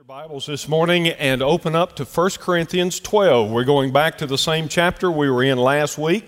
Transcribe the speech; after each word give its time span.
your 0.00 0.06
Bibles 0.06 0.46
this 0.46 0.66
morning 0.66 1.08
and 1.08 1.42
open 1.42 1.76
up 1.76 1.94
to 1.96 2.06
1 2.06 2.30
Corinthians 2.38 3.00
12. 3.00 3.50
We're 3.50 3.64
going 3.64 3.92
back 3.92 4.16
to 4.16 4.26
the 4.26 4.38
same 4.38 4.66
chapter 4.66 5.10
we 5.10 5.28
were 5.28 5.42
in 5.42 5.58
last 5.58 5.98
week. 5.98 6.26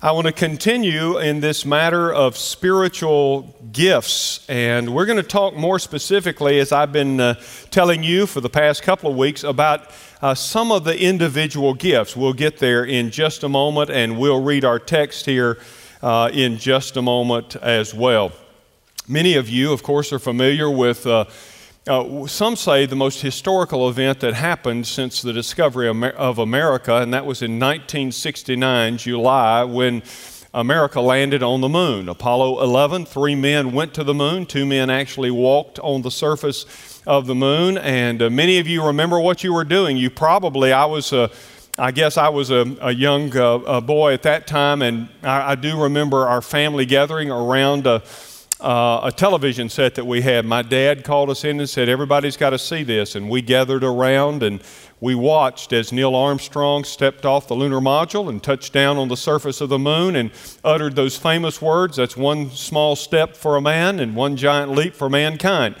I 0.00 0.12
want 0.12 0.28
to 0.28 0.32
continue 0.32 1.18
in 1.18 1.40
this 1.40 1.66
matter 1.66 2.14
of 2.14 2.36
spiritual 2.36 3.52
gifts, 3.72 4.48
and 4.48 4.94
we're 4.94 5.06
going 5.06 5.16
to 5.16 5.24
talk 5.24 5.56
more 5.56 5.80
specifically, 5.80 6.60
as 6.60 6.70
I've 6.70 6.92
been 6.92 7.18
uh, 7.18 7.34
telling 7.72 8.04
you 8.04 8.26
for 8.26 8.40
the 8.40 8.48
past 8.48 8.84
couple 8.84 9.10
of 9.10 9.16
weeks, 9.16 9.42
about 9.42 9.90
uh, 10.22 10.36
some 10.36 10.70
of 10.70 10.84
the 10.84 10.96
individual 10.96 11.74
gifts. 11.74 12.14
We'll 12.14 12.32
get 12.32 12.58
there 12.58 12.84
in 12.84 13.10
just 13.10 13.42
a 13.42 13.48
moment, 13.48 13.90
and 13.90 14.20
we'll 14.20 14.40
read 14.40 14.64
our 14.64 14.78
text 14.78 15.26
here 15.26 15.58
uh, 16.00 16.30
in 16.32 16.58
just 16.58 16.96
a 16.96 17.02
moment 17.02 17.56
as 17.56 17.92
well. 17.92 18.30
Many 19.08 19.34
of 19.34 19.48
you, 19.48 19.72
of 19.72 19.82
course, 19.82 20.12
are 20.12 20.20
familiar 20.20 20.70
with. 20.70 21.08
Uh, 21.90 22.22
uh, 22.22 22.26
some 22.28 22.54
say 22.54 22.86
the 22.86 22.94
most 22.94 23.20
historical 23.20 23.88
event 23.88 24.20
that 24.20 24.32
happened 24.32 24.86
since 24.86 25.22
the 25.22 25.32
discovery 25.32 25.88
of 25.88 26.38
America, 26.38 26.94
and 26.98 27.12
that 27.12 27.26
was 27.26 27.42
in 27.42 27.58
1969, 27.58 28.96
July, 28.96 29.64
when 29.64 30.00
America 30.54 31.00
landed 31.00 31.42
on 31.42 31.60
the 31.60 31.68
moon. 31.68 32.08
Apollo 32.08 32.62
11, 32.62 33.06
three 33.06 33.34
men 33.34 33.72
went 33.72 33.92
to 33.94 34.04
the 34.04 34.14
moon, 34.14 34.46
two 34.46 34.64
men 34.64 34.88
actually 34.88 35.32
walked 35.32 35.80
on 35.80 36.02
the 36.02 36.12
surface 36.12 37.02
of 37.08 37.26
the 37.26 37.34
moon, 37.34 37.76
and 37.76 38.22
uh, 38.22 38.30
many 38.30 38.58
of 38.58 38.68
you 38.68 38.86
remember 38.86 39.18
what 39.18 39.42
you 39.42 39.52
were 39.52 39.64
doing. 39.64 39.96
You 39.96 40.10
probably, 40.10 40.72
I 40.72 40.84
was 40.84 41.12
I 41.76 41.90
guess 41.90 42.16
I 42.16 42.28
was 42.28 42.50
a, 42.50 42.76
a 42.82 42.92
young 42.92 43.36
uh, 43.36 43.80
boy 43.80 44.12
at 44.12 44.22
that 44.22 44.46
time, 44.46 44.82
and 44.82 45.08
I, 45.24 45.52
I, 45.52 45.54
do 45.54 45.82
remember 45.82 46.28
our 46.28 46.42
family 46.42 46.84
gathering 46.84 47.30
around 47.30 47.86
a, 47.86 48.02
uh, 48.60 49.00
a 49.04 49.12
television 49.12 49.68
set 49.68 49.94
that 49.94 50.04
we 50.04 50.20
had. 50.20 50.44
My 50.44 50.62
dad 50.62 51.04
called 51.04 51.30
us 51.30 51.44
in 51.44 51.60
and 51.60 51.68
said, 51.68 51.88
Everybody's 51.88 52.36
got 52.36 52.50
to 52.50 52.58
see 52.58 52.82
this. 52.82 53.14
And 53.14 53.30
we 53.30 53.42
gathered 53.42 53.84
around 53.84 54.42
and 54.42 54.62
we 55.00 55.14
watched 55.14 55.72
as 55.72 55.92
Neil 55.92 56.14
Armstrong 56.14 56.84
stepped 56.84 57.24
off 57.24 57.48
the 57.48 57.54
lunar 57.54 57.80
module 57.80 58.28
and 58.28 58.42
touched 58.42 58.72
down 58.72 58.98
on 58.98 59.08
the 59.08 59.16
surface 59.16 59.60
of 59.60 59.70
the 59.70 59.78
moon 59.78 60.14
and 60.14 60.30
uttered 60.62 60.94
those 60.94 61.16
famous 61.16 61.62
words 61.62 61.96
that's 61.96 62.16
one 62.16 62.50
small 62.50 62.96
step 62.96 63.34
for 63.34 63.56
a 63.56 63.62
man 63.62 63.98
and 63.98 64.14
one 64.14 64.36
giant 64.36 64.72
leap 64.72 64.94
for 64.94 65.08
mankind. 65.08 65.76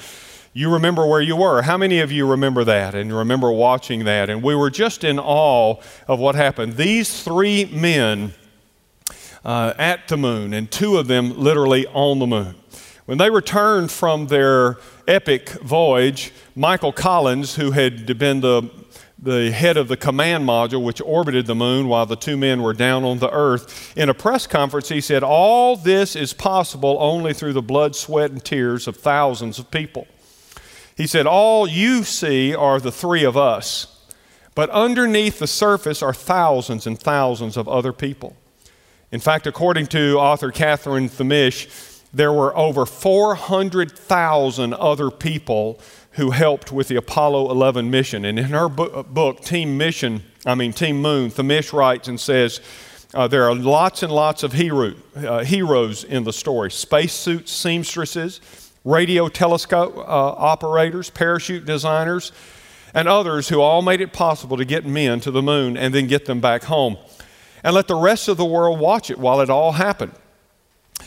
You 0.52 0.72
remember 0.72 1.06
where 1.06 1.20
you 1.20 1.36
were. 1.36 1.62
How 1.62 1.76
many 1.76 2.00
of 2.00 2.10
you 2.10 2.26
remember 2.26 2.64
that 2.64 2.94
and 2.94 3.16
remember 3.16 3.52
watching 3.52 4.04
that? 4.04 4.30
And 4.30 4.42
we 4.42 4.54
were 4.54 4.70
just 4.70 5.04
in 5.04 5.18
awe 5.18 5.76
of 6.08 6.18
what 6.18 6.34
happened. 6.34 6.76
These 6.76 7.22
three 7.22 7.66
men 7.66 8.32
uh, 9.44 9.74
at 9.78 10.08
the 10.08 10.16
moon, 10.16 10.52
and 10.52 10.70
two 10.70 10.96
of 10.96 11.06
them 11.06 11.38
literally 11.38 11.86
on 11.88 12.18
the 12.18 12.26
moon. 12.26 12.54
When 13.06 13.18
they 13.18 13.30
returned 13.30 13.90
from 13.90 14.26
their 14.26 14.76
epic 15.08 15.50
voyage, 15.62 16.32
Michael 16.54 16.92
Collins, 16.92 17.56
who 17.56 17.70
had 17.70 18.18
been 18.18 18.40
the, 18.40 18.70
the 19.18 19.50
head 19.50 19.76
of 19.76 19.88
the 19.88 19.96
command 19.96 20.46
module 20.46 20.84
which 20.84 21.00
orbited 21.00 21.46
the 21.46 21.54
moon 21.54 21.88
while 21.88 22.06
the 22.06 22.16
two 22.16 22.36
men 22.36 22.62
were 22.62 22.74
down 22.74 23.04
on 23.04 23.18
the 23.18 23.30
earth, 23.30 23.96
in 23.96 24.08
a 24.08 24.14
press 24.14 24.46
conference, 24.46 24.90
he 24.90 25.00
said, 25.00 25.22
All 25.22 25.76
this 25.76 26.14
is 26.14 26.32
possible 26.32 26.98
only 27.00 27.32
through 27.32 27.54
the 27.54 27.62
blood, 27.62 27.96
sweat, 27.96 28.30
and 28.30 28.44
tears 28.44 28.86
of 28.86 28.96
thousands 28.96 29.58
of 29.58 29.70
people. 29.70 30.06
He 30.96 31.06
said, 31.06 31.26
All 31.26 31.66
you 31.66 32.04
see 32.04 32.54
are 32.54 32.78
the 32.78 32.92
three 32.92 33.24
of 33.24 33.36
us, 33.36 33.98
but 34.54 34.68
underneath 34.70 35.38
the 35.38 35.46
surface 35.46 36.02
are 36.02 36.12
thousands 36.12 36.86
and 36.86 37.00
thousands 37.00 37.56
of 37.56 37.66
other 37.66 37.94
people. 37.94 38.36
In 39.10 39.20
fact, 39.20 39.46
according 39.46 39.86
to 39.88 40.18
author 40.18 40.52
Catherine 40.52 41.08
Thimmesh, 41.08 41.66
there 42.12 42.32
were 42.32 42.56
over 42.56 42.86
400,000 42.86 44.74
other 44.74 45.10
people 45.10 45.80
who 46.12 46.30
helped 46.30 46.72
with 46.72 46.88
the 46.88 46.96
Apollo 46.96 47.50
11 47.50 47.90
mission. 47.90 48.24
And 48.24 48.38
in 48.38 48.46
her 48.46 48.68
book, 48.68 49.40
Team 49.40 49.78
Mission, 49.78 50.22
I 50.44 50.54
mean, 50.54 50.72
Team 50.72 51.00
Moon, 51.00 51.30
Thimmesh 51.30 51.72
writes 51.72 52.08
and 52.08 52.18
says, 52.18 52.60
uh, 53.12 53.26
there 53.26 53.44
are 53.44 53.54
lots 53.54 54.02
and 54.02 54.12
lots 54.12 54.42
of 54.42 54.52
hero, 54.52 54.94
uh, 55.16 55.44
heroes 55.44 56.04
in 56.04 56.24
the 56.24 56.32
story 56.32 56.70
spacesuits, 56.70 57.50
seamstresses, 57.52 58.40
radio 58.84 59.28
telescope 59.28 59.96
uh, 59.96 60.00
operators, 60.00 61.10
parachute 61.10 61.64
designers, 61.64 62.32
and 62.94 63.08
others 63.08 63.48
who 63.48 63.60
all 63.60 63.82
made 63.82 64.00
it 64.00 64.12
possible 64.12 64.56
to 64.56 64.64
get 64.64 64.84
men 64.84 65.20
to 65.20 65.30
the 65.30 65.42
moon 65.42 65.76
and 65.76 65.94
then 65.94 66.06
get 66.06 66.26
them 66.26 66.40
back 66.40 66.64
home. 66.64 66.96
And 67.62 67.74
let 67.74 67.88
the 67.88 67.96
rest 67.96 68.28
of 68.28 68.36
the 68.36 68.44
world 68.44 68.80
watch 68.80 69.10
it 69.10 69.18
while 69.18 69.40
it 69.40 69.50
all 69.50 69.72
happened. 69.72 70.12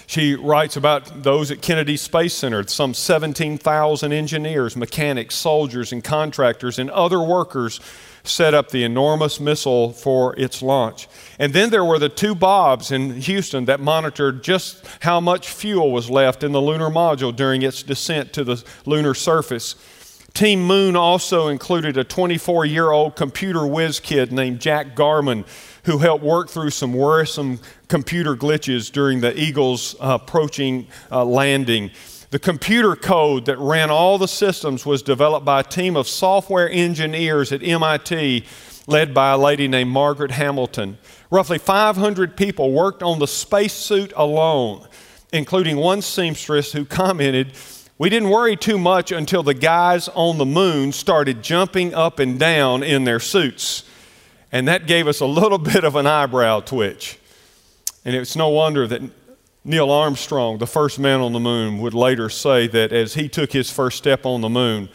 She 0.07 0.35
writes 0.35 0.75
about 0.75 1.23
those 1.23 1.51
at 1.51 1.61
Kennedy 1.61 1.97
Space 1.97 2.33
Center, 2.33 2.65
some 2.67 2.93
17,000 2.93 4.11
engineers, 4.11 4.75
mechanics, 4.75 5.35
soldiers, 5.35 5.91
and 5.91 6.03
contractors, 6.03 6.79
and 6.79 6.89
other 6.91 7.21
workers 7.21 7.79
set 8.23 8.53
up 8.53 8.69
the 8.69 8.83
enormous 8.83 9.39
missile 9.39 9.91
for 9.91 10.33
its 10.39 10.61
launch. 10.61 11.07
And 11.39 11.53
then 11.53 11.69
there 11.69 11.83
were 11.83 11.99
the 11.99 12.09
two 12.09 12.35
Bobs 12.35 12.91
in 12.91 13.21
Houston 13.21 13.65
that 13.65 13.79
monitored 13.79 14.43
just 14.43 14.85
how 15.01 15.19
much 15.19 15.49
fuel 15.49 15.91
was 15.91 16.09
left 16.09 16.43
in 16.43 16.51
the 16.53 16.61
lunar 16.61 16.89
module 16.89 17.35
during 17.35 17.61
its 17.61 17.83
descent 17.83 18.33
to 18.33 18.43
the 18.43 18.63
lunar 18.85 19.13
surface. 19.13 19.75
Team 20.33 20.65
Moon 20.65 20.95
also 20.95 21.47
included 21.47 21.95
a 21.95 22.03
24 22.03 22.65
year 22.65 22.89
old 22.89 23.15
computer 23.15 23.67
whiz 23.67 23.99
kid 23.99 24.31
named 24.31 24.59
Jack 24.59 24.95
Garman 24.95 25.45
who 25.83 25.97
helped 25.97 26.23
work 26.23 26.49
through 26.49 26.69
some 26.69 26.93
worrisome 26.93 27.59
computer 27.87 28.35
glitches 28.35 28.91
during 28.91 29.21
the 29.21 29.37
Eagle's 29.39 29.95
uh, 29.99 30.17
approaching 30.21 30.87
uh, 31.11 31.23
landing. 31.23 31.91
The 32.31 32.39
computer 32.39 32.95
code 32.95 33.45
that 33.45 33.59
ran 33.59 33.91
all 33.91 34.17
the 34.17 34.27
systems 34.27 34.85
was 34.85 35.03
developed 35.03 35.45
by 35.45 35.59
a 35.59 35.63
team 35.63 35.95
of 35.95 36.07
software 36.07 36.69
engineers 36.69 37.51
at 37.51 37.61
MIT 37.61 38.45
led 38.87 39.13
by 39.13 39.31
a 39.31 39.37
lady 39.37 39.67
named 39.67 39.91
Margaret 39.91 40.31
Hamilton. 40.31 40.97
Roughly 41.29 41.57
500 41.57 42.35
people 42.35 42.71
worked 42.71 43.03
on 43.03 43.19
the 43.19 43.27
spacesuit 43.27 44.13
alone, 44.15 44.87
including 45.31 45.77
one 45.77 46.01
seamstress 46.01 46.71
who 46.71 46.85
commented, 46.85 47.53
We 47.97 48.09
didn't 48.09 48.29
worry 48.29 48.55
too 48.55 48.77
much 48.77 49.11
until 49.11 49.43
the 49.43 49.53
guys 49.53 50.09
on 50.09 50.37
the 50.37 50.45
moon 50.45 50.91
started 50.91 51.43
jumping 51.43 51.93
up 51.93 52.19
and 52.19 52.39
down 52.39 52.83
in 52.83 53.03
their 53.03 53.19
suits. 53.19 53.83
And 54.53 54.67
that 54.67 54.85
gave 54.85 55.07
us 55.07 55.19
a 55.19 55.25
little 55.25 55.57
bit 55.73 55.83
of 55.83 55.97
an 55.97 56.07
eyebrow 56.07 56.61
twitch. 56.61 57.19
And 58.05 58.15
it's 58.15 58.37
no 58.37 58.47
wonder 58.49 58.87
that 58.87 59.01
Neil 59.65 59.89
Armstrong, 59.89 60.59
the 60.59 60.67
first 60.67 60.99
man 60.99 61.19
on 61.19 61.33
the 61.33 61.39
moon, 61.39 61.79
would 61.79 61.93
later 61.93 62.29
say 62.29 62.67
that 62.67 62.93
as 62.93 63.15
he 63.15 63.27
took 63.27 63.51
his 63.51 63.71
first 63.71 63.97
step 63.97 64.25
on 64.25 64.41
the 64.41 64.49
moon, 64.49 64.89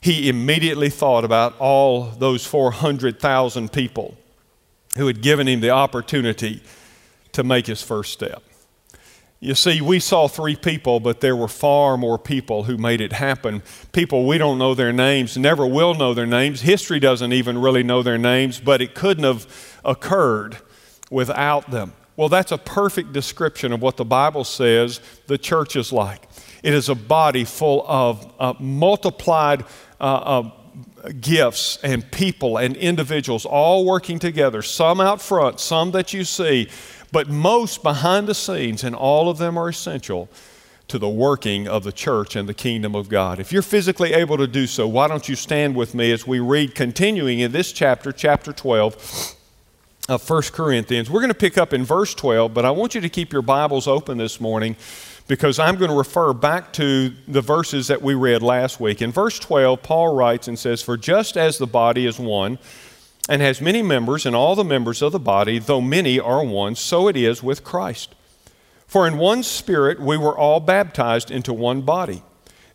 he 0.00 0.28
immediately 0.28 0.90
thought 0.90 1.24
about 1.24 1.56
all 1.58 2.04
those 2.04 2.46
400,000 2.46 3.72
people 3.72 4.16
who 4.96 5.06
had 5.06 5.22
given 5.22 5.46
him 5.46 5.60
the 5.60 5.70
opportunity 5.70 6.62
to 7.32 7.44
make 7.44 7.66
his 7.66 7.82
first 7.82 8.12
step. 8.12 8.42
You 9.40 9.54
see, 9.54 9.80
we 9.80 10.00
saw 10.00 10.26
three 10.26 10.56
people, 10.56 10.98
but 10.98 11.20
there 11.20 11.36
were 11.36 11.46
far 11.46 11.96
more 11.96 12.18
people 12.18 12.64
who 12.64 12.76
made 12.76 13.00
it 13.00 13.12
happen. 13.12 13.62
People 13.92 14.26
we 14.26 14.36
don't 14.36 14.58
know 14.58 14.74
their 14.74 14.92
names, 14.92 15.36
never 15.36 15.64
will 15.64 15.94
know 15.94 16.12
their 16.12 16.26
names. 16.26 16.62
History 16.62 16.98
doesn't 16.98 17.32
even 17.32 17.56
really 17.58 17.84
know 17.84 18.02
their 18.02 18.18
names, 18.18 18.58
but 18.58 18.82
it 18.82 18.96
couldn't 18.96 19.22
have 19.22 19.46
occurred 19.84 20.58
without 21.08 21.70
them. 21.70 21.92
Well, 22.16 22.28
that's 22.28 22.50
a 22.50 22.58
perfect 22.58 23.12
description 23.12 23.72
of 23.72 23.80
what 23.80 23.96
the 23.96 24.04
Bible 24.04 24.42
says 24.42 25.00
the 25.28 25.38
church 25.38 25.76
is 25.76 25.92
like. 25.92 26.28
It 26.64 26.74
is 26.74 26.88
a 26.88 26.96
body 26.96 27.44
full 27.44 27.84
of 27.86 28.34
uh, 28.40 28.54
multiplied 28.58 29.64
uh, 30.00 30.02
uh, 30.02 30.50
gifts 31.20 31.78
and 31.84 32.10
people 32.10 32.56
and 32.56 32.76
individuals 32.76 33.46
all 33.46 33.84
working 33.84 34.18
together, 34.18 34.62
some 34.62 35.00
out 35.00 35.22
front, 35.22 35.60
some 35.60 35.92
that 35.92 36.12
you 36.12 36.24
see 36.24 36.68
but 37.12 37.28
most 37.28 37.82
behind 37.82 38.26
the 38.26 38.34
scenes, 38.34 38.84
and 38.84 38.94
all 38.94 39.28
of 39.28 39.38
them 39.38 39.56
are 39.56 39.68
essential 39.68 40.28
to 40.88 40.98
the 40.98 41.08
working 41.08 41.68
of 41.68 41.84
the 41.84 41.92
church 41.92 42.34
and 42.34 42.48
the 42.48 42.54
kingdom 42.54 42.94
of 42.94 43.08
God. 43.08 43.38
If 43.38 43.52
you're 43.52 43.62
physically 43.62 44.14
able 44.14 44.38
to 44.38 44.46
do 44.46 44.66
so, 44.66 44.88
why 44.88 45.06
don't 45.06 45.28
you 45.28 45.36
stand 45.36 45.76
with 45.76 45.94
me 45.94 46.10
as 46.12 46.26
we 46.26 46.40
read, 46.40 46.74
continuing 46.74 47.40
in 47.40 47.52
this 47.52 47.72
chapter, 47.72 48.10
chapter 48.10 48.52
12 48.52 49.36
of 50.08 50.28
1 50.28 50.42
Corinthians. 50.52 51.10
We're 51.10 51.20
going 51.20 51.28
to 51.28 51.38
pick 51.38 51.58
up 51.58 51.74
in 51.74 51.84
verse 51.84 52.14
12, 52.14 52.54
but 52.54 52.64
I 52.64 52.70
want 52.70 52.94
you 52.94 53.02
to 53.02 53.10
keep 53.10 53.32
your 53.32 53.42
Bibles 53.42 53.86
open 53.86 54.16
this 54.16 54.40
morning 54.40 54.76
because 55.26 55.58
I'm 55.58 55.76
going 55.76 55.90
to 55.90 55.96
refer 55.96 56.32
back 56.32 56.72
to 56.74 57.12
the 57.28 57.42
verses 57.42 57.88
that 57.88 58.00
we 58.00 58.14
read 58.14 58.42
last 58.42 58.80
week. 58.80 59.02
In 59.02 59.12
verse 59.12 59.38
12, 59.38 59.82
Paul 59.82 60.14
writes 60.14 60.48
and 60.48 60.58
says, 60.58 60.80
For 60.80 60.96
just 60.96 61.36
as 61.36 61.58
the 61.58 61.66
body 61.66 62.06
is 62.06 62.18
one, 62.18 62.58
and 63.28 63.42
has 63.42 63.60
many 63.60 63.82
members, 63.82 64.24
and 64.24 64.34
all 64.34 64.56
the 64.56 64.64
members 64.64 65.02
of 65.02 65.12
the 65.12 65.18
body, 65.18 65.58
though 65.58 65.80
many 65.80 66.18
are 66.18 66.42
one, 66.42 66.74
so 66.74 67.08
it 67.08 67.16
is 67.16 67.42
with 67.42 67.62
Christ. 67.62 68.14
For 68.86 69.06
in 69.06 69.18
one 69.18 69.42
spirit 69.42 70.00
we 70.00 70.16
were 70.16 70.36
all 70.36 70.60
baptized 70.60 71.30
into 71.30 71.52
one 71.52 71.82
body 71.82 72.22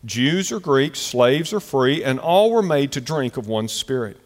Jews 0.04 0.52
or 0.52 0.60
Greeks, 0.60 1.00
slaves 1.00 1.52
or 1.52 1.60
free, 1.60 2.04
and 2.04 2.20
all 2.20 2.50
were 2.50 2.62
made 2.62 2.92
to 2.92 3.00
drink 3.00 3.36
of 3.36 3.48
one 3.48 3.68
spirit. 3.68 4.18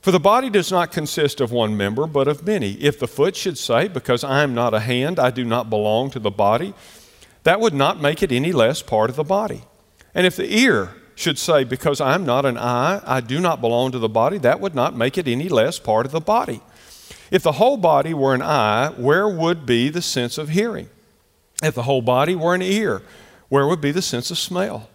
For 0.00 0.12
the 0.12 0.20
body 0.20 0.50
does 0.50 0.70
not 0.70 0.92
consist 0.92 1.40
of 1.40 1.50
one 1.50 1.76
member, 1.76 2.06
but 2.06 2.28
of 2.28 2.46
many. 2.46 2.74
If 2.74 3.00
the 3.00 3.08
foot 3.08 3.34
should 3.34 3.58
say, 3.58 3.88
Because 3.88 4.22
I 4.22 4.44
am 4.44 4.54
not 4.54 4.72
a 4.72 4.78
hand, 4.78 5.18
I 5.18 5.32
do 5.32 5.44
not 5.44 5.68
belong 5.68 6.10
to 6.10 6.20
the 6.20 6.30
body, 6.30 6.74
that 7.42 7.60
would 7.60 7.74
not 7.74 8.00
make 8.00 8.22
it 8.22 8.30
any 8.30 8.52
less 8.52 8.82
part 8.82 9.10
of 9.10 9.16
the 9.16 9.24
body. 9.24 9.64
And 10.14 10.24
if 10.24 10.36
the 10.36 10.56
ear 10.56 10.94
should 11.16 11.38
say, 11.38 11.64
Because 11.64 12.00
I'm 12.00 12.24
not 12.24 12.46
an 12.46 12.56
eye, 12.56 13.00
I 13.04 13.20
do 13.20 13.40
not 13.40 13.60
belong 13.60 13.90
to 13.90 13.98
the 13.98 14.08
body, 14.08 14.38
that 14.38 14.60
would 14.60 14.76
not 14.76 14.94
make 14.94 15.18
it 15.18 15.26
any 15.26 15.48
less 15.48 15.80
part 15.80 16.06
of 16.06 16.12
the 16.12 16.20
body. 16.20 16.60
If 17.32 17.42
the 17.42 17.52
whole 17.52 17.76
body 17.76 18.14
were 18.14 18.34
an 18.34 18.42
eye, 18.42 18.92
where 18.96 19.28
would 19.28 19.66
be 19.66 19.88
the 19.88 20.02
sense 20.02 20.38
of 20.38 20.50
hearing? 20.50 20.88
If 21.62 21.74
the 21.74 21.82
whole 21.82 22.02
body 22.02 22.36
were 22.36 22.54
an 22.54 22.62
ear, 22.62 23.02
where 23.48 23.66
would 23.66 23.80
be 23.80 23.90
the 23.90 24.02
sense 24.02 24.30
of 24.30 24.38
smell? 24.38 24.88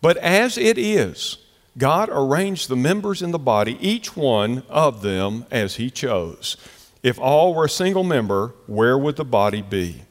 But 0.00 0.16
as 0.18 0.58
it 0.58 0.78
is, 0.78 1.38
God 1.78 2.10
arranged 2.12 2.68
the 2.68 2.76
members 2.76 3.22
in 3.22 3.30
the 3.30 3.38
body, 3.38 3.78
each 3.80 4.14
one 4.16 4.62
of 4.68 5.02
them 5.02 5.46
as 5.50 5.76
He 5.76 5.90
chose. 5.90 6.56
If 7.02 7.18
all 7.18 7.54
were 7.54 7.64
a 7.64 7.70
single 7.70 8.04
member, 8.04 8.54
where 8.66 8.98
would 8.98 9.16
the 9.16 9.24
body 9.24 9.62
be? 9.62 10.02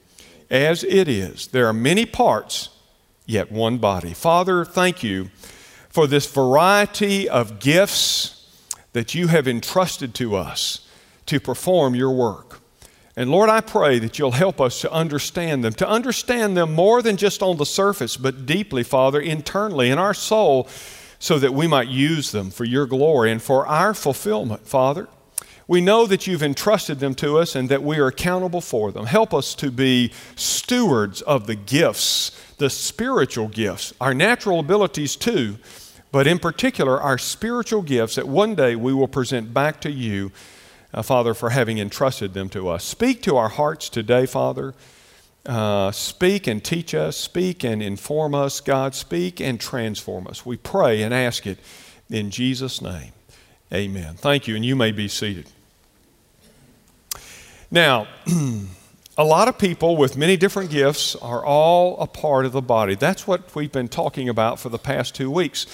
As 0.49 0.83
it 0.83 1.07
is, 1.07 1.47
there 1.47 1.67
are 1.67 1.73
many 1.73 2.05
parts, 2.05 2.69
yet 3.31 3.51
one 3.51 3.77
body. 3.77 4.13
Father, 4.13 4.65
thank 4.65 5.01
you 5.01 5.29
for 5.89 6.05
this 6.05 6.31
variety 6.31 7.27
of 7.27 7.59
gifts 7.59 8.37
that 8.93 9.15
you 9.15 9.27
have 9.27 9.47
entrusted 9.47 10.13
to 10.15 10.35
us 10.35 10.87
to 11.25 11.39
perform 11.39 11.95
your 11.95 12.11
work. 12.11 12.59
And 13.15 13.29
Lord, 13.29 13.49
I 13.49 13.61
pray 13.61 13.99
that 13.99 14.19
you'll 14.19 14.31
help 14.31 14.61
us 14.61 14.81
to 14.81 14.91
understand 14.91 15.63
them, 15.63 15.73
to 15.73 15.87
understand 15.87 16.55
them 16.55 16.73
more 16.73 17.01
than 17.01 17.17
just 17.17 17.41
on 17.41 17.57
the 17.57 17.65
surface, 17.65 18.17
but 18.17 18.45
deeply, 18.45 18.83
Father, 18.83 19.19
internally 19.19 19.89
in 19.89 19.97
our 19.97 20.13
soul, 20.13 20.67
so 21.19 21.37
that 21.39 21.53
we 21.53 21.67
might 21.67 21.87
use 21.87 22.31
them 22.31 22.49
for 22.49 22.63
your 22.63 22.85
glory 22.85 23.31
and 23.31 23.41
for 23.41 23.67
our 23.67 23.93
fulfillment, 23.93 24.67
Father. 24.67 25.07
We 25.67 25.79
know 25.79 26.05
that 26.05 26.25
you've 26.27 26.43
entrusted 26.43 26.99
them 26.99 27.15
to 27.15 27.37
us 27.37 27.55
and 27.55 27.69
that 27.69 27.83
we 27.83 27.97
are 27.99 28.07
accountable 28.07 28.59
for 28.59 28.91
them. 28.91 29.05
Help 29.05 29.33
us 29.33 29.55
to 29.55 29.71
be 29.71 30.11
stewards 30.35 31.21
of 31.21 31.47
the 31.47 31.55
gifts, 31.55 32.31
the 32.61 32.69
spiritual 32.69 33.49
gifts, 33.49 33.93
our 33.99 34.13
natural 34.13 34.59
abilities 34.59 35.17
too, 35.17 35.57
but 36.11 36.25
in 36.25 36.39
particular, 36.39 37.01
our 37.01 37.17
spiritual 37.17 37.81
gifts 37.81 38.15
that 38.15 38.27
one 38.27 38.55
day 38.55 38.75
we 38.75 38.93
will 38.93 39.07
present 39.07 39.53
back 39.53 39.81
to 39.81 39.91
you 39.91 40.31
uh, 40.93 41.01
Father, 41.01 41.33
for 41.33 41.51
having 41.51 41.77
entrusted 41.77 42.33
them 42.33 42.49
to 42.49 42.69
us. 42.69 42.83
Speak 42.83 43.21
to 43.23 43.37
our 43.37 43.49
hearts 43.49 43.89
today, 43.89 44.25
Father. 44.25 44.73
Uh, 45.45 45.91
speak 45.91 46.47
and 46.47 46.63
teach 46.63 46.93
us, 46.93 47.17
speak 47.17 47.63
and 47.63 47.81
inform 47.81 48.35
us, 48.35 48.59
God. 48.59 48.93
Speak 48.93 49.39
and 49.39 49.59
transform 49.59 50.27
us. 50.27 50.45
We 50.45 50.57
pray 50.57 51.01
and 51.01 51.13
ask 51.13 51.47
it 51.47 51.59
in 52.09 52.29
Jesus' 52.29 52.81
name. 52.81 53.13
Amen. 53.73 54.15
Thank 54.15 54.47
you, 54.47 54.55
and 54.55 54.65
you 54.65 54.75
may 54.75 54.91
be 54.91 55.07
seated. 55.07 55.47
Now, 57.71 58.07
a 59.21 59.23
lot 59.23 59.47
of 59.47 59.59
people 59.59 59.97
with 59.97 60.17
many 60.17 60.35
different 60.35 60.71
gifts 60.71 61.15
are 61.15 61.45
all 61.45 61.95
a 61.99 62.07
part 62.07 62.43
of 62.43 62.53
the 62.53 62.61
body. 62.61 62.95
That's 62.95 63.27
what 63.27 63.53
we've 63.53 63.71
been 63.71 63.87
talking 63.87 64.27
about 64.27 64.59
for 64.59 64.69
the 64.69 64.79
past 64.79 65.13
two 65.13 65.29
weeks. 65.29 65.67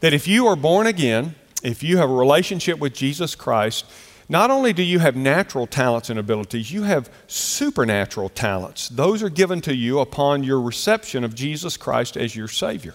That 0.00 0.12
if 0.12 0.26
you 0.26 0.48
are 0.48 0.56
born 0.56 0.88
again, 0.88 1.36
if 1.62 1.84
you 1.84 1.98
have 1.98 2.10
a 2.10 2.14
relationship 2.14 2.80
with 2.80 2.94
Jesus 2.94 3.36
Christ, 3.36 3.84
not 4.28 4.50
only 4.50 4.72
do 4.72 4.82
you 4.82 4.98
have 4.98 5.14
natural 5.14 5.68
talents 5.68 6.10
and 6.10 6.18
abilities, 6.18 6.72
you 6.72 6.82
have 6.82 7.08
supernatural 7.28 8.30
talents. 8.30 8.88
Those 8.88 9.22
are 9.22 9.30
given 9.30 9.60
to 9.60 9.76
you 9.76 10.00
upon 10.00 10.42
your 10.42 10.60
reception 10.60 11.22
of 11.22 11.36
Jesus 11.36 11.76
Christ 11.76 12.16
as 12.16 12.34
your 12.34 12.48
Savior. 12.48 12.94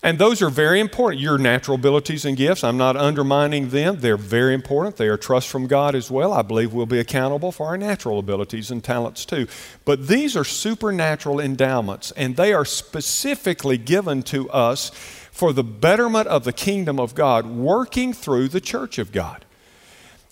And 0.00 0.18
those 0.18 0.40
are 0.42 0.50
very 0.50 0.78
important. 0.78 1.20
Your 1.20 1.38
natural 1.38 1.74
abilities 1.74 2.24
and 2.24 2.36
gifts, 2.36 2.62
I'm 2.62 2.76
not 2.76 2.96
undermining 2.96 3.70
them. 3.70 3.98
They're 3.98 4.16
very 4.16 4.54
important. 4.54 4.96
They 4.96 5.08
are 5.08 5.16
trust 5.16 5.48
from 5.48 5.66
God 5.66 5.96
as 5.96 6.08
well. 6.08 6.32
I 6.32 6.42
believe 6.42 6.72
we'll 6.72 6.86
be 6.86 7.00
accountable 7.00 7.50
for 7.50 7.66
our 7.66 7.76
natural 7.76 8.20
abilities 8.20 8.70
and 8.70 8.82
talents 8.82 9.24
too. 9.24 9.48
But 9.84 10.06
these 10.06 10.36
are 10.36 10.44
supernatural 10.44 11.40
endowments, 11.40 12.12
and 12.12 12.36
they 12.36 12.52
are 12.52 12.64
specifically 12.64 13.76
given 13.76 14.22
to 14.24 14.48
us 14.50 14.90
for 15.32 15.52
the 15.52 15.64
betterment 15.64 16.28
of 16.28 16.44
the 16.44 16.52
kingdom 16.52 17.00
of 17.00 17.16
God, 17.16 17.46
working 17.46 18.12
through 18.12 18.48
the 18.48 18.60
church 18.60 18.98
of 18.98 19.10
God. 19.10 19.44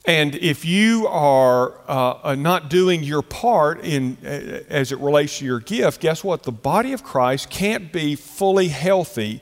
And 0.06 0.37
if 0.37 0.64
you 0.64 1.08
are 1.08 1.75
uh, 1.88 2.19
uh, 2.23 2.35
not 2.37 2.70
doing 2.70 3.03
your 3.03 3.23
part 3.23 3.81
in, 3.85 4.17
uh, 4.25 4.62
as 4.69 4.93
it 4.93 5.00
relates 5.00 5.41
to 5.41 5.44
your 5.44 5.58
gift, 5.58 6.00
guess 6.00 6.23
what? 6.23 6.44
The 6.44 6.53
body 6.53 6.93
of 6.93 7.03
Christ 7.03 7.50
can't 7.50 7.93
be 7.93 8.14
fully 8.14 8.69
healthy 8.69 9.41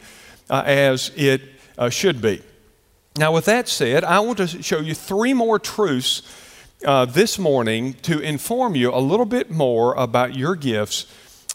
uh, 0.49 0.62
as 0.64 1.12
it 1.16 1.43
uh, 1.76 1.90
should 1.90 2.22
be. 2.22 2.40
Now, 3.16 3.32
with 3.32 3.44
that 3.44 3.69
said, 3.69 4.05
I 4.05 4.20
want 4.20 4.38
to 4.38 4.46
show 4.46 4.81
you 4.81 4.94
three 4.94 5.34
more 5.34 5.58
truths 5.58 6.22
uh, 6.84 7.05
this 7.05 7.38
morning 7.38 7.93
to 8.02 8.19
inform 8.20 8.75
you 8.75 8.93
a 8.93 8.99
little 9.00 9.26
bit 9.26 9.50
more 9.50 9.94
about 9.94 10.34
your 10.34 10.56
gifts 10.56 11.06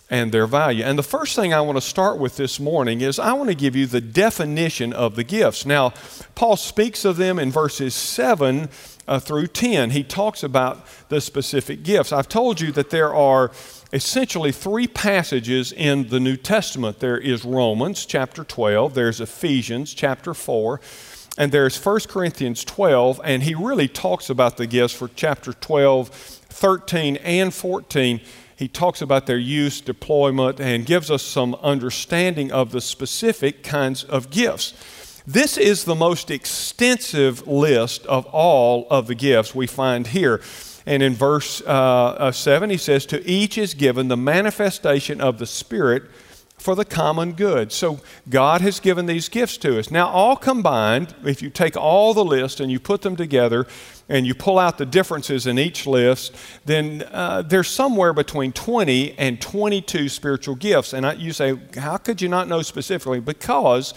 and 0.10 0.32
their 0.32 0.48
value. 0.48 0.84
And 0.84 0.98
the 0.98 1.04
first 1.04 1.36
thing 1.36 1.54
I 1.54 1.62
want 1.62 1.78
to 1.78 1.82
start 1.82 2.18
with 2.18 2.38
this 2.38 2.60
morning 2.60 3.02
is 3.02 3.20
I 3.20 3.34
want 3.34 3.50
to 3.50 3.56
give 3.56 3.76
you 3.76 3.86
the 3.86 4.02
definition 4.02 4.92
of 4.92 5.16
the 5.16 5.24
gifts. 5.24 5.66
Now, 5.66 5.94
Paul 6.36 6.58
speaks 6.58 7.06
of 7.06 7.18
them 7.18 7.38
in 7.38 7.52
verses 7.52 7.94
7 7.94 8.70
uh, 9.10 9.20
through 9.20 9.48
10. 9.48 9.90
He 9.90 10.04
talks 10.04 10.44
about 10.44 10.86
the 11.10 11.20
specific 11.20 11.84
gifts. 11.84 12.14
I've 12.14 12.30
told 12.30 12.62
you 12.62 12.72
that 12.74 12.92
there 12.92 13.14
are 13.14 13.52
essentially 13.92 14.52
three 14.52 14.88
passages 14.88 15.72
in 15.72 16.10
the 16.10 16.20
New 16.20 16.38
Testament 16.38 17.00
there 17.00 17.18
is 17.18 17.44
Romans 17.44 18.06
chapter 18.06 18.44
12, 18.44 18.94
there's 18.94 19.20
Ephesians 19.20 19.94
chapter 19.94 20.34
4. 20.34 20.80
And 21.38 21.54
there's 21.54 21.84
1 21.84 22.02
Corinthians 22.10 22.66
12, 22.66 23.22
and 23.24 23.44
he 23.44 23.56
really 23.56 23.88
talks 23.88 24.30
about 24.30 24.58
the 24.58 24.68
gifts 24.68 24.94
for 24.94 25.10
chapter 25.16 25.54
12, 25.54 26.10
13, 26.10 27.16
and 27.18 27.54
14 27.54 28.20
he 28.60 28.68
talks 28.68 29.02
about 29.02 29.26
their 29.26 29.38
use, 29.38 29.80
deployment, 29.80 30.60
and 30.60 30.86
gives 30.86 31.10
us 31.10 31.24
some 31.24 31.56
understanding 31.64 32.52
of 32.52 32.74
the 32.74 32.82
specific 32.82 33.64
kinds 33.64 34.04
of 34.04 34.30
gifts. 34.30 34.74
This 35.32 35.60
is 35.60 35.84
the 35.84 35.94
most 35.94 36.32
extensive 36.32 37.48
list 37.48 38.04
of 38.08 38.26
all 38.32 38.88
of 38.90 39.06
the 39.06 39.14
gifts 39.14 39.54
we 39.54 39.68
find 39.68 40.08
here. 40.08 40.42
And 40.88 41.04
in 41.04 41.14
verse 41.14 41.62
uh, 41.68 41.68
uh, 41.68 42.32
7, 42.32 42.72
he 42.72 42.78
says, 42.78 43.06
To 43.06 43.24
each 43.30 43.56
is 43.56 43.76
given 43.76 44.08
the 44.08 44.18
manifestation 44.18 45.22
of 45.22 45.38
the 45.38 45.46
Spirit 45.46 46.06
for 46.58 46.74
the 46.74 46.84
common 46.84 47.34
good. 47.34 47.72
So 47.72 48.00
God 48.28 48.62
has 48.62 48.80
given 48.80 49.06
these 49.06 49.30
gifts 49.30 49.58
to 49.58 49.78
us. 49.78 49.92
Now, 49.92 50.08
all 50.08 50.36
combined, 50.36 51.14
if 51.24 51.44
you 51.44 51.52
take 51.52 51.78
all 51.78 52.16
the 52.16 52.26
list 52.26 52.60
and 52.60 52.72
you 52.72 52.80
put 52.80 53.04
them 53.04 53.16
together 53.16 53.68
and 54.10 54.26
you 54.26 54.34
pull 54.34 54.58
out 54.58 54.80
the 54.80 54.86
differences 54.88 55.46
in 55.46 55.60
each 55.60 55.86
list, 55.86 56.36
then 56.66 57.04
uh, 57.12 57.44
there's 57.44 57.68
somewhere 57.68 58.14
between 58.14 58.52
20 58.52 59.14
and 59.20 59.40
22 59.40 60.10
spiritual 60.10 60.56
gifts. 60.56 60.92
And 60.92 61.06
I, 61.06 61.14
you 61.14 61.34
say, 61.34 61.56
how 61.78 61.98
could 61.98 62.20
you 62.20 62.30
not 62.30 62.48
know 62.48 62.64
specifically? 62.64 63.20
Because 63.20 63.94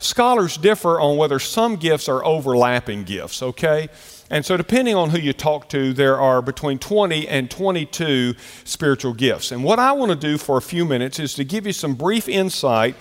Scholars 0.00 0.56
differ 0.56 0.98
on 0.98 1.18
whether 1.18 1.38
some 1.38 1.76
gifts 1.76 2.08
are 2.08 2.24
overlapping 2.24 3.04
gifts, 3.04 3.42
okay? 3.42 3.88
And 4.30 4.46
so, 4.46 4.56
depending 4.56 4.94
on 4.94 5.10
who 5.10 5.18
you 5.18 5.34
talk 5.34 5.68
to, 5.70 5.92
there 5.92 6.18
are 6.18 6.40
between 6.40 6.78
20 6.78 7.28
and 7.28 7.50
22 7.50 8.34
spiritual 8.64 9.12
gifts. 9.12 9.52
And 9.52 9.62
what 9.62 9.78
I 9.78 9.92
want 9.92 10.10
to 10.10 10.16
do 10.16 10.38
for 10.38 10.56
a 10.56 10.62
few 10.62 10.86
minutes 10.86 11.18
is 11.18 11.34
to 11.34 11.44
give 11.44 11.66
you 11.66 11.74
some 11.74 11.94
brief 11.94 12.28
insight 12.28 12.96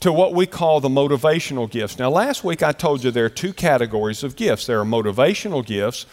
to 0.00 0.12
what 0.12 0.34
we 0.34 0.44
call 0.46 0.80
the 0.80 0.88
motivational 0.90 1.70
gifts. 1.70 1.98
Now, 1.98 2.10
last 2.10 2.44
week 2.44 2.62
I 2.62 2.72
told 2.72 3.04
you 3.04 3.10
there 3.10 3.24
are 3.24 3.30
two 3.30 3.54
categories 3.54 4.22
of 4.22 4.36
gifts 4.36 4.66
there 4.66 4.80
are 4.80 4.84
motivational 4.84 5.64
gifts 5.64 6.04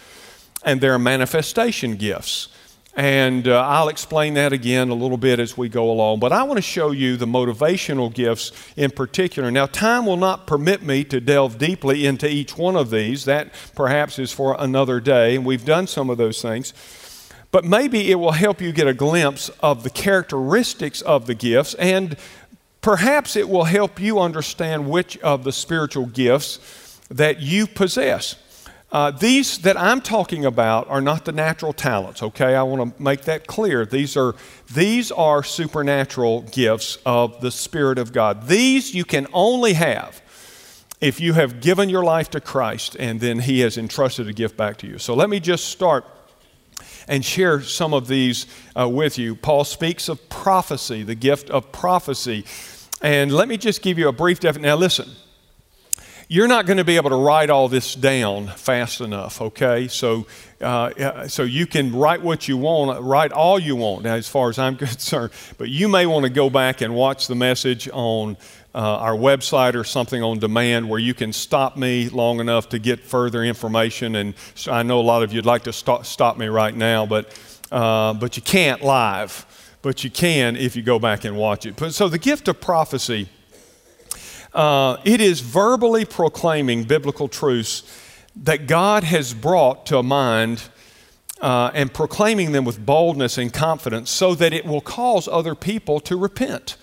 and 0.64 0.80
there 0.80 0.94
are 0.94 1.00
manifestation 1.00 1.98
gifts. 1.98 2.48
And 2.96 3.48
uh, 3.48 3.62
I'll 3.62 3.88
explain 3.88 4.34
that 4.34 4.52
again 4.52 4.90
a 4.90 4.94
little 4.94 5.18
bit 5.18 5.40
as 5.40 5.58
we 5.58 5.70
go 5.70 5.90
along. 5.90 6.20
But 6.20 6.34
I 6.34 6.44
want 6.44 6.58
to 6.58 6.62
show 6.62 6.92
you 6.92 7.16
the 7.16 7.26
motivational 7.26 8.14
gifts 8.14 8.52
in 8.76 8.92
particular. 8.92 9.50
Now, 9.50 9.66
time 9.66 10.06
will 10.06 10.18
not 10.18 10.46
permit 10.46 10.84
me 10.84 11.06
to 11.06 11.22
delve 11.22 11.58
deeply 11.58 12.06
into 12.06 12.28
each 12.30 12.58
one 12.58 12.76
of 12.76 12.90
these. 12.90 13.24
That 13.26 13.54
perhaps 13.76 14.20
is 14.20 14.34
for 14.34 14.58
another 14.60 15.00
day, 15.00 15.36
and 15.38 15.46
we've 15.46 15.64
done 15.64 15.88
some 15.88 16.10
of 16.10 16.18
those 16.18 16.42
things. 16.42 16.74
But 17.52 17.64
maybe 17.64 18.12
it 18.12 18.16
will 18.16 18.32
help 18.34 18.62
you 18.62 18.72
get 18.74 18.88
a 18.88 18.94
glimpse 18.94 19.50
of 19.62 19.84
the 19.84 19.90
characteristics 19.90 21.02
of 21.02 21.28
the 21.28 21.36
gifts, 21.36 21.74
and 21.76 22.18
perhaps 22.82 23.38
it 23.38 23.48
will 23.48 23.66
help 23.66 24.02
you 24.02 24.20
understand 24.20 24.90
which 24.90 25.18
of 25.20 25.44
the 25.46 25.52
spiritual 25.54 26.08
gifts 26.08 27.00
that 27.10 27.42
you 27.42 27.68
possess. 27.68 28.36
Uh, 28.92 29.10
these 29.10 29.60
that 29.60 29.78
I'm 29.78 30.02
talking 30.02 30.44
about 30.44 30.90
are 30.90 31.00
not 31.00 31.24
the 31.24 31.32
natural 31.32 31.72
talents, 31.72 32.22
okay? 32.22 32.56
I 32.56 32.64
want 32.64 32.98
to 32.98 33.02
make 33.02 33.22
that 33.22 33.48
clear. 33.48 33.86
These 33.86 34.18
are, 34.18 34.36
these 34.74 35.14
are 35.14 35.44
supernatural 35.44 36.42
gifts 36.42 36.98
of 37.06 37.40
the 37.40 37.52
Spirit 37.52 37.98
of 37.98 38.12
God. 38.12 38.48
These 38.48 38.94
you 38.94 39.06
can 39.06 39.28
only 39.32 39.74
have 39.74 40.22
if 41.00 41.22
you 41.22 41.34
have 41.34 41.62
given 41.62 41.88
your 41.88 42.04
life 42.04 42.30
to 42.32 42.42
Christ 42.42 42.98
and 43.00 43.22
then 43.22 43.40
He 43.40 43.62
has 43.62 43.78
entrusted 43.78 44.28
a 44.28 44.34
gift 44.34 44.58
back 44.58 44.78
to 44.80 44.88
you. 44.88 44.98
So 44.98 45.14
let 45.14 45.30
me 45.30 45.40
just 45.40 45.70
start 45.70 46.06
and 47.08 47.24
share 47.24 47.62
some 47.62 47.94
of 47.94 48.10
these 48.10 48.46
uh, 48.78 48.90
with 48.90 49.18
you. 49.18 49.36
Paul 49.36 49.64
speaks 49.64 50.10
of 50.10 50.28
prophecy, 50.28 51.04
the 51.04 51.16
gift 51.16 51.50
of 51.50 51.72
prophecy. 51.72 52.44
And 53.02 53.32
let 53.32 53.48
me 53.48 53.56
just 53.56 53.82
give 53.82 53.98
you 53.98 54.10
a 54.10 54.14
brief 54.14 54.42
definition. 54.42 54.64
Now, 54.64 54.76
listen 54.76 55.10
you're 56.32 56.48
not 56.48 56.66
going 56.66 56.78
to 56.78 56.86
be 56.86 56.96
able 56.96 57.10
to 57.10 57.18
write 57.18 57.50
all 57.50 57.68
this 57.68 57.94
down 57.94 58.48
fast 58.48 59.02
enough, 59.02 59.42
okay? 59.42 59.90
So, 59.90 60.28
uh, 60.62 61.28
so 61.28 61.44
you 61.44 61.68
can 61.68 61.94
write 61.94 62.22
what 62.22 62.48
you 62.48 62.56
want, 62.56 63.02
write 63.02 63.34
all 63.34 63.60
you 63.60 63.76
want, 63.76 64.06
as 64.06 64.30
far 64.30 64.48
as 64.48 64.58
I'm 64.58 64.78
concerned. 64.78 65.34
But 65.58 65.68
you 65.68 65.90
may 65.90 66.06
want 66.06 66.24
to 66.24 66.30
go 66.30 66.50
back 66.50 66.80
and 66.80 66.96
watch 66.96 67.28
the 67.28 67.36
message 67.36 67.90
on 67.92 68.38
uh, 68.74 68.78
our 68.78 69.14
website 69.14 69.76
or 69.76 69.84
something 69.84 70.24
on 70.24 70.40
demand 70.40 70.90
where 70.90 71.02
you 71.02 71.14
can 71.14 71.34
stop 71.34 71.76
me 71.76 72.08
long 72.08 72.40
enough 72.40 72.70
to 72.70 72.80
get 72.80 73.02
further 73.02 73.44
information. 73.44 74.16
And 74.16 74.34
I 74.70 74.84
know 74.84 75.02
a 75.02 75.04
lot 75.04 75.24
of 75.24 75.34
you'd 75.34 75.46
like 75.46 75.64
to 75.64 75.74
stop, 75.74 76.06
stop 76.06 76.38
me 76.38 76.48
right 76.48 76.74
now, 76.74 77.06
but, 77.06 77.38
uh, 77.74 78.14
but 78.14 78.38
you 78.38 78.42
can't 78.42 78.82
live. 78.82 79.46
But 79.82 80.06
you 80.06 80.10
can 80.10 80.56
if 80.56 80.78
you 80.78 80.82
go 80.82 80.98
back 80.98 81.26
and 81.26 81.36
watch 81.36 81.66
it. 81.66 81.76
But, 81.76 81.94
So, 81.94 82.08
the 82.08 82.20
gift 82.20 82.48
of 82.48 82.62
prophecy, 82.62 83.28
uh, 84.54 84.98
it 85.06 85.22
is 85.22 85.40
verbally 85.42 86.06
proclaiming 86.06 86.84
biblical 86.84 87.28
truths 87.28 87.84
that 88.36 88.68
God 88.68 89.04
has 89.04 89.34
brought 89.34 89.86
to 89.88 89.98
a 89.98 90.04
mind 90.04 90.64
uh, 91.42 91.72
and 91.74 91.94
proclaiming 91.94 92.52
them 92.52 92.66
with 92.66 92.86
boldness 92.86 93.38
and 93.38 93.52
confidence 93.52 94.10
so 94.10 94.36
that 94.36 94.54
it 94.54 94.66
will 94.66 94.82
cause 94.82 95.28
other 95.28 95.56
people 95.56 96.00
to 96.02 96.16
repent. 96.16 96.78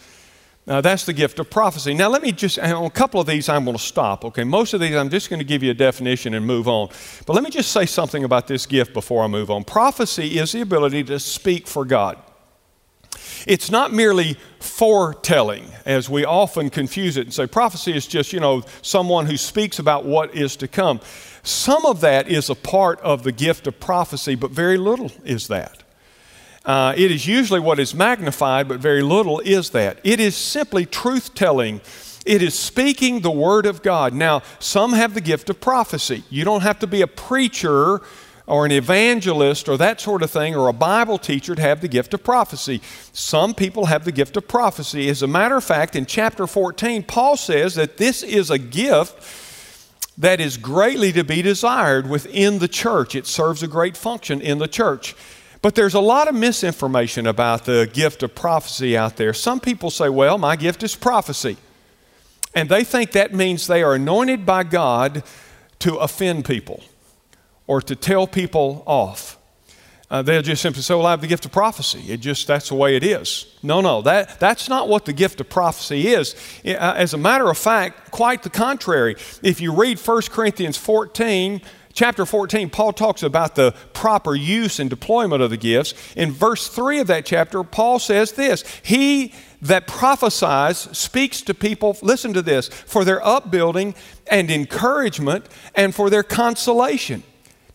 Now, 0.67 0.83
that's 0.83 1.07
the 1.07 1.15
gift 1.15 1.39
of 1.39 1.49
prophecy. 1.49 1.95
Now, 1.95 2.11
let 2.11 2.21
me 2.21 2.31
just, 2.31 2.59
on 2.59 2.85
a 2.85 2.91
couple 2.91 3.21
of 3.21 3.27
these, 3.27 3.49
I'm 3.49 3.65
going 3.65 3.77
to 3.77 3.83
stop, 3.83 4.23
okay? 4.27 4.45
Most 4.45 4.75
of 4.75 4.81
these, 4.81 4.95
I'm 4.95 5.09
just 5.09 5.31
going 5.31 5.39
to 5.39 5.45
give 5.45 5.63
you 5.63 5.71
a 5.71 5.75
definition 5.75 6.35
and 6.35 6.45
move 6.47 6.69
on. 6.69 6.91
But 7.25 7.33
let 7.33 7.43
me 7.43 7.49
just 7.49 7.73
say 7.73 7.87
something 7.87 8.23
about 8.23 8.49
this 8.49 8.67
gift 8.67 8.93
before 8.93 9.25
I 9.25 9.29
move 9.29 9.51
on. 9.51 9.65
Prophecy 9.65 10.39
is 10.39 10.53
the 10.53 10.61
ability 10.61 11.05
to 11.05 11.19
speak 11.21 11.67
for 11.67 11.87
God. 11.87 12.19
It's 13.47 13.71
not 13.71 13.93
merely 13.93 14.37
foretelling, 14.61 15.71
as 15.85 16.09
we 16.09 16.25
often 16.25 16.71
confuse 16.71 17.17
it 17.17 17.23
and 17.23 17.35
say 17.35 17.47
prophecy 17.47 17.97
is 17.97 18.07
just, 18.07 18.33
you 18.33 18.41
know, 18.41 18.63
someone 18.83 19.27
who 19.27 19.37
speaks 19.37 19.79
about 19.79 20.05
what 20.05 20.35
is 20.35 20.57
to 20.57 20.69
come. 20.69 21.01
Some 21.43 21.87
of 21.87 22.01
that 22.01 22.29
is 22.29 22.51
a 22.51 22.55
part 22.55 23.01
of 23.01 23.23
the 23.23 23.33
gift 23.33 23.67
of 23.67 23.81
prophecy, 23.81 24.35
but 24.35 24.51
very 24.51 24.77
little 24.77 25.13
is 25.25 25.49
that. 25.49 25.83
Uh, 26.65 26.93
it 26.97 27.11
is 27.11 27.27
usually 27.27 27.61
what 27.61 27.79
is 27.79 27.95
magnified, 27.95 28.69
but 28.69 28.81
very 28.81 29.03
little 29.03 29.41
is 29.41 29.71
that. 29.71 29.99
It 30.05 30.21
is 30.21 30.37
simply 30.37 30.85
truth 30.85 31.35
telling. 31.35 31.81
It 32.27 32.43
is 32.43 32.59
speaking 32.59 33.21
the 33.21 33.31
word 33.31 33.65
of 33.65 33.83
God. 33.83 34.13
Now, 34.13 34.43
some 34.59 34.93
have 34.93 35.15
the 35.15 35.23
gift 35.23 35.49
of 35.49 35.61
prophecy. 35.63 36.25
You 36.29 36.45
don't 36.45 36.61
have 36.63 36.79
to 36.81 36.87
be 36.87 37.01
a 37.01 37.07
preacher 37.07 38.03
or 38.49 38.65
an 38.65 38.73
evangelist 38.73 39.69
or 39.69 39.77
that 39.77 40.01
sort 40.01 40.23
of 40.23 40.31
thing 40.31 40.57
or 40.57 40.69
a 40.69 40.73
Bible 40.73 41.19
teacher 41.19 41.55
to 41.55 41.61
have 41.61 41.83
the 41.83 41.89
gift 41.89 42.15
of 42.15 42.25
prophecy. 42.25 42.81
Some 43.13 43.55
people 43.55 43.87
have 43.87 44.07
the 44.07 44.13
gift 44.13 44.39
of 44.39 44.49
prophecy. 44.49 45.09
As 45.11 45.23
a 45.23 45.27
matter 45.27 45.57
of 45.57 45.65
fact, 45.65 45.95
in 45.95 46.07
chapter 46.07 46.47
14, 46.47 47.03
Paul 47.03 47.37
says 47.37 47.75
that 47.75 47.99
this 47.99 48.23
is 48.23 48.51
a 48.51 48.59
gift 48.59 49.23
that 50.17 50.41
is 50.41 50.57
greatly 50.57 51.13
to 51.13 51.23
be 51.23 51.43
desired 51.43 52.09
within 52.09 52.59
the 52.59 52.69
church. 52.69 53.15
It 53.15 53.27
serves 53.27 53.63
a 53.63 53.69
great 53.69 53.97
function 53.97 54.41
in 54.41 54.59
the 54.59 54.67
church. 54.67 55.15
But 55.61 55.75
there's 55.75 55.95
a 55.95 56.01
lot 56.01 56.27
of 56.27 56.35
misinformation 56.35 57.27
about 57.27 57.67
the 57.67 57.89
gift 57.93 58.23
of 58.23 58.35
prophecy 58.35 58.97
out 58.97 59.17
there. 59.17 59.35
Some 59.35 59.61
people 59.61 59.91
say, 59.91 60.09
well, 60.09 60.39
my 60.39 60.57
gift 60.57 60.83
is 60.83 60.97
prophecy. 60.97 61.59
And 62.55 62.71
they 62.71 62.83
think 62.83 63.13
that 63.13 63.35
means 63.35 63.67
they 63.67 63.83
are 63.83 63.95
anointed 63.95 64.47
by 64.47 64.65
God 64.65 65.23
to 65.81 65.97
offend 65.97 66.47
people 66.47 66.83
or 67.69 67.81
to 67.83 67.95
tell 67.95 68.27
people 68.27 68.83
off. 68.85 69.39
Uh, 70.11 70.23
they'll 70.23 70.43
just 70.43 70.63
simply 70.63 70.83
say, 70.83 70.95
Well, 70.95 71.07
I 71.07 71.11
have 71.11 71.21
the 71.21 71.27
gift 71.27 71.45
of 71.45 71.53
prophecy. 71.53 72.03
It 72.09 72.21
just, 72.21 72.47
that's 72.47 72.71
the 72.71 72.75
way 72.75 72.97
it 72.97 73.05
is. 73.05 73.55
No, 73.63 73.81
no, 73.81 74.01
that, 74.03 74.41
that's 74.41 74.69
not 74.69 74.89
what 74.89 75.05
the 75.05 75.13
gift 75.13 75.41
of 75.41 75.51
prophecy 75.51 76.09
is. 76.09 76.35
Uh, 76.65 76.95
as 76.97 77.13
a 77.13 77.19
matter 77.19 77.49
of 77.49 77.59
fact, 77.59 78.11
quite 78.11 78.43
the 78.43 78.51
contrary. 78.51 79.17
If 79.43 79.61
you 79.61 79.75
read 79.75 79.99
1 79.99 80.23
Corinthians 80.31 80.79
14, 80.79 81.61
chapter 81.93 82.25
14, 82.25 82.71
Paul 82.71 82.95
talks 82.95 83.23
about 83.23 83.55
the 83.55 83.75
proper 83.93 84.35
use 84.35 84.81
and 84.81 84.89
deployment 84.89 85.43
of 85.43 85.51
the 85.51 85.59
gifts. 85.59 85.93
In 86.17 86.33
verse 86.33 86.69
3 86.69 87.01
of 87.01 87.07
that 87.09 87.27
chapter, 87.27 87.63
Paul 87.63 87.99
says 87.99 88.33
this 88.33 88.65
He 88.83 89.35
that 89.61 89.87
prophesies 89.87 90.79
speaks 90.97 91.43
to 91.43 91.53
people, 91.53 91.99
listen 92.01 92.33
to 92.33 92.41
this, 92.41 92.69
for 92.69 93.05
their 93.05 93.25
upbuilding 93.27 93.95
and 94.31 94.51
encouragement 94.51 95.47
and 95.75 95.95
for 95.95 96.09
their 96.09 96.23
consolation. 96.23 97.25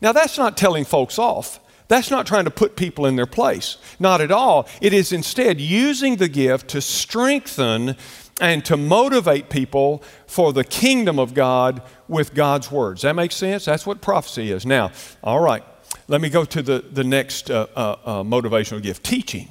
Now, 0.03 0.12
that's 0.12 0.38
not 0.38 0.57
telling 0.57 0.83
folks 0.83 1.17
off. 1.17 1.62
That's 1.88 2.12
not 2.12 2.27
trying 2.27 2.45
to 2.45 2.51
put 2.51 2.75
people 2.75 3.05
in 3.05 3.15
their 3.15 3.25
place. 3.25 3.77
Not 4.00 4.19
at 4.19 4.31
all. 4.31 4.67
It 4.81 4.93
is 4.93 5.13
instead 5.13 5.62
using 5.62 6.17
the 6.17 6.27
gift 6.27 6.67
to 6.69 6.81
strengthen 6.81 7.95
and 8.41 8.65
to 8.65 8.75
motivate 8.75 9.50
people 9.50 10.03
for 10.27 10.51
the 10.51 10.63
kingdom 10.63 11.19
of 11.19 11.33
God 11.33 11.81
with 12.07 12.33
God's 12.33 12.69
words. 12.69 13.03
That 13.03 13.15
makes 13.15 13.36
sense? 13.36 13.65
That's 13.65 13.86
what 13.86 14.01
prophecy 14.01 14.51
is. 14.51 14.65
Now, 14.65 14.91
all 15.24 15.39
right, 15.39 15.63
let 16.07 16.19
me 16.19 16.29
go 16.29 16.43
to 16.45 16.62
the, 16.62 16.83
the 16.91 17.03
next 17.03 17.50
uh, 17.50 17.67
uh, 17.75 17.95
uh, 18.03 18.24
motivational 18.24 18.81
gift 18.81 19.03
teaching. 19.03 19.50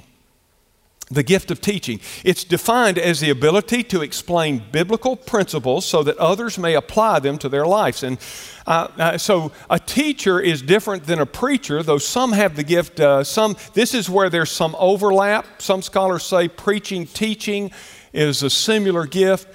The 1.13 1.23
gift 1.23 1.51
of 1.51 1.61
teaching. 1.61 1.99
It's 2.23 2.43
defined 2.43 2.97
as 2.97 3.19
the 3.19 3.29
ability 3.29 3.83
to 3.83 4.01
explain 4.01 4.63
biblical 4.71 5.15
principles 5.15 5.85
so 5.85 6.03
that 6.03 6.17
others 6.17 6.57
may 6.57 6.73
apply 6.75 7.19
them 7.19 7.37
to 7.37 7.49
their 7.49 7.65
lives. 7.65 8.03
And 8.03 8.17
uh, 8.65 8.87
uh, 8.97 9.17
so 9.17 9.51
a 9.69 9.79
teacher 9.79 10.39
is 10.39 10.61
different 10.61 11.05
than 11.05 11.19
a 11.19 11.25
preacher, 11.25 11.83
though 11.83 11.99
some 11.99 12.31
have 12.31 12.55
the 12.55 12.63
gift. 12.63 12.99
Uh, 12.99 13.23
some 13.23 13.55
this 13.73 13.93
is 13.93 14.09
where 14.09 14.29
there's 14.29 14.51
some 14.51 14.75
overlap. 14.79 15.61
Some 15.61 15.81
scholars 15.81 16.23
say 16.23 16.47
preaching, 16.47 17.05
teaching 17.05 17.71
is 18.11 18.43
a 18.43 18.49
similar 18.49 19.05
gift. 19.05 19.47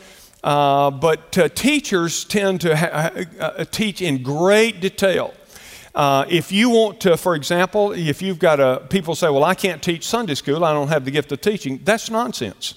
Uh, 0.45 0.91
but 0.91 1.37
uh, 1.37 1.49
teachers 1.49 2.25
tend 2.25 2.61
to 2.61 2.77
ha- 2.77 3.11
uh, 3.41 3.65
teach 3.65 4.01
in 4.01 4.23
great 4.23 4.81
detail. 4.81 5.35
Uh, 5.99 6.25
if 6.29 6.53
you 6.53 6.71
want 6.71 7.01
to, 7.01 7.17
for 7.17 7.35
example, 7.35 7.91
if 7.91 8.23
you've 8.23 8.39
got 8.39 8.61
a, 8.61 8.87
people 8.89 9.17
say, 9.17 9.29
well, 9.29 9.43
I 9.43 9.57
can't 9.57 9.83
teach 9.83 10.07
Sunday 10.07 10.37
school, 10.37 10.65
I 10.65 10.73
don't 10.73 10.87
have 10.87 11.05
the 11.05 11.11
gift 11.11 11.33
of 11.33 11.41
teaching, 11.41 11.81
that's 11.83 12.09
nonsense. 12.09 12.75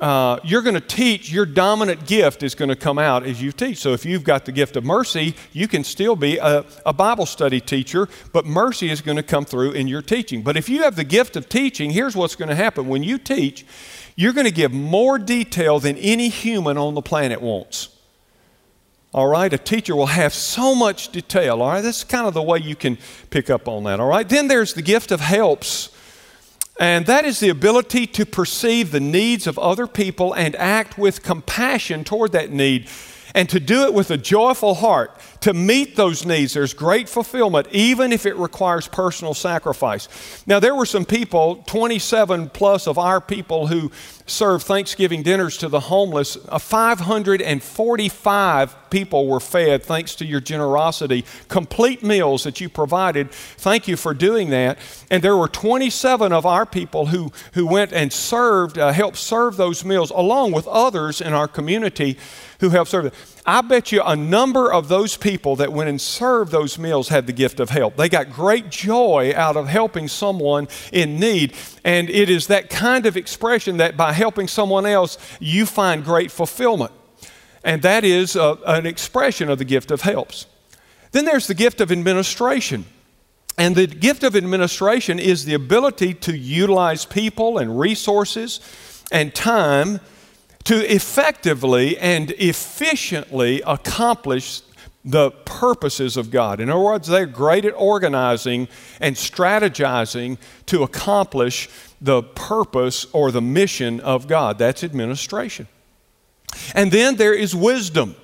Uh, 0.00 0.40
you're 0.42 0.62
going 0.62 0.74
to 0.74 0.80
teach, 0.80 1.30
your 1.30 1.46
dominant 1.46 2.04
gift 2.04 2.42
is 2.42 2.56
going 2.56 2.70
to 2.70 2.74
come 2.74 2.98
out 2.98 3.24
as 3.24 3.40
you 3.40 3.52
teach. 3.52 3.78
So 3.78 3.92
if 3.92 4.04
you've 4.04 4.24
got 4.24 4.46
the 4.46 4.50
gift 4.50 4.74
of 4.74 4.82
mercy, 4.82 5.36
you 5.52 5.68
can 5.68 5.84
still 5.84 6.16
be 6.16 6.38
a, 6.38 6.64
a 6.84 6.92
Bible 6.92 7.24
study 7.24 7.60
teacher, 7.60 8.08
but 8.32 8.44
mercy 8.44 8.90
is 8.90 9.00
going 9.00 9.16
to 9.16 9.22
come 9.22 9.44
through 9.44 9.70
in 9.70 9.86
your 9.86 10.02
teaching. 10.02 10.42
But 10.42 10.56
if 10.56 10.68
you 10.68 10.82
have 10.82 10.96
the 10.96 11.04
gift 11.04 11.36
of 11.36 11.48
teaching, 11.48 11.92
here's 11.92 12.16
what's 12.16 12.34
going 12.34 12.48
to 12.48 12.56
happen. 12.56 12.88
When 12.88 13.04
you 13.04 13.16
teach, 13.16 13.64
you're 14.16 14.32
going 14.32 14.48
to 14.48 14.52
give 14.52 14.72
more 14.72 15.20
detail 15.20 15.78
than 15.78 15.96
any 15.98 16.30
human 16.30 16.76
on 16.76 16.94
the 16.94 17.02
planet 17.02 17.40
wants. 17.40 17.90
All 19.14 19.26
right, 19.26 19.52
a 19.52 19.58
teacher 19.58 19.94
will 19.94 20.06
have 20.06 20.32
so 20.32 20.74
much 20.74 21.12
detail. 21.12 21.60
All 21.60 21.68
right, 21.68 21.82
that's 21.82 22.02
kind 22.02 22.26
of 22.26 22.32
the 22.32 22.42
way 22.42 22.58
you 22.58 22.74
can 22.74 22.96
pick 23.28 23.50
up 23.50 23.68
on 23.68 23.84
that. 23.84 24.00
All 24.00 24.08
right, 24.08 24.26
then 24.26 24.48
there's 24.48 24.72
the 24.72 24.80
gift 24.80 25.12
of 25.12 25.20
helps. 25.20 25.90
And 26.80 27.04
that 27.04 27.26
is 27.26 27.38
the 27.38 27.50
ability 27.50 28.06
to 28.06 28.24
perceive 28.24 28.90
the 28.90 29.00
needs 29.00 29.46
of 29.46 29.58
other 29.58 29.86
people 29.86 30.32
and 30.32 30.56
act 30.56 30.96
with 30.96 31.22
compassion 31.22 32.04
toward 32.04 32.32
that 32.32 32.50
need 32.50 32.88
and 33.34 33.48
to 33.50 33.60
do 33.60 33.84
it 33.84 33.92
with 33.92 34.10
a 34.10 34.16
joyful 34.16 34.74
heart 34.74 35.10
to 35.42 35.52
meet 35.52 35.96
those 35.96 36.24
needs. 36.24 36.54
There's 36.54 36.72
great 36.72 37.08
fulfillment, 37.08 37.66
even 37.72 38.12
if 38.12 38.26
it 38.26 38.36
requires 38.36 38.86
personal 38.86 39.34
sacrifice. 39.34 40.08
Now, 40.46 40.60
there 40.60 40.74
were 40.74 40.86
some 40.86 41.04
people, 41.04 41.56
27 41.66 42.50
plus 42.50 42.86
of 42.86 42.96
our 42.96 43.20
people, 43.20 43.66
who 43.66 43.90
served 44.26 44.64
Thanksgiving 44.64 45.24
dinners 45.24 45.58
to 45.58 45.68
the 45.68 45.80
homeless. 45.80 46.38
Uh, 46.48 46.58
545 46.58 48.90
people 48.90 49.26
were 49.26 49.40
fed 49.40 49.82
thanks 49.82 50.14
to 50.16 50.24
your 50.24 50.40
generosity. 50.40 51.24
Complete 51.48 52.04
meals 52.04 52.44
that 52.44 52.60
you 52.60 52.68
provided. 52.68 53.32
Thank 53.32 53.88
you 53.88 53.96
for 53.96 54.14
doing 54.14 54.50
that. 54.50 54.78
And 55.10 55.24
there 55.24 55.36
were 55.36 55.48
27 55.48 56.32
of 56.32 56.46
our 56.46 56.64
people 56.64 57.06
who, 57.06 57.32
who 57.54 57.66
went 57.66 57.92
and 57.92 58.12
served, 58.12 58.78
uh, 58.78 58.92
helped 58.92 59.16
serve 59.16 59.56
those 59.56 59.84
meals, 59.84 60.10
along 60.10 60.52
with 60.52 60.68
others 60.68 61.20
in 61.20 61.32
our 61.32 61.48
community 61.48 62.16
who 62.60 62.68
helped 62.70 62.92
serve. 62.92 63.12
I 63.44 63.60
bet 63.60 63.90
you 63.90 64.02
a 64.02 64.14
number 64.14 64.72
of 64.72 64.86
those 64.88 65.16
people 65.16 65.56
that 65.56 65.72
went 65.72 65.90
and 65.90 66.00
served 66.00 66.52
those 66.52 66.78
meals 66.78 67.08
had 67.08 67.26
the 67.26 67.32
gift 67.32 67.58
of 67.58 67.70
help. 67.70 67.96
They 67.96 68.08
got 68.08 68.30
great 68.30 68.70
joy 68.70 69.32
out 69.34 69.56
of 69.56 69.66
helping 69.66 70.06
someone 70.06 70.68
in 70.92 71.18
need. 71.18 71.54
And 71.84 72.08
it 72.08 72.30
is 72.30 72.46
that 72.46 72.70
kind 72.70 73.04
of 73.04 73.16
expression 73.16 73.78
that 73.78 73.96
by 73.96 74.12
helping 74.12 74.46
someone 74.46 74.86
else, 74.86 75.18
you 75.40 75.66
find 75.66 76.04
great 76.04 76.30
fulfillment. 76.30 76.92
And 77.64 77.82
that 77.82 78.04
is 78.04 78.36
a, 78.36 78.58
an 78.64 78.86
expression 78.86 79.50
of 79.50 79.58
the 79.58 79.64
gift 79.64 79.90
of 79.90 80.02
helps. 80.02 80.46
Then 81.10 81.24
there's 81.24 81.48
the 81.48 81.54
gift 81.54 81.80
of 81.80 81.90
administration. 81.90 82.84
And 83.58 83.74
the 83.74 83.88
gift 83.88 84.22
of 84.22 84.36
administration 84.36 85.18
is 85.18 85.44
the 85.44 85.54
ability 85.54 86.14
to 86.14 86.36
utilize 86.36 87.04
people 87.04 87.58
and 87.58 87.78
resources 87.78 88.60
and 89.10 89.34
time 89.34 90.00
to 90.64 90.92
effectively 90.92 91.98
and 91.98 92.30
efficiently 92.32 93.62
accomplish 93.66 94.62
the 95.04 95.30
purposes 95.30 96.16
of 96.16 96.30
God. 96.30 96.60
In 96.60 96.70
other 96.70 96.80
words, 96.80 97.08
they're 97.08 97.26
great 97.26 97.64
at 97.64 97.74
organizing 97.76 98.68
and 99.00 99.16
strategizing 99.16 100.38
to 100.66 100.84
accomplish 100.84 101.68
the 102.00 102.22
purpose 102.22 103.06
or 103.12 103.32
the 103.32 103.42
mission 103.42 103.98
of 104.00 104.28
God. 104.28 104.58
That's 104.58 104.84
administration. 104.84 105.66
And 106.74 106.92
then 106.92 107.16
there 107.16 107.34
is 107.34 107.54
wisdom. 107.54 108.14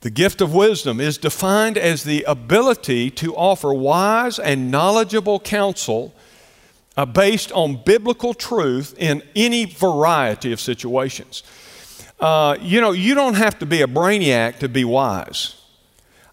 The 0.00 0.10
gift 0.10 0.40
of 0.40 0.54
wisdom 0.54 1.00
is 1.00 1.18
defined 1.18 1.76
as 1.76 2.04
the 2.04 2.24
ability 2.24 3.10
to 3.12 3.34
offer 3.36 3.72
wise 3.72 4.38
and 4.38 4.70
knowledgeable 4.70 5.40
counsel 5.40 6.14
uh, 6.98 7.06
based 7.06 7.52
on 7.52 7.80
biblical 7.84 8.34
truth 8.34 8.92
in 8.98 9.22
any 9.36 9.64
variety 9.64 10.52
of 10.52 10.60
situations. 10.60 11.44
Uh, 12.18 12.56
you 12.60 12.80
know, 12.80 12.90
you 12.90 13.14
don't 13.14 13.34
have 13.34 13.56
to 13.56 13.66
be 13.66 13.82
a 13.82 13.86
brainiac 13.86 14.58
to 14.58 14.68
be 14.68 14.84
wise. 14.84 15.54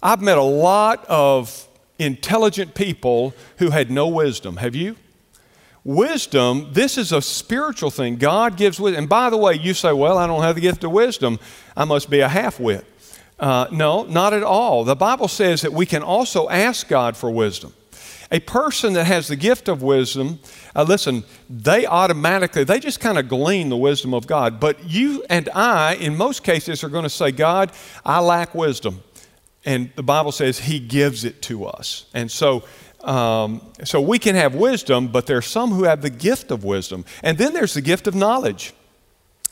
I've 0.01 0.23
met 0.23 0.39
a 0.39 0.43
lot 0.43 1.05
of 1.05 1.67
intelligent 1.99 2.73
people 2.73 3.35
who 3.59 3.69
had 3.69 3.91
no 3.91 4.07
wisdom. 4.07 4.57
Have 4.57 4.73
you? 4.73 4.95
Wisdom, 5.83 6.69
this 6.71 6.97
is 6.97 7.11
a 7.11 7.21
spiritual 7.21 7.91
thing. 7.91 8.15
God 8.15 8.57
gives 8.57 8.79
wisdom. 8.79 9.03
And 9.03 9.09
by 9.09 9.29
the 9.29 9.37
way, 9.37 9.53
you 9.53 9.75
say, 9.75 9.93
well, 9.93 10.17
I 10.17 10.25
don't 10.25 10.41
have 10.41 10.55
the 10.55 10.61
gift 10.61 10.83
of 10.83 10.91
wisdom. 10.91 11.37
I 11.77 11.85
must 11.85 12.09
be 12.09 12.21
a 12.21 12.27
half 12.27 12.59
wit. 12.59 12.85
Uh, 13.39 13.67
no, 13.71 14.01
not 14.05 14.33
at 14.33 14.41
all. 14.41 14.83
The 14.83 14.95
Bible 14.95 15.27
says 15.27 15.61
that 15.61 15.73
we 15.73 15.85
can 15.85 16.01
also 16.01 16.49
ask 16.49 16.87
God 16.87 17.15
for 17.15 17.29
wisdom. 17.29 17.71
A 18.31 18.39
person 18.39 18.93
that 18.93 19.05
has 19.05 19.27
the 19.27 19.35
gift 19.35 19.67
of 19.67 19.83
wisdom, 19.83 20.39
uh, 20.75 20.83
listen, 20.83 21.23
they 21.49 21.85
automatically, 21.85 22.63
they 22.63 22.79
just 22.79 22.99
kind 22.99 23.17
of 23.17 23.29
glean 23.29 23.69
the 23.69 23.77
wisdom 23.77 24.13
of 24.13 24.25
God. 24.25 24.59
But 24.59 24.89
you 24.89 25.23
and 25.29 25.47
I, 25.49 25.95
in 25.95 26.17
most 26.17 26.43
cases, 26.43 26.83
are 26.83 26.89
going 26.89 27.03
to 27.03 27.09
say, 27.09 27.31
God, 27.31 27.71
I 28.03 28.19
lack 28.19 28.55
wisdom. 28.55 29.03
And 29.63 29.91
the 29.95 30.03
Bible 30.03 30.31
says 30.31 30.59
He 30.59 30.79
gives 30.79 31.23
it 31.23 31.41
to 31.43 31.65
us. 31.65 32.05
And 32.13 32.31
so, 32.31 32.63
um, 33.01 33.61
so 33.83 34.01
we 34.01 34.17
can 34.17 34.35
have 34.35 34.55
wisdom, 34.55 35.07
but 35.09 35.27
there 35.27 35.37
are 35.37 35.43
some 35.43 35.71
who 35.71 35.83
have 35.83 36.01
the 36.01 36.09
gift 36.09 36.49
of 36.51 36.63
wisdom. 36.63 37.05
And 37.21 37.37
then 37.37 37.53
there's 37.53 37.75
the 37.75 37.81
gift 37.81 38.07
of 38.07 38.15
knowledge. 38.15 38.73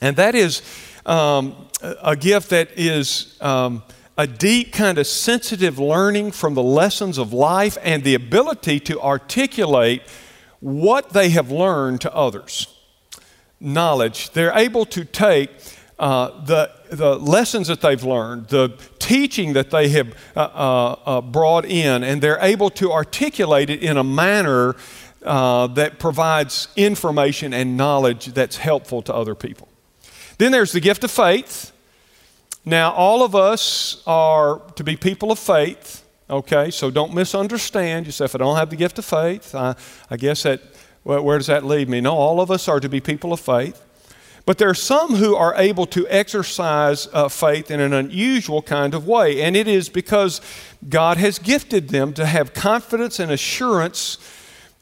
And 0.01 0.15
that 0.17 0.33
is 0.33 0.61
um, 1.05 1.55
a 1.81 2.15
gift 2.15 2.49
that 2.49 2.69
is. 2.75 3.37
Um, 3.41 3.83
a 4.17 4.27
deep 4.27 4.71
kind 4.71 4.97
of 4.97 5.07
sensitive 5.07 5.79
learning 5.79 6.31
from 6.31 6.53
the 6.53 6.63
lessons 6.63 7.17
of 7.17 7.33
life 7.33 7.77
and 7.81 8.03
the 8.03 8.13
ability 8.13 8.79
to 8.79 9.01
articulate 9.01 10.03
what 10.59 11.09
they 11.09 11.29
have 11.29 11.51
learned 11.51 12.01
to 12.01 12.13
others. 12.15 12.67
Knowledge. 13.59 14.29
They're 14.31 14.55
able 14.55 14.85
to 14.87 15.03
take 15.03 15.49
uh, 15.97 16.43
the, 16.45 16.71
the 16.91 17.17
lessons 17.17 17.67
that 17.67 17.81
they've 17.81 18.03
learned, 18.03 18.47
the 18.47 18.77
teaching 18.99 19.53
that 19.53 19.71
they 19.71 19.89
have 19.89 20.15
uh, 20.35 20.39
uh, 20.39 20.95
uh 21.05 21.21
brought 21.21 21.65
in, 21.65 22.03
and 22.03 22.21
they're 22.21 22.39
able 22.41 22.69
to 22.71 22.91
articulate 22.91 23.69
it 23.69 23.81
in 23.81 23.97
a 23.97 24.03
manner 24.03 24.75
uh, 25.23 25.67
that 25.67 25.99
provides 25.99 26.67
information 26.75 27.53
and 27.53 27.77
knowledge 27.77 28.27
that's 28.27 28.57
helpful 28.57 29.01
to 29.01 29.13
other 29.13 29.35
people. 29.35 29.67
Then 30.37 30.51
there's 30.51 30.71
the 30.71 30.79
gift 30.79 31.03
of 31.03 31.11
faith. 31.11 31.72
Now, 32.65 32.91
all 32.93 33.23
of 33.23 33.35
us 33.35 34.01
are 34.07 34.59
to 34.75 34.83
be 34.83 34.95
people 34.95 35.31
of 35.31 35.39
faith, 35.39 36.03
okay? 36.29 36.71
So 36.71 36.89
don't 36.89 37.13
misunderstand. 37.13 38.05
You 38.05 38.13
say, 38.13 38.25
if 38.25 38.35
I 38.35 38.37
don't 38.37 38.55
have 38.55 38.69
the 38.69 38.77
gift 38.77 38.97
of 38.99 39.05
faith, 39.05 39.53
I, 39.53 39.75
I 40.09 40.15
guess 40.15 40.43
that, 40.43 40.61
well, 41.03 41.21
where 41.21 41.37
does 41.37 41.47
that 41.47 41.65
lead 41.65 41.89
me? 41.89 41.99
No, 41.99 42.13
all 42.13 42.39
of 42.39 42.49
us 42.49 42.69
are 42.69 42.79
to 42.79 42.87
be 42.87 43.01
people 43.01 43.33
of 43.33 43.41
faith. 43.41 43.81
But 44.45 44.57
there 44.57 44.69
are 44.69 44.75
some 44.75 45.15
who 45.15 45.35
are 45.35 45.55
able 45.55 45.85
to 45.87 46.05
exercise 46.09 47.07
uh, 47.13 47.29
faith 47.29 47.71
in 47.71 47.79
an 47.79 47.93
unusual 47.93 48.61
kind 48.61 48.93
of 48.93 49.07
way, 49.07 49.41
and 49.41 49.55
it 49.55 49.67
is 49.67 49.87
because 49.87 50.41
God 50.87 51.17
has 51.17 51.39
gifted 51.39 51.89
them 51.89 52.13
to 52.13 52.25
have 52.25 52.53
confidence 52.53 53.19
and 53.19 53.31
assurance 53.31 54.17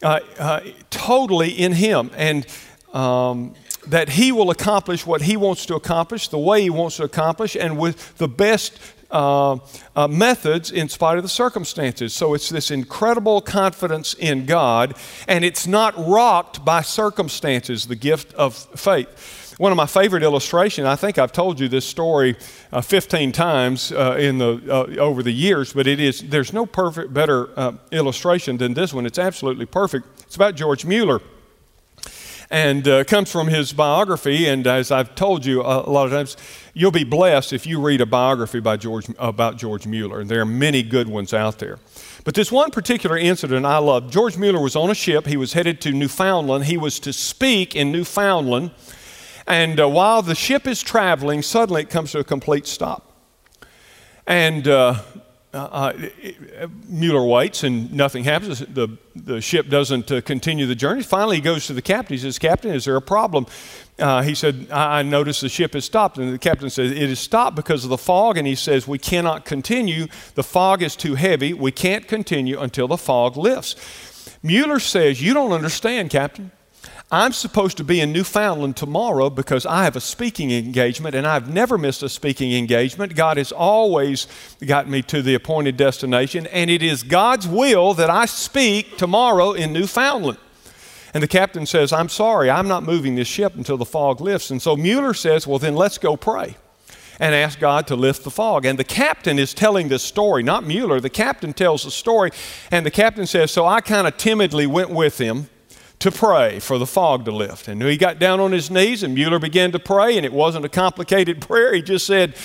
uh, 0.01 0.19
uh, 0.39 0.61
totally 0.89 1.49
in 1.49 1.73
Him. 1.73 2.09
And 2.15 2.47
um, 2.91 3.53
that 3.87 4.09
He 4.09 4.31
will 4.31 4.51
accomplish 4.51 5.05
what 5.05 5.21
He 5.21 5.37
wants 5.37 5.65
to 5.67 5.75
accomplish, 5.75 6.27
the 6.27 6.37
way 6.37 6.63
He 6.63 6.69
wants 6.69 6.97
to 6.97 7.03
accomplish, 7.03 7.55
and 7.55 7.77
with 7.77 8.17
the 8.17 8.27
best 8.27 8.77
uh, 9.11 9.57
uh, 9.95 10.07
methods 10.07 10.71
in 10.71 10.87
spite 10.87 11.17
of 11.17 11.23
the 11.23 11.29
circumstances. 11.29 12.13
So 12.13 12.33
it's 12.33 12.49
this 12.49 12.71
incredible 12.71 13.41
confidence 13.41 14.13
in 14.13 14.45
God, 14.45 14.95
and 15.27 15.43
it's 15.43 15.67
not 15.67 15.93
rocked 15.97 16.63
by 16.63 16.81
circumstances, 16.81 17.87
the 17.87 17.95
gift 17.95 18.33
of 18.35 18.55
faith. 18.55 19.55
One 19.57 19.71
of 19.71 19.75
my 19.75 19.85
favorite 19.85 20.23
illustrations, 20.23 20.87
I 20.87 20.95
think 20.95 21.17
I've 21.17 21.33
told 21.33 21.59
you 21.59 21.67
this 21.67 21.85
story 21.85 22.35
uh, 22.71 22.81
15 22.81 23.31
times 23.31 23.91
uh, 23.91 24.15
in 24.17 24.37
the, 24.37 24.61
uh, 24.67 25.01
over 25.01 25.21
the 25.21 25.31
years, 25.31 25.73
but 25.73 25.87
it 25.87 25.99
is, 25.99 26.21
there's 26.21 26.53
no 26.53 26.65
perfect, 26.65 27.13
better 27.13 27.49
uh, 27.59 27.73
illustration 27.91 28.57
than 28.57 28.73
this 28.73 28.93
one. 28.93 29.05
It's 29.05 29.19
absolutely 29.19 29.65
perfect. 29.65 30.07
It's 30.21 30.35
about 30.35 30.55
George 30.55 30.85
Mueller 30.85 31.21
and 32.51 32.85
uh, 32.85 33.05
comes 33.05 33.31
from 33.31 33.47
his 33.47 33.71
biography. 33.71 34.45
And 34.45 34.67
as 34.67 34.91
I've 34.91 35.15
told 35.15 35.45
you 35.45 35.61
a, 35.61 35.89
lot 35.89 36.05
of 36.05 36.11
times, 36.11 36.35
you'll 36.73 36.91
be 36.91 37.05
blessed 37.05 37.53
if 37.53 37.65
you 37.65 37.79
read 37.79 38.01
a 38.01 38.05
biography 38.05 38.59
by 38.59 38.75
George, 38.75 39.07
about 39.17 39.57
George 39.57 39.87
Mueller. 39.87 40.19
And 40.19 40.29
there 40.29 40.41
are 40.41 40.45
many 40.45 40.83
good 40.83 41.07
ones 41.07 41.33
out 41.33 41.59
there. 41.59 41.79
But 42.25 42.35
this 42.35 42.51
one 42.51 42.69
particular 42.69 43.17
incident 43.17 43.65
I 43.65 43.77
love 43.77 44.11
George 44.11 44.37
Mueller 44.37 44.61
was 44.61 44.75
on 44.75 44.91
a 44.91 44.93
ship. 44.93 45.25
He 45.25 45.37
was 45.37 45.53
headed 45.53 45.79
to 45.81 45.91
Newfoundland. 45.93 46.65
He 46.65 46.77
was 46.77 46.99
to 46.99 47.13
speak 47.13 47.73
in 47.73 47.91
Newfoundland. 47.91 48.71
And 49.47 49.79
uh, 49.79 49.87
while 49.87 50.21
the 50.21 50.35
ship 50.35 50.67
is 50.67 50.83
traveling, 50.83 51.41
suddenly 51.41 51.83
it 51.83 51.89
comes 51.89 52.11
to 52.11 52.19
a 52.19 52.23
complete 52.23 52.67
stop. 52.67 53.07
And 54.27 54.67
uh, 54.67 55.01
uh, 55.53 55.57
uh, 55.57 56.67
Mueller 56.87 57.25
waits 57.25 57.63
and 57.63 57.91
nothing 57.91 58.23
happens. 58.23 58.59
The, 58.59 58.97
the 59.15 59.41
ship 59.41 59.67
doesn't 59.67 60.09
uh, 60.09 60.21
continue 60.21 60.65
the 60.65 60.75
journey. 60.75 61.03
Finally, 61.03 61.37
he 61.37 61.41
goes 61.41 61.67
to 61.67 61.73
the 61.73 61.81
captain. 61.81 62.15
He 62.15 62.21
says, 62.21 62.39
Captain, 62.39 62.71
is 62.71 62.85
there 62.85 62.95
a 62.95 63.01
problem? 63.01 63.45
Uh, 63.99 64.21
he 64.21 64.33
said, 64.33 64.67
I, 64.71 64.99
I 64.99 65.03
noticed 65.03 65.41
the 65.41 65.49
ship 65.49 65.73
has 65.73 65.83
stopped. 65.83 66.17
And 66.17 66.33
the 66.33 66.37
captain 66.37 66.69
says, 66.69 66.91
It 66.91 67.09
has 67.09 67.19
stopped 67.19 67.57
because 67.57 67.83
of 67.83 67.89
the 67.89 67.97
fog. 67.97 68.37
And 68.37 68.47
he 68.47 68.55
says, 68.55 68.87
We 68.87 68.97
cannot 68.97 69.43
continue. 69.43 70.07
The 70.35 70.43
fog 70.43 70.81
is 70.81 70.95
too 70.95 71.15
heavy. 71.15 71.53
We 71.53 71.71
can't 71.71 72.07
continue 72.07 72.59
until 72.59 72.87
the 72.87 72.97
fog 72.97 73.35
lifts. 73.35 73.75
Mueller 74.41 74.79
says, 74.79 75.21
You 75.21 75.33
don't 75.33 75.51
understand, 75.51 76.11
Captain. 76.11 76.51
I'm 77.13 77.33
supposed 77.33 77.75
to 77.75 77.83
be 77.83 77.99
in 77.99 78.13
Newfoundland 78.13 78.77
tomorrow 78.77 79.29
because 79.29 79.65
I 79.65 79.83
have 79.83 79.97
a 79.97 80.01
speaking 80.01 80.49
engagement 80.49 81.13
and 81.13 81.27
I've 81.27 81.53
never 81.53 81.77
missed 81.77 82.01
a 82.03 82.07
speaking 82.07 82.53
engagement. 82.53 83.15
God 83.15 83.35
has 83.35 83.51
always 83.51 84.27
got 84.65 84.87
me 84.87 85.01
to 85.03 85.21
the 85.21 85.33
appointed 85.33 85.75
destination, 85.75 86.47
and 86.47 86.69
it 86.69 86.81
is 86.81 87.03
God's 87.03 87.49
will 87.49 87.93
that 87.95 88.09
I 88.09 88.25
speak 88.27 88.97
tomorrow 88.97 89.51
in 89.51 89.73
Newfoundland. 89.73 90.37
And 91.13 91.21
the 91.21 91.27
captain 91.27 91.65
says, 91.65 91.91
I'm 91.91 92.07
sorry, 92.07 92.49
I'm 92.49 92.69
not 92.69 92.83
moving 92.83 93.15
this 93.15 93.27
ship 93.27 93.55
until 93.55 93.75
the 93.75 93.83
fog 93.83 94.21
lifts. 94.21 94.49
And 94.49 94.61
so 94.61 94.77
Mueller 94.77 95.13
says, 95.13 95.45
Well, 95.45 95.59
then 95.59 95.75
let's 95.75 95.97
go 95.97 96.15
pray 96.15 96.55
and 97.19 97.35
ask 97.35 97.59
God 97.59 97.87
to 97.87 97.97
lift 97.97 98.23
the 98.23 98.31
fog. 98.31 98.63
And 98.63 98.79
the 98.79 98.85
captain 98.85 99.37
is 99.37 99.53
telling 99.53 99.89
this 99.89 100.01
story, 100.01 100.43
not 100.43 100.63
Mueller. 100.63 101.01
The 101.01 101.09
captain 101.09 101.51
tells 101.51 101.83
the 101.83 101.91
story, 101.91 102.31
and 102.71 102.85
the 102.85 102.91
captain 102.91 103.27
says, 103.27 103.51
So 103.51 103.65
I 103.65 103.81
kind 103.81 104.07
of 104.07 104.15
timidly 104.15 104.65
went 104.65 104.91
with 104.91 105.17
him 105.17 105.49
to 106.01 106.11
pray 106.11 106.59
for 106.59 106.77
the 106.77 106.85
fog 106.85 107.25
to 107.25 107.31
lift. 107.31 107.67
And 107.67 107.81
he 107.81 107.95
got 107.95 108.19
down 108.19 108.39
on 108.39 108.51
his 108.51 108.69
knees, 108.69 109.03
and 109.03 109.13
Mueller 109.13 109.39
began 109.39 109.71
to 109.71 109.79
pray, 109.79 110.17
and 110.17 110.25
it 110.25 110.33
wasn't 110.33 110.65
a 110.65 110.69
complicated 110.69 111.41
prayer. 111.47 111.73
He 111.73 111.81
just 111.81 112.05
said, 112.05 112.35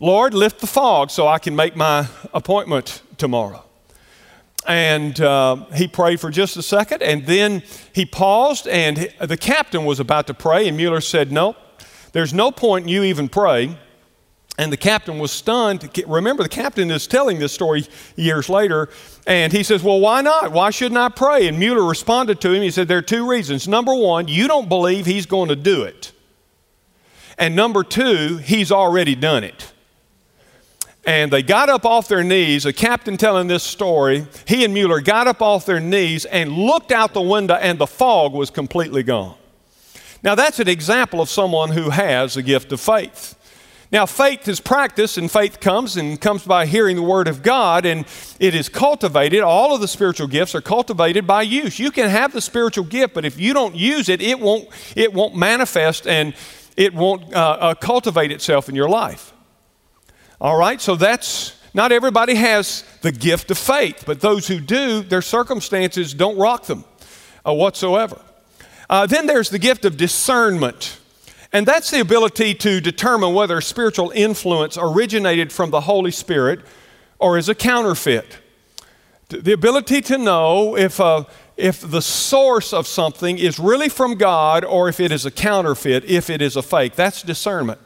Lord, 0.00 0.34
lift 0.34 0.60
the 0.60 0.66
fog 0.66 1.10
so 1.10 1.26
I 1.26 1.38
can 1.38 1.54
make 1.54 1.76
my 1.76 2.08
appointment 2.32 3.02
tomorrow. 3.16 3.64
And 4.66 5.20
uh, 5.20 5.66
he 5.74 5.88
prayed 5.88 6.20
for 6.20 6.30
just 6.30 6.56
a 6.56 6.62
second, 6.62 7.02
and 7.02 7.26
then 7.26 7.62
he 7.94 8.04
paused, 8.04 8.66
and 8.66 9.12
the 9.20 9.36
captain 9.36 9.84
was 9.84 10.00
about 10.00 10.26
to 10.26 10.34
pray, 10.34 10.68
and 10.68 10.76
Mueller 10.76 11.00
said, 11.00 11.30
No, 11.32 11.56
there's 12.12 12.34
no 12.34 12.50
point 12.50 12.84
in 12.84 12.88
you 12.88 13.02
even 13.02 13.28
praying 13.28 13.76
and 14.58 14.72
the 14.72 14.76
captain 14.76 15.20
was 15.20 15.30
stunned. 15.30 15.88
Remember, 16.06 16.42
the 16.42 16.48
captain 16.48 16.90
is 16.90 17.06
telling 17.06 17.38
this 17.38 17.52
story 17.52 17.86
years 18.16 18.48
later. 18.48 18.88
And 19.24 19.52
he 19.52 19.62
says, 19.62 19.84
Well, 19.84 20.00
why 20.00 20.20
not? 20.20 20.50
Why 20.50 20.70
shouldn't 20.70 20.98
I 20.98 21.08
pray? 21.08 21.46
And 21.46 21.58
Mueller 21.58 21.88
responded 21.88 22.40
to 22.40 22.52
him. 22.52 22.62
He 22.62 22.72
said, 22.72 22.88
There 22.88 22.98
are 22.98 23.02
two 23.02 23.30
reasons. 23.30 23.68
Number 23.68 23.94
one, 23.94 24.26
you 24.26 24.48
don't 24.48 24.68
believe 24.68 25.06
he's 25.06 25.26
going 25.26 25.48
to 25.48 25.56
do 25.56 25.84
it. 25.84 26.10
And 27.38 27.54
number 27.54 27.84
two, 27.84 28.38
he's 28.38 28.72
already 28.72 29.14
done 29.14 29.44
it. 29.44 29.72
And 31.06 31.32
they 31.32 31.42
got 31.42 31.68
up 31.68 31.86
off 31.86 32.08
their 32.08 32.24
knees, 32.24 32.66
a 32.66 32.72
captain 32.72 33.16
telling 33.16 33.46
this 33.46 33.62
story. 33.62 34.26
He 34.46 34.64
and 34.64 34.74
Mueller 34.74 35.00
got 35.00 35.28
up 35.28 35.40
off 35.40 35.64
their 35.64 35.80
knees 35.80 36.24
and 36.24 36.52
looked 36.52 36.90
out 36.90 37.14
the 37.14 37.22
window, 37.22 37.54
and 37.54 37.78
the 37.78 37.86
fog 37.86 38.34
was 38.34 38.50
completely 38.50 39.04
gone. 39.04 39.36
Now, 40.22 40.34
that's 40.34 40.58
an 40.58 40.68
example 40.68 41.20
of 41.20 41.30
someone 41.30 41.70
who 41.70 41.90
has 41.90 42.36
a 42.36 42.42
gift 42.42 42.72
of 42.72 42.80
faith. 42.80 43.37
Now, 43.90 44.04
faith 44.04 44.46
is 44.48 44.60
practice, 44.60 45.16
and 45.16 45.30
faith 45.30 45.60
comes 45.60 45.96
and 45.96 46.20
comes 46.20 46.44
by 46.44 46.66
hearing 46.66 46.96
the 46.96 47.02
Word 47.02 47.26
of 47.26 47.42
God, 47.42 47.86
and 47.86 48.04
it 48.38 48.54
is 48.54 48.68
cultivated. 48.68 49.40
All 49.40 49.74
of 49.74 49.80
the 49.80 49.88
spiritual 49.88 50.26
gifts 50.26 50.54
are 50.54 50.60
cultivated 50.60 51.26
by 51.26 51.42
use. 51.42 51.78
You 51.78 51.90
can 51.90 52.10
have 52.10 52.32
the 52.32 52.42
spiritual 52.42 52.84
gift, 52.84 53.14
but 53.14 53.24
if 53.24 53.40
you 53.40 53.54
don't 53.54 53.74
use 53.74 54.10
it, 54.10 54.20
it 54.20 54.38
won't, 54.40 54.68
it 54.94 55.14
won't 55.14 55.36
manifest 55.36 56.06
and 56.06 56.34
it 56.76 56.92
won't 56.92 57.34
uh, 57.34 57.56
uh, 57.60 57.74
cultivate 57.74 58.30
itself 58.30 58.68
in 58.68 58.74
your 58.74 58.90
life. 58.90 59.32
All 60.38 60.58
right, 60.58 60.80
so 60.80 60.94
that's 60.94 61.58
not 61.72 61.90
everybody 61.90 62.34
has 62.34 62.84
the 63.00 63.10
gift 63.10 63.50
of 63.50 63.56
faith, 63.56 64.04
but 64.06 64.20
those 64.20 64.46
who 64.46 64.60
do, 64.60 65.02
their 65.02 65.22
circumstances 65.22 66.12
don't 66.12 66.36
rock 66.36 66.66
them 66.66 66.84
uh, 67.46 67.54
whatsoever. 67.54 68.20
Uh, 68.90 69.06
then 69.06 69.26
there's 69.26 69.48
the 69.48 69.58
gift 69.58 69.84
of 69.84 69.96
discernment. 69.96 70.98
And 71.52 71.66
that's 71.66 71.90
the 71.90 72.00
ability 72.00 72.54
to 72.54 72.80
determine 72.80 73.32
whether 73.32 73.60
spiritual 73.60 74.10
influence 74.14 74.76
originated 74.78 75.52
from 75.52 75.70
the 75.70 75.82
Holy 75.82 76.10
Spirit 76.10 76.60
or 77.18 77.38
is 77.38 77.48
a 77.48 77.54
counterfeit. 77.54 78.38
The 79.28 79.52
ability 79.52 80.00
to 80.02 80.18
know 80.18 80.76
if, 80.76 81.00
uh, 81.00 81.24
if 81.56 81.80
the 81.80 82.00
source 82.00 82.72
of 82.72 82.86
something 82.86 83.38
is 83.38 83.58
really 83.58 83.88
from 83.88 84.14
God 84.14 84.64
or 84.64 84.88
if 84.88 85.00
it 85.00 85.12
is 85.12 85.26
a 85.26 85.30
counterfeit, 85.30 86.04
if 86.04 86.30
it 86.30 86.40
is 86.40 86.56
a 86.56 86.62
fake. 86.62 86.94
That's 86.94 87.22
discernment. 87.22 87.80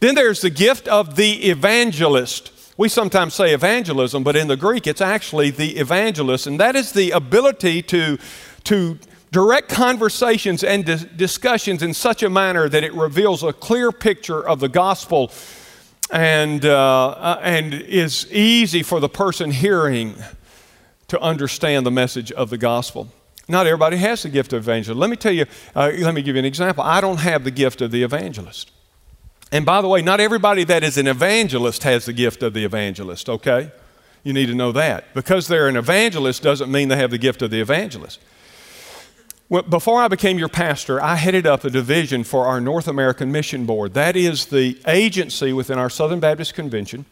Then 0.00 0.14
there's 0.14 0.40
the 0.40 0.50
gift 0.50 0.88
of 0.88 1.16
the 1.16 1.44
evangelist. 1.44 2.50
We 2.76 2.88
sometimes 2.88 3.34
say 3.34 3.54
evangelism, 3.54 4.22
but 4.22 4.36
in 4.36 4.48
the 4.48 4.56
Greek 4.56 4.86
it's 4.86 5.00
actually 5.00 5.50
the 5.50 5.76
evangelist, 5.76 6.46
and 6.46 6.58
that 6.60 6.74
is 6.74 6.92
the 6.92 7.12
ability 7.12 7.82
to, 7.82 8.18
to 8.64 8.98
direct 9.32 9.70
conversations 9.70 10.62
and 10.62 10.84
dis- 10.84 11.04
discussions 11.04 11.82
in 11.82 11.94
such 11.94 12.22
a 12.22 12.30
manner 12.30 12.68
that 12.68 12.84
it 12.84 12.92
reveals 12.92 13.42
a 13.42 13.52
clear 13.52 13.90
picture 13.90 14.46
of 14.46 14.60
the 14.60 14.68
gospel 14.68 15.32
and, 16.10 16.64
uh, 16.64 17.08
uh, 17.08 17.40
and 17.42 17.72
is 17.72 18.30
easy 18.30 18.82
for 18.82 19.00
the 19.00 19.08
person 19.08 19.50
hearing 19.50 20.14
to 21.08 21.18
understand 21.20 21.84
the 21.84 21.90
message 21.90 22.30
of 22.32 22.50
the 22.50 22.58
gospel. 22.58 23.08
Not 23.48 23.66
everybody 23.66 23.96
has 23.96 24.22
the 24.22 24.28
gift 24.28 24.52
of 24.52 24.62
evangelist. 24.62 24.98
Let 24.98 25.10
me 25.10 25.16
tell 25.16 25.32
you, 25.32 25.46
uh, 25.74 25.90
let 25.98 26.14
me 26.14 26.22
give 26.22 26.36
you 26.36 26.40
an 26.40 26.44
example. 26.44 26.84
I 26.84 27.00
don't 27.00 27.18
have 27.18 27.44
the 27.44 27.50
gift 27.50 27.80
of 27.80 27.90
the 27.90 28.02
evangelist. 28.02 28.70
And 29.50 29.66
by 29.66 29.80
the 29.80 29.88
way, 29.88 30.02
not 30.02 30.20
everybody 30.20 30.64
that 30.64 30.84
is 30.84 30.96
an 30.98 31.06
evangelist 31.06 31.82
has 31.82 32.04
the 32.04 32.12
gift 32.12 32.42
of 32.42 32.52
the 32.52 32.64
evangelist, 32.64 33.28
okay? 33.28 33.72
You 34.22 34.32
need 34.32 34.46
to 34.46 34.54
know 34.54 34.72
that. 34.72 35.12
Because 35.14 35.48
they're 35.48 35.68
an 35.68 35.76
evangelist 35.76 36.42
doesn't 36.42 36.70
mean 36.70 36.88
they 36.88 36.96
have 36.96 37.10
the 37.10 37.18
gift 37.18 37.42
of 37.42 37.50
the 37.50 37.60
evangelist. 37.60 38.20
Before 39.68 40.00
I 40.00 40.08
became 40.08 40.38
your 40.38 40.48
pastor, 40.48 41.02
I 41.02 41.16
headed 41.16 41.46
up 41.46 41.62
a 41.64 41.70
division 41.70 42.24
for 42.24 42.46
our 42.46 42.58
North 42.58 42.88
American 42.88 43.30
Mission 43.30 43.66
Board. 43.66 43.92
That 43.92 44.16
is 44.16 44.46
the 44.46 44.80
agency 44.86 45.52
within 45.52 45.78
our 45.78 45.90
Southern 45.90 46.20
Baptist 46.20 46.54
Convention 46.54 47.04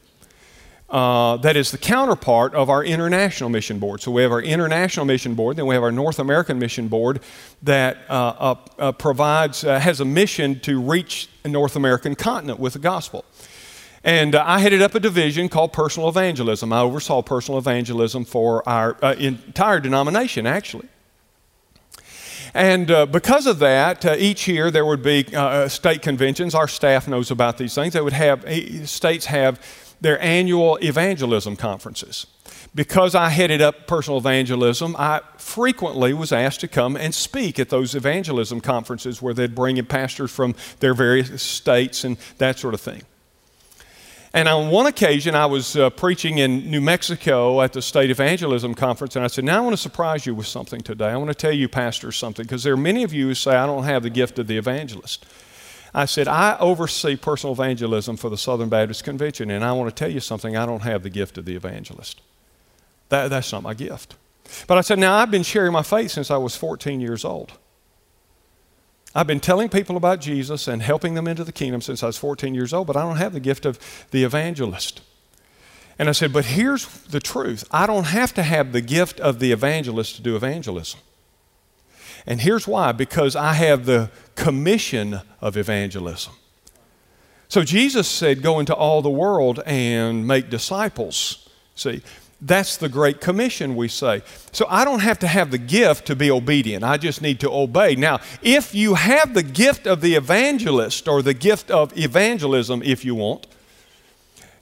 uh, 0.90 1.36
that 1.38 1.56
is 1.56 1.70
the 1.70 1.78
counterpart 1.78 2.54
of 2.54 2.68
our 2.68 2.84
international 2.84 3.48
mission 3.48 3.78
board. 3.78 4.00
So 4.00 4.10
we 4.10 4.22
have 4.22 4.32
our 4.32 4.42
international 4.42 5.06
mission 5.06 5.34
board, 5.34 5.56
then 5.56 5.66
we 5.66 5.74
have 5.74 5.84
our 5.84 5.92
North 5.92 6.18
American 6.18 6.58
mission 6.58 6.88
board 6.88 7.20
that 7.62 7.98
uh, 8.08 8.12
uh, 8.12 8.54
uh 8.78 8.92
provides, 8.92 9.64
uh, 9.64 9.78
has 9.78 10.00
a 10.00 10.04
mission 10.04 10.58
to 10.60 10.80
reach 10.80 11.28
the 11.42 11.48
North 11.48 11.76
American 11.76 12.14
continent 12.14 12.58
with 12.58 12.72
the 12.72 12.78
gospel. 12.80 13.24
And 14.02 14.34
uh, 14.34 14.42
I 14.44 14.58
headed 14.58 14.82
up 14.82 14.94
a 14.94 15.00
division 15.00 15.48
called 15.48 15.72
personal 15.72 16.08
evangelism. 16.08 16.72
I 16.72 16.80
oversaw 16.80 17.22
personal 17.22 17.58
evangelism 17.58 18.24
for 18.24 18.66
our 18.68 18.92
entire 19.14 19.78
denomination, 19.78 20.46
actually. 20.46 20.88
And 22.54 22.90
uh, 22.90 23.06
because 23.06 23.46
of 23.46 23.58
that, 23.60 24.04
uh, 24.04 24.16
each 24.18 24.48
year 24.48 24.70
there 24.70 24.84
would 24.84 25.02
be 25.02 25.26
uh, 25.34 25.68
state 25.68 26.02
conventions. 26.02 26.54
Our 26.54 26.68
staff 26.68 27.06
knows 27.06 27.30
about 27.30 27.58
these 27.58 27.74
things. 27.74 27.92
They 27.92 28.00
would 28.00 28.12
have 28.12 28.44
states 28.88 29.26
have 29.26 29.60
their 30.00 30.20
annual 30.20 30.76
evangelism 30.82 31.56
conferences. 31.56 32.26
Because 32.74 33.14
I 33.14 33.30
headed 33.30 33.60
up 33.60 33.86
personal 33.86 34.18
evangelism, 34.18 34.94
I 34.96 35.22
frequently 35.38 36.12
was 36.12 36.30
asked 36.32 36.60
to 36.60 36.68
come 36.68 36.96
and 36.96 37.12
speak 37.12 37.58
at 37.58 37.68
those 37.68 37.94
evangelism 37.94 38.60
conferences 38.60 39.20
where 39.20 39.34
they'd 39.34 39.54
bring 39.54 39.76
in 39.76 39.86
pastors 39.86 40.30
from 40.30 40.54
their 40.78 40.94
various 40.94 41.42
states 41.42 42.04
and 42.04 42.16
that 42.38 42.58
sort 42.58 42.74
of 42.74 42.80
thing. 42.80 43.02
And 44.32 44.46
on 44.48 44.70
one 44.70 44.86
occasion, 44.86 45.34
I 45.34 45.46
was 45.46 45.74
uh, 45.74 45.90
preaching 45.90 46.38
in 46.38 46.70
New 46.70 46.80
Mexico 46.80 47.60
at 47.62 47.72
the 47.72 47.82
State 47.82 48.10
Evangelism 48.10 48.74
Conference, 48.74 49.16
and 49.16 49.24
I 49.24 49.28
said, 49.28 49.44
Now 49.44 49.58
I 49.58 49.60
want 49.60 49.72
to 49.72 49.82
surprise 49.82 50.24
you 50.24 50.36
with 50.36 50.46
something 50.46 50.80
today. 50.80 51.08
I 51.08 51.16
want 51.16 51.30
to 51.30 51.34
tell 51.34 51.52
you, 51.52 51.68
pastors, 51.68 52.16
something, 52.16 52.44
because 52.44 52.62
there 52.62 52.74
are 52.74 52.76
many 52.76 53.02
of 53.02 53.12
you 53.12 53.26
who 53.26 53.34
say, 53.34 53.56
I 53.56 53.66
don't 53.66 53.84
have 53.84 54.04
the 54.04 54.10
gift 54.10 54.38
of 54.38 54.46
the 54.46 54.56
evangelist. 54.56 55.26
I 55.92 56.04
said, 56.04 56.28
I 56.28 56.56
oversee 56.60 57.16
personal 57.16 57.54
evangelism 57.54 58.16
for 58.16 58.30
the 58.30 58.38
Southern 58.38 58.68
Baptist 58.68 59.02
Convention, 59.02 59.50
and 59.50 59.64
I 59.64 59.72
want 59.72 59.90
to 59.90 59.94
tell 59.94 60.12
you 60.12 60.20
something. 60.20 60.56
I 60.56 60.64
don't 60.64 60.82
have 60.82 61.02
the 61.02 61.10
gift 61.10 61.36
of 61.36 61.44
the 61.44 61.56
evangelist. 61.56 62.20
That, 63.08 63.30
that's 63.30 63.50
not 63.50 63.64
my 63.64 63.74
gift. 63.74 64.14
But 64.68 64.78
I 64.78 64.82
said, 64.82 65.00
Now, 65.00 65.14
I've 65.16 65.32
been 65.32 65.42
sharing 65.42 65.72
my 65.72 65.82
faith 65.82 66.12
since 66.12 66.30
I 66.30 66.36
was 66.36 66.54
14 66.54 67.00
years 67.00 67.24
old. 67.24 67.54
I've 69.14 69.26
been 69.26 69.40
telling 69.40 69.68
people 69.68 69.96
about 69.96 70.20
Jesus 70.20 70.68
and 70.68 70.82
helping 70.82 71.14
them 71.14 71.26
into 71.26 71.42
the 71.42 71.52
kingdom 71.52 71.80
since 71.80 72.02
I 72.02 72.06
was 72.06 72.16
14 72.16 72.54
years 72.54 72.72
old, 72.72 72.86
but 72.86 72.96
I 72.96 73.02
don't 73.02 73.16
have 73.16 73.32
the 73.32 73.40
gift 73.40 73.66
of 73.66 73.78
the 74.12 74.22
evangelist. 74.22 75.00
And 75.98 76.08
I 76.08 76.12
said, 76.12 76.32
But 76.32 76.46
here's 76.46 76.86
the 76.86 77.20
truth 77.20 77.64
I 77.70 77.86
don't 77.86 78.06
have 78.06 78.32
to 78.34 78.42
have 78.42 78.72
the 78.72 78.80
gift 78.80 79.20
of 79.20 79.40
the 79.40 79.52
evangelist 79.52 80.16
to 80.16 80.22
do 80.22 80.36
evangelism. 80.36 81.00
And 82.26 82.40
here's 82.40 82.68
why 82.68 82.92
because 82.92 83.34
I 83.34 83.54
have 83.54 83.84
the 83.84 84.10
commission 84.34 85.20
of 85.40 85.56
evangelism. 85.56 86.34
So 87.48 87.64
Jesus 87.64 88.06
said, 88.06 88.42
Go 88.42 88.60
into 88.60 88.74
all 88.74 89.02
the 89.02 89.10
world 89.10 89.60
and 89.66 90.26
make 90.26 90.50
disciples. 90.50 91.48
See, 91.74 92.02
that's 92.42 92.78
the 92.78 92.88
Great 92.88 93.20
Commission, 93.20 93.76
we 93.76 93.88
say. 93.88 94.22
So 94.52 94.66
I 94.68 94.84
don't 94.84 95.00
have 95.00 95.18
to 95.20 95.26
have 95.26 95.50
the 95.50 95.58
gift 95.58 96.06
to 96.06 96.16
be 96.16 96.30
obedient. 96.30 96.84
I 96.84 96.96
just 96.96 97.20
need 97.20 97.40
to 97.40 97.50
obey. 97.50 97.96
Now, 97.96 98.20
if 98.42 98.74
you 98.74 98.94
have 98.94 99.34
the 99.34 99.42
gift 99.42 99.86
of 99.86 100.00
the 100.00 100.14
evangelist 100.14 101.06
or 101.06 101.22
the 101.22 101.34
gift 101.34 101.70
of 101.70 101.96
evangelism, 101.98 102.82
if 102.82 103.04
you 103.04 103.14
want, 103.14 103.46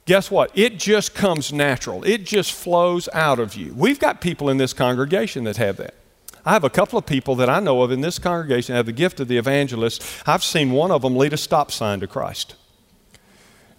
guess 0.05 0.29
what? 0.29 0.51
It 0.55 0.77
just 0.77 1.15
comes 1.15 1.53
natural, 1.53 2.03
it 2.03 2.25
just 2.25 2.51
flows 2.51 3.07
out 3.13 3.39
of 3.39 3.55
you. 3.55 3.73
We've 3.73 3.99
got 3.99 4.19
people 4.19 4.49
in 4.49 4.57
this 4.57 4.73
congregation 4.73 5.45
that 5.45 5.57
have 5.57 5.77
that. 5.77 5.93
I 6.45 6.53
have 6.53 6.63
a 6.63 6.69
couple 6.69 6.97
of 6.97 7.05
people 7.05 7.35
that 7.35 7.49
I 7.49 7.59
know 7.59 7.81
of 7.81 7.91
in 7.91 8.01
this 8.01 8.17
congregation 8.17 8.75
have 8.75 8.87
the 8.87 8.91
gift 8.91 9.19
of 9.19 9.27
the 9.27 9.37
evangelist. 9.37 10.03
I've 10.25 10.43
seen 10.43 10.71
one 10.71 10.89
of 10.91 11.01
them 11.01 11.15
lead 11.15 11.33
a 11.33 11.37
stop 11.37 11.71
sign 11.71 11.99
to 11.99 12.07
Christ. 12.07 12.55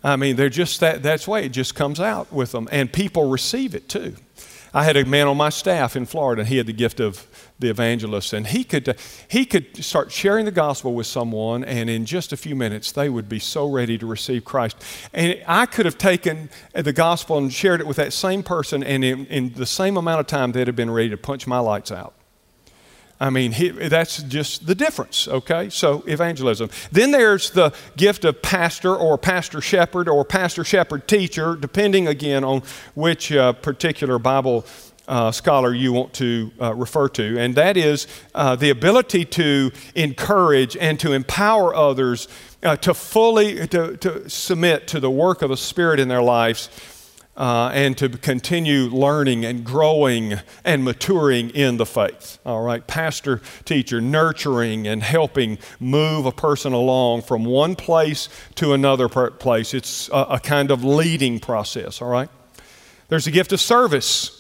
I 0.02 0.16
mean, 0.16 0.36
they're 0.36 0.48
just 0.48 0.80
that, 0.80 1.02
that's 1.02 1.28
way 1.28 1.44
it 1.44 1.50
just 1.50 1.74
comes 1.74 2.00
out 2.00 2.32
with 2.32 2.52
them. 2.52 2.68
And 2.72 2.92
people 2.92 3.28
receive 3.28 3.74
it 3.74 3.88
too. 3.88 4.16
I 4.72 4.84
had 4.84 4.96
a 4.96 5.04
man 5.04 5.26
on 5.26 5.36
my 5.36 5.48
staff 5.48 5.96
in 5.96 6.06
Florida, 6.06 6.40
and 6.40 6.48
he 6.48 6.56
had 6.56 6.66
the 6.66 6.72
gift 6.72 7.00
of 7.00 7.26
the 7.58 7.68
evangelist, 7.68 8.32
and 8.32 8.46
he 8.46 8.62
could, 8.62 8.96
he 9.28 9.44
could 9.44 9.84
start 9.84 10.12
sharing 10.12 10.44
the 10.44 10.52
gospel 10.52 10.94
with 10.94 11.08
someone, 11.08 11.64
and 11.64 11.90
in 11.90 12.06
just 12.06 12.32
a 12.32 12.36
few 12.36 12.54
minutes, 12.54 12.92
they 12.92 13.08
would 13.08 13.28
be 13.28 13.40
so 13.40 13.68
ready 13.68 13.98
to 13.98 14.06
receive 14.06 14.44
Christ. 14.44 14.76
And 15.12 15.42
I 15.46 15.66
could 15.66 15.86
have 15.86 15.98
taken 15.98 16.50
the 16.72 16.92
gospel 16.92 17.36
and 17.36 17.52
shared 17.52 17.80
it 17.80 17.86
with 17.86 17.96
that 17.96 18.12
same 18.12 18.44
person, 18.44 18.84
and 18.84 19.04
in, 19.04 19.26
in 19.26 19.52
the 19.54 19.66
same 19.66 19.96
amount 19.96 20.20
of 20.20 20.26
time, 20.28 20.52
they'd 20.52 20.68
have 20.68 20.76
been 20.76 20.90
ready 20.90 21.10
to 21.10 21.16
punch 21.16 21.48
my 21.48 21.58
lights 21.58 21.90
out. 21.90 22.14
I 23.22 23.28
mean, 23.28 23.52
he, 23.52 23.68
that's 23.68 24.22
just 24.22 24.66
the 24.66 24.74
difference, 24.74 25.28
okay? 25.28 25.68
So, 25.68 26.02
evangelism. 26.06 26.70
Then 26.90 27.10
there's 27.10 27.50
the 27.50 27.74
gift 27.96 28.24
of 28.24 28.40
pastor 28.40 28.96
or 28.96 29.18
pastor 29.18 29.60
shepherd 29.60 30.08
or 30.08 30.24
pastor 30.24 30.64
shepherd 30.64 31.06
teacher, 31.06 31.54
depending 31.54 32.08
again 32.08 32.44
on 32.44 32.62
which 32.94 33.30
uh, 33.30 33.52
particular 33.52 34.18
Bible 34.18 34.64
uh, 35.06 35.32
scholar 35.32 35.74
you 35.74 35.92
want 35.92 36.14
to 36.14 36.50
uh, 36.60 36.74
refer 36.74 37.08
to. 37.08 37.38
And 37.38 37.56
that 37.56 37.76
is 37.76 38.06
uh, 38.34 38.56
the 38.56 38.70
ability 38.70 39.26
to 39.26 39.70
encourage 39.94 40.76
and 40.76 40.98
to 41.00 41.12
empower 41.12 41.74
others 41.74 42.26
uh, 42.62 42.76
to 42.76 42.94
fully 42.94 43.66
to, 43.68 43.96
to 43.98 44.30
submit 44.30 44.86
to 44.88 45.00
the 45.00 45.10
work 45.10 45.42
of 45.42 45.50
the 45.50 45.56
Spirit 45.56 45.98
in 45.98 46.08
their 46.08 46.22
lives 46.22 46.68
uh, 47.36 47.70
and 47.72 47.96
to 47.96 48.08
continue 48.08 48.84
learning 48.88 49.44
and 49.44 49.64
growing 49.64 50.34
and 50.64 50.84
maturing 50.84 51.50
in 51.50 51.76
the 51.76 51.86
faith. 51.86 52.38
All 52.44 52.62
right, 52.62 52.86
pastor, 52.86 53.40
teacher, 53.64 54.00
nurturing 54.00 54.86
and 54.86 55.02
helping 55.02 55.58
move 55.78 56.26
a 56.26 56.32
person 56.32 56.72
along 56.72 57.22
from 57.22 57.44
one 57.44 57.76
place 57.76 58.28
to 58.56 58.72
another 58.72 59.08
place. 59.08 59.72
It's 59.72 60.08
a, 60.08 60.26
a 60.30 60.40
kind 60.40 60.70
of 60.70 60.84
leading 60.84 61.40
process, 61.40 62.02
all 62.02 62.08
right? 62.10 62.28
There's 63.08 63.26
a 63.26 63.30
gift 63.30 63.52
of 63.52 63.60
service, 63.60 64.36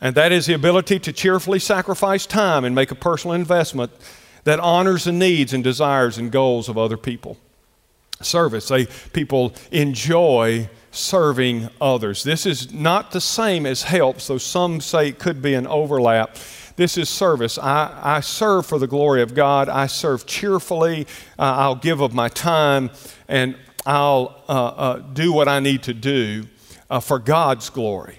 and 0.00 0.14
that 0.14 0.30
is 0.30 0.46
the 0.46 0.54
ability 0.54 0.98
to 1.00 1.12
cheerfully 1.12 1.58
sacrifice 1.58 2.26
time 2.26 2.64
and 2.64 2.74
make 2.74 2.90
a 2.90 2.96
personal 2.96 3.34
investment 3.34 3.90
that 4.44 4.60
honors 4.60 5.04
the 5.04 5.12
needs 5.12 5.52
and 5.52 5.64
desires 5.64 6.18
and 6.18 6.30
goals 6.30 6.68
of 6.68 6.76
other 6.78 6.96
people. 6.96 7.36
Service, 8.20 8.68
they 8.68 8.86
people 9.12 9.52
enjoy 9.72 10.68
serving 10.96 11.68
others. 11.80 12.22
This 12.22 12.46
is 12.46 12.72
not 12.72 13.10
the 13.10 13.20
same 13.20 13.66
as 13.66 13.82
help, 13.82 14.20
so 14.20 14.38
some 14.38 14.80
say 14.80 15.08
it 15.08 15.18
could 15.18 15.42
be 15.42 15.54
an 15.54 15.66
overlap. 15.66 16.36
This 16.76 16.98
is 16.98 17.08
service. 17.08 17.58
I, 17.58 17.98
I 18.02 18.20
serve 18.20 18.66
for 18.66 18.78
the 18.78 18.86
glory 18.86 19.22
of 19.22 19.34
God. 19.34 19.68
I 19.68 19.86
serve 19.86 20.26
cheerfully. 20.26 21.06
Uh, 21.38 21.42
I'll 21.42 21.74
give 21.74 22.00
of 22.00 22.12
my 22.12 22.28
time 22.28 22.90
and 23.28 23.56
I'll 23.86 24.42
uh, 24.48 24.52
uh, 24.52 24.98
do 24.98 25.32
what 25.32 25.48
I 25.48 25.60
need 25.60 25.84
to 25.84 25.94
do 25.94 26.44
uh, 26.90 27.00
for 27.00 27.18
God's 27.18 27.70
glory. 27.70 28.18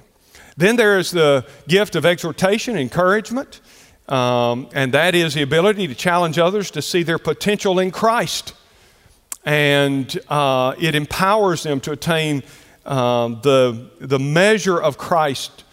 Then 0.56 0.76
there 0.76 0.98
is 0.98 1.12
the 1.12 1.46
gift 1.68 1.96
of 1.96 2.06
exhortation, 2.06 2.78
encouragement, 2.78 3.62
um, 4.08 4.70
and 4.74 4.94
that 4.94 5.14
is 5.14 5.36
the 5.36 5.44
ability 5.44 5.88
to 5.88 5.96
challenge 5.96 6.40
others 6.40 6.72
to 6.72 6.82
see 6.82 7.04
their 7.04 7.20
potential 7.20 7.78
in 7.78 7.92
Christ. 7.92 8.54
And 9.46 10.18
uh, 10.30 10.74
it 10.80 10.96
empowers 10.96 11.64
them 11.64 11.80
to 11.82 11.92
attain 11.92 12.44
um, 12.88 13.40
the, 13.44 13.90
the 14.00 14.20
measure 14.20 14.82
of 14.82 14.98
Christ 14.98 15.66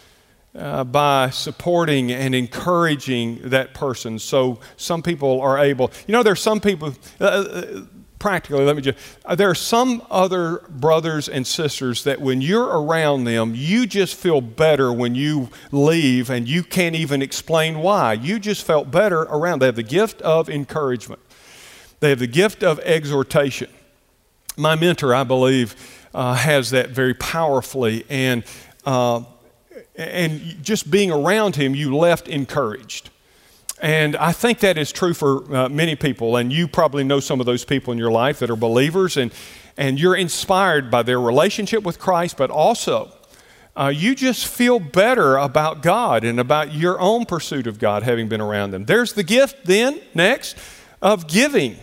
uh, 0.54 0.84
by 0.84 1.30
supporting 1.30 2.12
and 2.12 2.34
encouraging 2.34 3.40
that 3.48 3.74
person. 3.74 4.18
So 4.18 4.60
some 4.76 5.02
people 5.02 5.40
are 5.40 5.58
able, 5.58 5.90
you 6.06 6.12
know, 6.12 6.22
there's 6.22 6.42
some 6.42 6.60
people, 6.60 6.94
uh, 7.20 7.24
uh, 7.24 7.80
practically, 8.18 8.64
let 8.64 8.76
me 8.76 8.82
just, 8.82 8.98
uh, 9.24 9.34
there 9.34 9.50
are 9.50 9.54
some 9.54 10.02
other 10.10 10.58
brothers 10.68 11.28
and 11.28 11.46
sisters 11.46 12.04
that 12.04 12.20
when 12.20 12.40
you're 12.40 12.66
around 12.66 13.24
them, 13.24 13.52
you 13.54 13.86
just 13.86 14.14
feel 14.14 14.40
better 14.40 14.92
when 14.92 15.14
you 15.14 15.50
leave 15.72 16.30
and 16.30 16.48
you 16.48 16.62
can't 16.62 16.94
even 16.94 17.20
explain 17.20 17.80
why. 17.80 18.12
You 18.12 18.38
just 18.38 18.64
felt 18.64 18.90
better 18.90 19.22
around. 19.22 19.58
They 19.58 19.66
have 19.66 19.76
the 19.76 19.82
gift 19.82 20.22
of 20.22 20.48
encouragement, 20.48 21.20
they 22.00 22.10
have 22.10 22.18
the 22.18 22.26
gift 22.26 22.62
of 22.62 22.78
exhortation. 22.80 23.70
my 24.56 24.76
mentor, 24.76 25.14
I 25.14 25.24
believe, 25.24 25.74
uh, 26.14 26.34
has 26.34 26.70
that 26.70 26.90
very 26.90 27.14
powerfully. 27.14 28.04
And, 28.08 28.44
uh, 28.86 29.24
and 29.96 30.40
just 30.62 30.90
being 30.90 31.10
around 31.10 31.56
him, 31.56 31.74
you 31.74 31.96
left 31.96 32.28
encouraged. 32.28 33.10
And 33.82 34.16
I 34.16 34.32
think 34.32 34.60
that 34.60 34.78
is 34.78 34.92
true 34.92 35.12
for 35.12 35.54
uh, 35.54 35.68
many 35.68 35.96
people. 35.96 36.36
And 36.36 36.52
you 36.52 36.68
probably 36.68 37.04
know 37.04 37.20
some 37.20 37.40
of 37.40 37.46
those 37.46 37.64
people 37.64 37.92
in 37.92 37.98
your 37.98 38.12
life 38.12 38.38
that 38.38 38.48
are 38.48 38.56
believers, 38.56 39.16
and, 39.16 39.32
and 39.76 40.00
you're 40.00 40.14
inspired 40.14 40.90
by 40.90 41.02
their 41.02 41.20
relationship 41.20 41.82
with 41.82 41.98
Christ, 41.98 42.36
but 42.36 42.50
also 42.50 43.12
uh, 43.76 43.92
you 43.94 44.14
just 44.14 44.46
feel 44.46 44.78
better 44.78 45.36
about 45.36 45.82
God 45.82 46.22
and 46.22 46.38
about 46.38 46.72
your 46.72 47.00
own 47.00 47.26
pursuit 47.26 47.66
of 47.66 47.78
God 47.80 48.04
having 48.04 48.28
been 48.28 48.40
around 48.40 48.70
them. 48.70 48.84
There's 48.84 49.14
the 49.14 49.24
gift, 49.24 49.66
then, 49.66 50.00
next, 50.14 50.56
of 51.02 51.26
giving. 51.26 51.76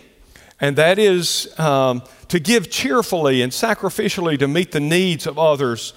And 0.62 0.76
that 0.76 1.00
is 1.00 1.58
um, 1.58 2.02
to 2.28 2.38
give 2.38 2.70
cheerfully 2.70 3.42
and 3.42 3.50
sacrificially 3.50 4.38
to 4.38 4.46
meet 4.46 4.70
the 4.70 4.80
needs 4.80 5.26
of 5.26 5.36
others 5.36 5.92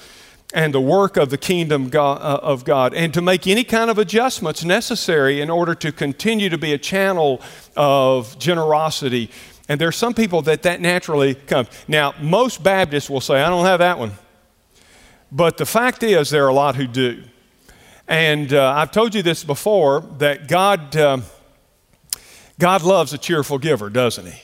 and 0.56 0.73
the 0.73 0.82
work 0.82 1.17
of 1.17 1.30
the 1.30 1.38
kingdom 1.38 1.91
uh, 1.93 2.15
of 2.41 2.65
God, 2.65 2.93
and 2.93 3.13
to 3.13 3.21
make 3.21 3.45
any 3.45 3.63
kind 3.63 3.91
of 3.91 3.99
adjustments 3.99 4.63
necessary 4.63 5.39
in 5.39 5.49
order 5.49 5.75
to 5.75 5.91
continue 5.91 6.49
to 6.49 6.58
be 6.58 6.73
a 6.73 6.78
channel 6.78 7.41
of 7.75 8.39
generosity. 8.39 9.30
And 9.69 9.80
there 9.80 9.88
are 9.88 9.91
some 9.91 10.13
people 10.13 10.41
that 10.43 10.63
that 10.63 10.82
naturally 10.82 11.36
comes. 11.36 11.67
Now, 11.88 12.15
most 12.19 12.63
Baptists 12.63 13.10
will 13.10 13.21
say, 13.21 13.43
I 13.43 13.49
don't 13.49 13.65
have 13.65 13.80
that 13.80 13.99
one. 13.99 14.13
But 15.32 15.58
the 15.58 15.65
fact 15.65 16.01
is, 16.04 16.30
there 16.32 16.45
are 16.45 16.49
a 16.49 16.54
lot 16.54 16.75
who 16.75 16.88
do. 16.88 17.23
And 18.08 18.51
uh, 18.51 18.71
I've 18.71 18.91
told 18.91 19.13
you 19.13 19.21
this 19.21 19.43
before 19.43 20.01
that 20.17 20.47
God, 20.47 20.95
uh, 20.95 21.19
God 22.58 22.84
loves 22.84 23.13
a 23.13 23.17
cheerful 23.17 23.60
giver, 23.60 23.89
doesn't 23.89 24.25
He? 24.25 24.41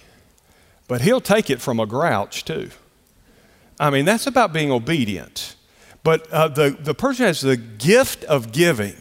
But 0.91 0.99
He'll 0.99 1.21
take 1.21 1.49
it 1.49 1.61
from 1.61 1.79
a 1.79 1.85
grouch, 1.85 2.43
too. 2.43 2.69
I 3.79 3.89
mean, 3.91 4.03
that's 4.03 4.27
about 4.27 4.51
being 4.51 4.73
obedient. 4.73 5.55
But 6.03 6.29
uh, 6.31 6.49
the, 6.49 6.71
the 6.71 6.93
person 6.93 7.27
has 7.27 7.39
the 7.39 7.55
gift 7.55 8.25
of 8.25 8.51
giving 8.51 8.97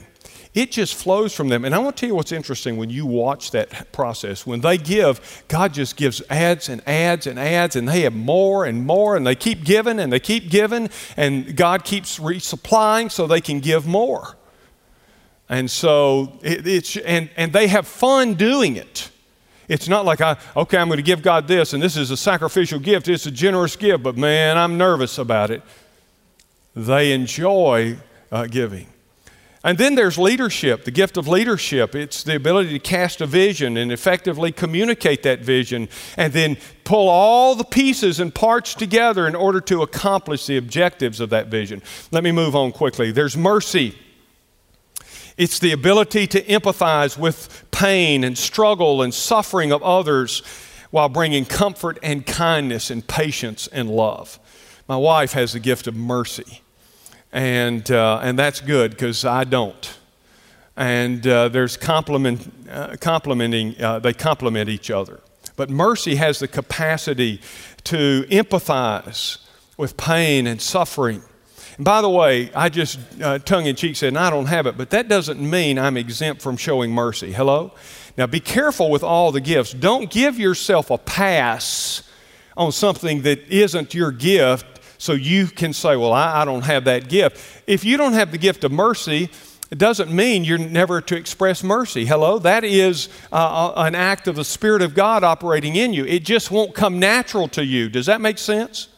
it 0.55 0.71
just 0.71 0.95
flows 0.95 1.35
from 1.35 1.49
them. 1.49 1.65
And 1.65 1.75
I 1.75 1.79
want 1.79 1.97
to 1.97 2.01
tell 2.01 2.09
you 2.09 2.15
what's 2.15 2.31
interesting 2.31 2.77
when 2.77 2.91
you 2.91 3.07
watch 3.07 3.51
that 3.51 3.91
process. 3.91 4.47
When 4.47 4.61
they 4.61 4.79
give, 4.79 5.45
God 5.49 5.75
just 5.75 5.97
gives 5.97 6.23
ads 6.31 6.69
and 6.69 6.81
ads 6.87 7.27
and 7.27 7.41
ads, 7.41 7.75
and 7.75 7.89
they 7.89 8.03
have 8.03 8.15
more 8.15 8.67
and 8.67 8.87
more, 8.87 9.17
and 9.17 9.27
they 9.27 9.35
keep 9.35 9.65
giving 9.65 9.99
and 9.99 10.13
they 10.13 10.21
keep 10.21 10.49
giving, 10.49 10.91
and 11.17 11.57
God 11.57 11.85
keeps 11.85 12.21
resupplying 12.21 13.11
so 13.11 13.27
they 13.27 13.41
can 13.41 13.59
give 13.59 13.85
more. 13.85 14.37
And 15.49 15.69
so 15.69 16.39
it, 16.41 16.69
it's, 16.69 16.97
and, 16.99 17.31
and 17.37 17.53
they 17.53 17.67
have 17.67 17.89
fun 17.89 18.35
doing 18.35 18.77
it. 18.77 19.11
It's 19.71 19.87
not 19.89 20.05
like, 20.05 20.21
I, 20.21 20.37
okay, 20.57 20.79
I'm 20.79 20.89
going 20.89 20.97
to 20.97 21.03
give 21.03 21.23
God 21.23 21.47
this, 21.47 21.73
and 21.73 21.81
this 21.81 21.97
is 21.97 22.11
a 22.11 22.17
sacrificial 22.17 22.81
gift. 22.81 23.07
It's 23.07 23.27
a 23.27 23.31
generous 23.31 23.77
gift, 23.77 24.03
but 24.03 24.17
man, 24.17 24.59
I'm 24.59 24.77
nervous 24.77 25.17
about 25.17 25.53
it. 25.53 25.63
They 26.75 27.13
enjoy 27.13 27.97
uh, 28.33 28.47
giving. 28.47 28.89
And 29.63 29.79
then 29.79 29.95
there's 29.95 30.19
leadership, 30.19 30.85
the 30.85 30.91
gift 30.91 31.17
of 31.17 31.29
leadership. 31.29 31.95
It's 31.95 32.25
the 32.25 32.35
ability 32.35 32.71
to 32.71 32.81
cast 32.81 33.21
a 33.21 33.27
vision 33.27 33.77
and 33.77 33.93
effectively 33.93 34.51
communicate 34.51 35.23
that 35.23 35.41
vision 35.41 35.89
and 36.17 36.33
then 36.33 36.57
pull 36.83 37.09
all 37.09 37.55
the 37.55 37.63
pieces 37.63 38.19
and 38.19 38.35
parts 38.35 38.75
together 38.75 39.29
in 39.29 39.37
order 39.37 39.61
to 39.61 39.83
accomplish 39.83 40.47
the 40.47 40.57
objectives 40.57 41.21
of 41.21 41.31
that 41.31 41.47
vision. 41.47 41.81
Let 42.11 42.25
me 42.25 42.33
move 42.33 42.57
on 42.57 42.73
quickly. 42.73 43.13
There's 43.13 43.37
mercy. 43.37 43.97
It's 45.41 45.59
the 45.59 45.73
ability 45.73 46.27
to 46.27 46.43
empathize 46.43 47.17
with 47.17 47.65
pain 47.71 48.25
and 48.25 48.37
struggle 48.37 49.01
and 49.01 49.15
suffering 49.15 49.73
of 49.73 49.83
others 49.83 50.43
while 50.91 51.09
bringing 51.09 51.47
comfort 51.47 51.99
and 52.03 52.27
kindness 52.27 52.91
and 52.91 53.07
patience 53.07 53.67
and 53.67 53.89
love. 53.89 54.39
My 54.87 54.99
wife 54.99 55.33
has 55.33 55.55
the 55.55 55.59
gift 55.59 55.87
of 55.87 55.97
mercy 55.97 56.61
and, 57.33 57.91
uh, 57.91 58.21
and 58.23 58.39
that's 58.39 58.61
good 58.61 58.91
because 58.91 59.25
I 59.25 59.45
don't. 59.45 59.99
And 60.77 61.27
uh, 61.27 61.49
there's 61.49 61.79
compliment, 61.79 62.53
uh, 62.69 62.97
complimenting, 63.01 63.83
uh, 63.83 63.99
they 63.99 64.13
complement 64.13 64.69
each 64.69 64.91
other. 64.91 65.21
But 65.57 65.71
mercy 65.71 66.17
has 66.17 66.41
the 66.41 66.49
capacity 66.49 67.41
to 67.85 68.27
empathize 68.31 69.39
with 69.79 69.97
pain 69.97 70.47
and 70.47 70.61
suffering. 70.61 71.23
And 71.77 71.85
by 71.85 72.03
the 72.03 72.11
way, 72.11 72.53
I 72.55 72.69
just 72.69 72.99
uh, 73.23 73.39
tongue 73.39 73.67
in 73.67 73.77
cheek 73.77 73.97
said, 73.97 74.17
I 74.17 74.31
don't 74.31 74.47
have 74.47 74.67
it, 74.67 74.77
but 74.77 74.91
that 74.91 75.09
doesn't 75.09 75.41
mean 75.41 75.79
I'm 75.79 75.97
exempt 75.97 76.43
from 76.43 76.57
showing 76.57 76.93
mercy. 76.93 77.33
Hello? 77.33 77.73
Now 78.17 78.27
be 78.27 78.41
careful 78.41 78.91
with 78.91 79.03
all 79.03 79.33
the 79.33 79.41
gifts. 79.41 79.73
Don't 79.73 80.11
give 80.11 80.39
yourself 80.39 80.91
a 80.91 80.99
pass 80.99 82.03
on 82.57 82.73
something 82.73 83.23
that 83.23 83.49
isn't 83.49 83.95
your 83.95 84.13
gift 84.13 84.67
so 84.99 85.13
you 85.15 85.47
can 85.47 85.73
say, 85.73 85.97
Well, 85.97 86.13
I, 86.13 86.43
I 86.43 86.45
don't 86.45 86.65
have 86.65 86.85
that 86.85 87.09
gift. 87.09 87.63
If 87.67 87.85
you 87.85 87.97
don't 87.97 88.13
have 88.13 88.33
the 88.33 88.39
gift 88.39 88.65
of 88.65 88.73
mercy, 88.73 89.31
it 89.71 89.79
doesn't 89.79 90.11
mean 90.11 90.45
you're 90.45 90.59
never 90.59 91.01
to 91.01 91.17
express 91.17 91.63
mercy. 91.63 92.05
Hello? 92.05 92.39
That 92.39 92.65
is 92.65 93.09
uh, 93.33 93.37
uh, 93.77 93.85
an 93.85 93.95
act 93.95 94.27
of 94.27 94.35
the 94.35 94.45
Spirit 94.45 94.83
of 94.83 94.95
God 94.95 95.23
operating 95.23 95.77
in 95.77 95.93
you. 95.93 96.05
It 96.05 96.25
just 96.25 96.51
won't 96.51 96.75
come 96.75 96.99
natural 96.99 97.47
to 97.49 97.65
you. 97.65 97.89
Does 97.89 98.07
that 98.07 98.21
make 98.21 98.37
sense? 98.39 98.89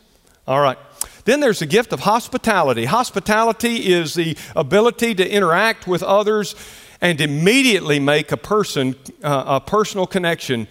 All 0.49 0.61
right. 0.61 0.79
Then 1.25 1.41
there's 1.41 1.61
the 1.61 1.67
gift 1.67 1.93
of 1.93 2.01
hospitality. 2.01 2.85
Hospitality 2.85 3.93
is 3.93 4.15
the 4.15 4.37
ability 4.57 5.15
to 5.15 5.31
interact 5.31 5.87
with 5.87 6.03
others 6.03 6.55
and 7.01 7.21
immediately 7.21 7.99
make 7.99 8.33
a 8.33 8.37
person 8.37 8.95
uh, 9.23 9.45
a 9.47 9.61
personal 9.61 10.07
connection 10.07 10.69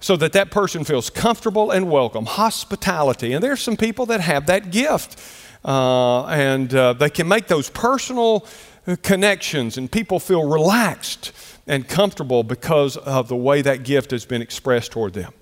so 0.00 0.16
that 0.16 0.32
that 0.32 0.50
person 0.50 0.84
feels 0.84 1.10
comfortable 1.10 1.70
and 1.70 1.90
welcome. 1.90 2.26
Hospitality. 2.26 3.32
And 3.32 3.42
there's 3.42 3.60
some 3.60 3.76
people 3.76 4.06
that 4.06 4.20
have 4.20 4.46
that 4.46 4.70
gift. 4.70 5.20
Uh, 5.64 6.24
and 6.26 6.72
uh, 6.72 6.92
they 6.92 7.10
can 7.10 7.26
make 7.26 7.48
those 7.48 7.68
personal 7.68 8.46
connections, 9.02 9.76
and 9.76 9.90
people 9.90 10.18
feel 10.18 10.48
relaxed 10.48 11.32
and 11.66 11.86
comfortable 11.86 12.42
because 12.42 12.96
of 12.96 13.28
the 13.28 13.36
way 13.36 13.60
that 13.60 13.82
gift 13.82 14.10
has 14.12 14.24
been 14.24 14.40
expressed 14.40 14.92
toward 14.92 15.12
them. 15.12 15.32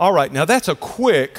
All 0.00 0.12
right, 0.12 0.32
now 0.32 0.44
that's 0.44 0.68
a 0.68 0.74
quick 0.74 1.38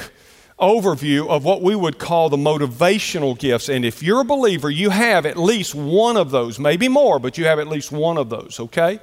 overview 0.64 1.28
of 1.28 1.44
what 1.44 1.62
we 1.62 1.76
would 1.76 1.98
call 1.98 2.28
the 2.28 2.36
motivational 2.36 3.38
gifts. 3.38 3.68
And 3.68 3.84
if 3.84 4.02
you're 4.02 4.22
a 4.22 4.24
believer, 4.24 4.70
you 4.70 4.90
have 4.90 5.26
at 5.26 5.36
least 5.36 5.74
one 5.74 6.16
of 6.16 6.30
those, 6.30 6.58
maybe 6.58 6.88
more, 6.88 7.18
but 7.18 7.38
you 7.38 7.44
have 7.44 7.58
at 7.58 7.68
least 7.68 7.92
one 7.92 8.18
of 8.18 8.30
those, 8.30 8.58
okay? 8.58 9.00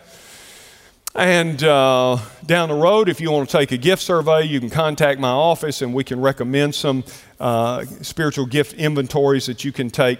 And 1.13 1.61
uh, 1.61 2.17
down 2.45 2.69
the 2.69 2.75
road, 2.75 3.09
if 3.09 3.19
you 3.19 3.31
want 3.31 3.49
to 3.49 3.57
take 3.57 3.71
a 3.71 3.77
gift 3.77 4.01
survey, 4.01 4.43
you 4.43 4.59
can 4.59 4.69
contact 4.69 5.19
my 5.19 5.29
office 5.29 5.81
and 5.81 5.93
we 5.93 6.03
can 6.03 6.21
recommend 6.21 6.73
some 6.73 7.03
uh, 7.39 7.83
spiritual 8.01 8.45
gift 8.45 8.73
inventories 8.73 9.45
that 9.47 9.65
you 9.65 9.71
can 9.71 9.89
take. 9.89 10.19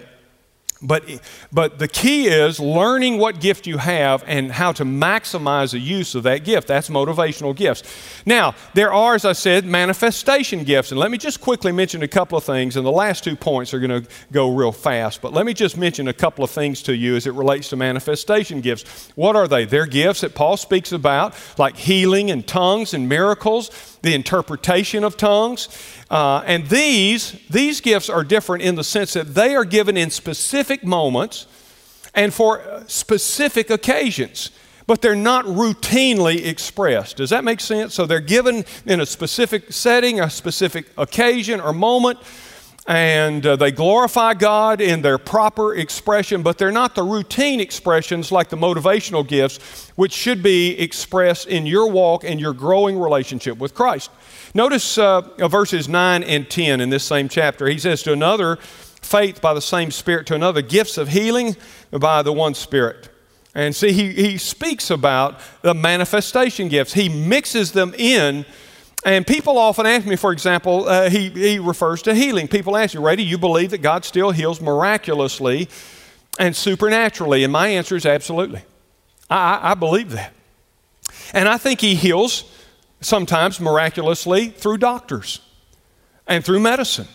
But, 0.84 1.04
but 1.52 1.78
the 1.78 1.88
key 1.88 2.28
is 2.28 2.60
learning 2.60 3.20
what 3.20 3.40
gift 3.40 3.68
you 3.68 3.78
have 3.78 4.24
and 4.26 4.52
how 4.52 4.72
to 4.74 4.84
maximize 4.84 5.74
the 5.74 5.80
use 5.80 6.16
of 6.16 6.24
that 6.24 6.44
gift. 6.44 6.68
That's 6.68 6.90
motivational 6.90 7.56
gifts. 7.56 7.84
Now, 8.26 8.56
there 8.74 8.92
are, 8.92 9.14
as 9.14 9.24
I 9.24 9.34
said, 9.34 9.66
manifestation 9.66 10.64
gifts. 10.64 10.92
And 10.92 11.00
let 11.00 11.12
me 11.12 11.20
just 11.20 11.40
quickly 11.40 11.72
mention 11.72 12.02
a 12.02 12.08
couple 12.08 12.36
of 12.36 12.44
things. 12.44 12.78
And 12.78 12.86
the 12.86 12.92
last 12.92 13.24
two 13.24 13.36
points 13.36 13.76
are 13.76 13.80
going 13.80 14.04
to 14.04 14.10
go 14.32 14.56
real 14.56 14.72
fast. 14.72 15.22
But 15.22 15.34
let 15.34 15.46
me 15.46 15.54
just 15.54 15.78
mention 15.78 16.08
a 16.08 16.14
couple 16.14 16.44
of 16.44 16.50
things 16.50 16.82
to 16.84 16.96
you 16.96 17.16
as 17.16 17.28
it 17.28 17.34
relates 17.34 17.70
to 17.70 17.76
manifestation 17.76 18.62
gifts. 18.62 19.12
What 19.16 19.36
are 19.36 19.48
they? 19.48 19.66
They're 19.66 19.86
gifts 19.86 20.22
that 20.22 20.34
Paul 20.34 20.58
speaks 20.58 20.92
about, 20.92 21.36
like 21.60 21.78
healing 21.78 22.32
and 22.32 22.46
tongues 22.46 22.96
and 22.96 23.08
miracles 23.08 23.70
the 24.02 24.14
interpretation 24.14 25.04
of 25.04 25.18
tongues. 25.18 25.70
Uh, 26.10 26.44
and 26.46 26.68
these, 26.68 27.40
these 27.50 27.82
gifts 27.82 28.10
are 28.10 28.24
different 28.24 28.64
in 28.64 28.76
the 28.76 28.84
sense 28.84 29.14
that 29.14 29.36
they 29.36 29.56
are 29.56 29.66
given 29.66 29.98
in 29.98 30.10
specific 30.10 30.84
moments 30.84 31.48
and 32.14 32.34
for 32.34 32.84
specific 32.88 33.70
occasions, 33.70 34.52
but 34.88 35.02
they're 35.02 35.16
not 35.16 35.46
routinely 35.46 36.46
expressed. 36.46 37.18
Does 37.18 37.30
that 37.30 37.44
make 37.44 37.62
sense? 37.62 37.94
So 37.94 38.06
they're 38.06 38.20
given 38.20 38.66
in 38.86 39.00
a 39.00 39.06
specific 39.06 39.72
setting, 39.72 40.20
a 40.20 40.30
specific 40.30 40.88
occasion 40.98 41.62
or 41.62 41.72
moment 41.72 42.20
and 42.88 43.46
uh, 43.46 43.56
they 43.56 43.72
glorify 43.72 44.34
God 44.34 44.82
in 44.82 45.02
their 45.02 45.18
proper 45.18 45.76
expression, 45.76 46.42
but 46.42 46.58
they're 46.58 46.72
not 46.72 46.96
the 46.96 47.04
routine 47.04 47.60
expressions 47.60 48.32
like 48.32 48.50
the 48.50 48.58
motivational 48.58 49.28
gifts, 49.28 49.90
which 49.96 50.12
should 50.12 50.42
be 50.42 50.80
expressed 50.80 51.48
in 51.48 51.66
your 51.68 51.90
walk 51.90 52.24
and 52.24 52.40
your 52.40 52.54
growing 52.54 53.00
relationship 53.00 53.60
with 53.60 53.76
Christ. 53.76 54.10
Notice 54.56 54.98
uh, 54.98 55.22
verses 55.48 55.88
9 55.88 56.24
and 56.24 56.50
10 56.50 56.82
in 56.82 56.90
this 56.90 57.04
same 57.04 57.30
chapter. 57.30 57.68
He 57.68 57.78
says, 57.78 58.02
To 58.04 58.14
another, 58.14 58.56
faith 58.56 59.42
by 59.42 59.54
the 59.54 59.62
same 59.62 59.92
Spirit, 59.92 60.26
to 60.28 60.36
another, 60.36 60.62
gifts 60.62 60.98
of 60.98 61.10
healing 61.10 61.56
by 61.92 62.24
the 62.24 62.34
one 62.34 62.56
Spirit. 62.56 63.10
And 63.54 63.76
see, 63.76 63.92
he, 63.92 64.14
he 64.14 64.38
speaks 64.38 64.90
about 64.90 65.40
the 65.62 65.74
manifestation 65.74 66.68
gifts, 66.68 66.94
he 66.94 67.10
mixes 67.10 67.74
them 67.74 67.94
in 67.98 68.46
and 69.04 69.26
people 69.26 69.58
often 69.58 69.86
ask 69.86 70.06
me, 70.06 70.16
for 70.16 70.32
example, 70.32 70.88
uh, 70.88 71.10
he, 71.10 71.30
he 71.30 71.60
refers 71.60 72.02
to 72.04 72.14
healing. 72.14 72.48
People 72.48 72.78
ask 72.78 72.94
me, 72.96 73.02
Ray, 73.02 73.16
do 73.16 73.24
you 73.24 73.38
believe 73.38 73.72
that 73.72 73.82
God 73.82 74.06
still 74.06 74.32
heals 74.32 74.62
miraculously 74.62 75.68
and 76.38 76.56
supernaturally? 76.56 77.44
And 77.44 77.52
my 77.52 77.68
answer 77.70 77.96
is 77.96 78.06
absolutely. 78.06 78.62
I, 79.30 79.72
I 79.72 79.74
believe 79.74 80.12
that. 80.12 80.34
And 81.34 81.50
I 81.50 81.58
think 81.58 81.82
he 81.82 81.96
heals 81.96 82.44
sometimes 83.02 83.60
miraculously 83.60 84.50
through 84.50 84.78
doctors. 84.78 85.40
and 86.28 86.46
through 86.46 86.60
medicine. 86.60 87.08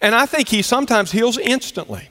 And 0.00 0.14
I 0.14 0.26
think 0.26 0.48
he 0.48 0.62
sometimes 0.62 1.10
heals 1.10 1.38
instantly. 1.38 2.08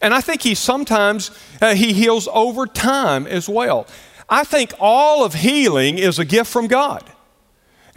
And 0.00 0.14
I 0.14 0.20
think 0.20 0.42
he 0.42 0.54
sometimes 0.54 1.30
uh, 1.60 1.74
he 1.74 1.92
heals 1.92 2.28
over 2.32 2.66
time 2.66 3.26
as 3.26 3.48
well. 3.48 3.86
I 4.28 4.44
think 4.44 4.72
all 4.80 5.24
of 5.24 5.34
healing 5.34 5.98
is 5.98 6.18
a 6.18 6.24
gift 6.24 6.50
from 6.50 6.66
God. 6.66 7.04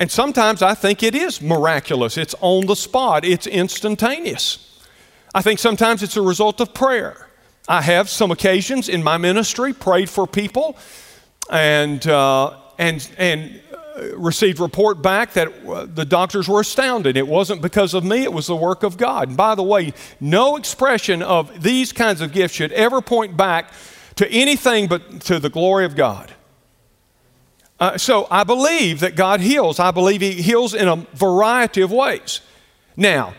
And 0.01 0.09
sometimes 0.09 0.63
I 0.63 0.73
think 0.73 1.03
it 1.03 1.13
is 1.13 1.43
miraculous. 1.43 2.17
It's 2.17 2.33
on 2.41 2.65
the 2.65 2.75
spot, 2.75 3.23
it's 3.23 3.45
instantaneous. 3.45 4.79
I 5.31 5.43
think 5.43 5.59
sometimes 5.59 6.01
it's 6.01 6.17
a 6.17 6.23
result 6.23 6.59
of 6.59 6.73
prayer. 6.73 7.29
I 7.67 7.83
have 7.83 8.09
some 8.09 8.31
occasions 8.31 8.89
in 8.89 9.03
my 9.03 9.17
ministry 9.17 9.73
prayed 9.73 10.09
for 10.09 10.25
people 10.25 10.75
and, 11.51 12.05
uh, 12.07 12.57
and, 12.79 13.07
and 13.19 13.61
uh, 13.71 14.17
received 14.17 14.59
report 14.59 15.03
back 15.03 15.33
that 15.33 15.49
uh, 15.67 15.85
the 15.85 16.03
doctors 16.03 16.49
were 16.49 16.61
astounded. 16.61 17.15
It 17.15 17.27
wasn't 17.27 17.61
because 17.61 17.93
of 17.93 18.03
me, 18.03 18.23
it 18.23 18.33
was 18.33 18.47
the 18.47 18.55
work 18.55 18.81
of 18.81 18.97
God. 18.97 19.27
And 19.27 19.37
by 19.37 19.53
the 19.53 19.61
way, 19.61 19.93
no 20.19 20.55
expression 20.55 21.21
of 21.21 21.61
these 21.61 21.93
kinds 21.93 22.21
of 22.21 22.31
gifts 22.31 22.55
should 22.55 22.71
ever 22.71 23.01
point 23.01 23.37
back 23.37 23.71
to 24.15 24.27
anything 24.31 24.87
but 24.87 25.21
to 25.25 25.39
the 25.39 25.51
glory 25.51 25.85
of 25.85 25.95
God. 25.95 26.33
Uh, 27.81 27.97
so 27.97 28.27
I 28.29 28.43
believe 28.43 28.99
that 28.99 29.15
God 29.15 29.41
heals. 29.41 29.79
I 29.79 29.89
believe 29.89 30.21
He 30.21 30.33
heals 30.33 30.75
in 30.75 30.87
a 30.87 30.97
variety 31.15 31.81
of 31.81 31.91
ways. 31.91 32.41
Now, 32.95 33.33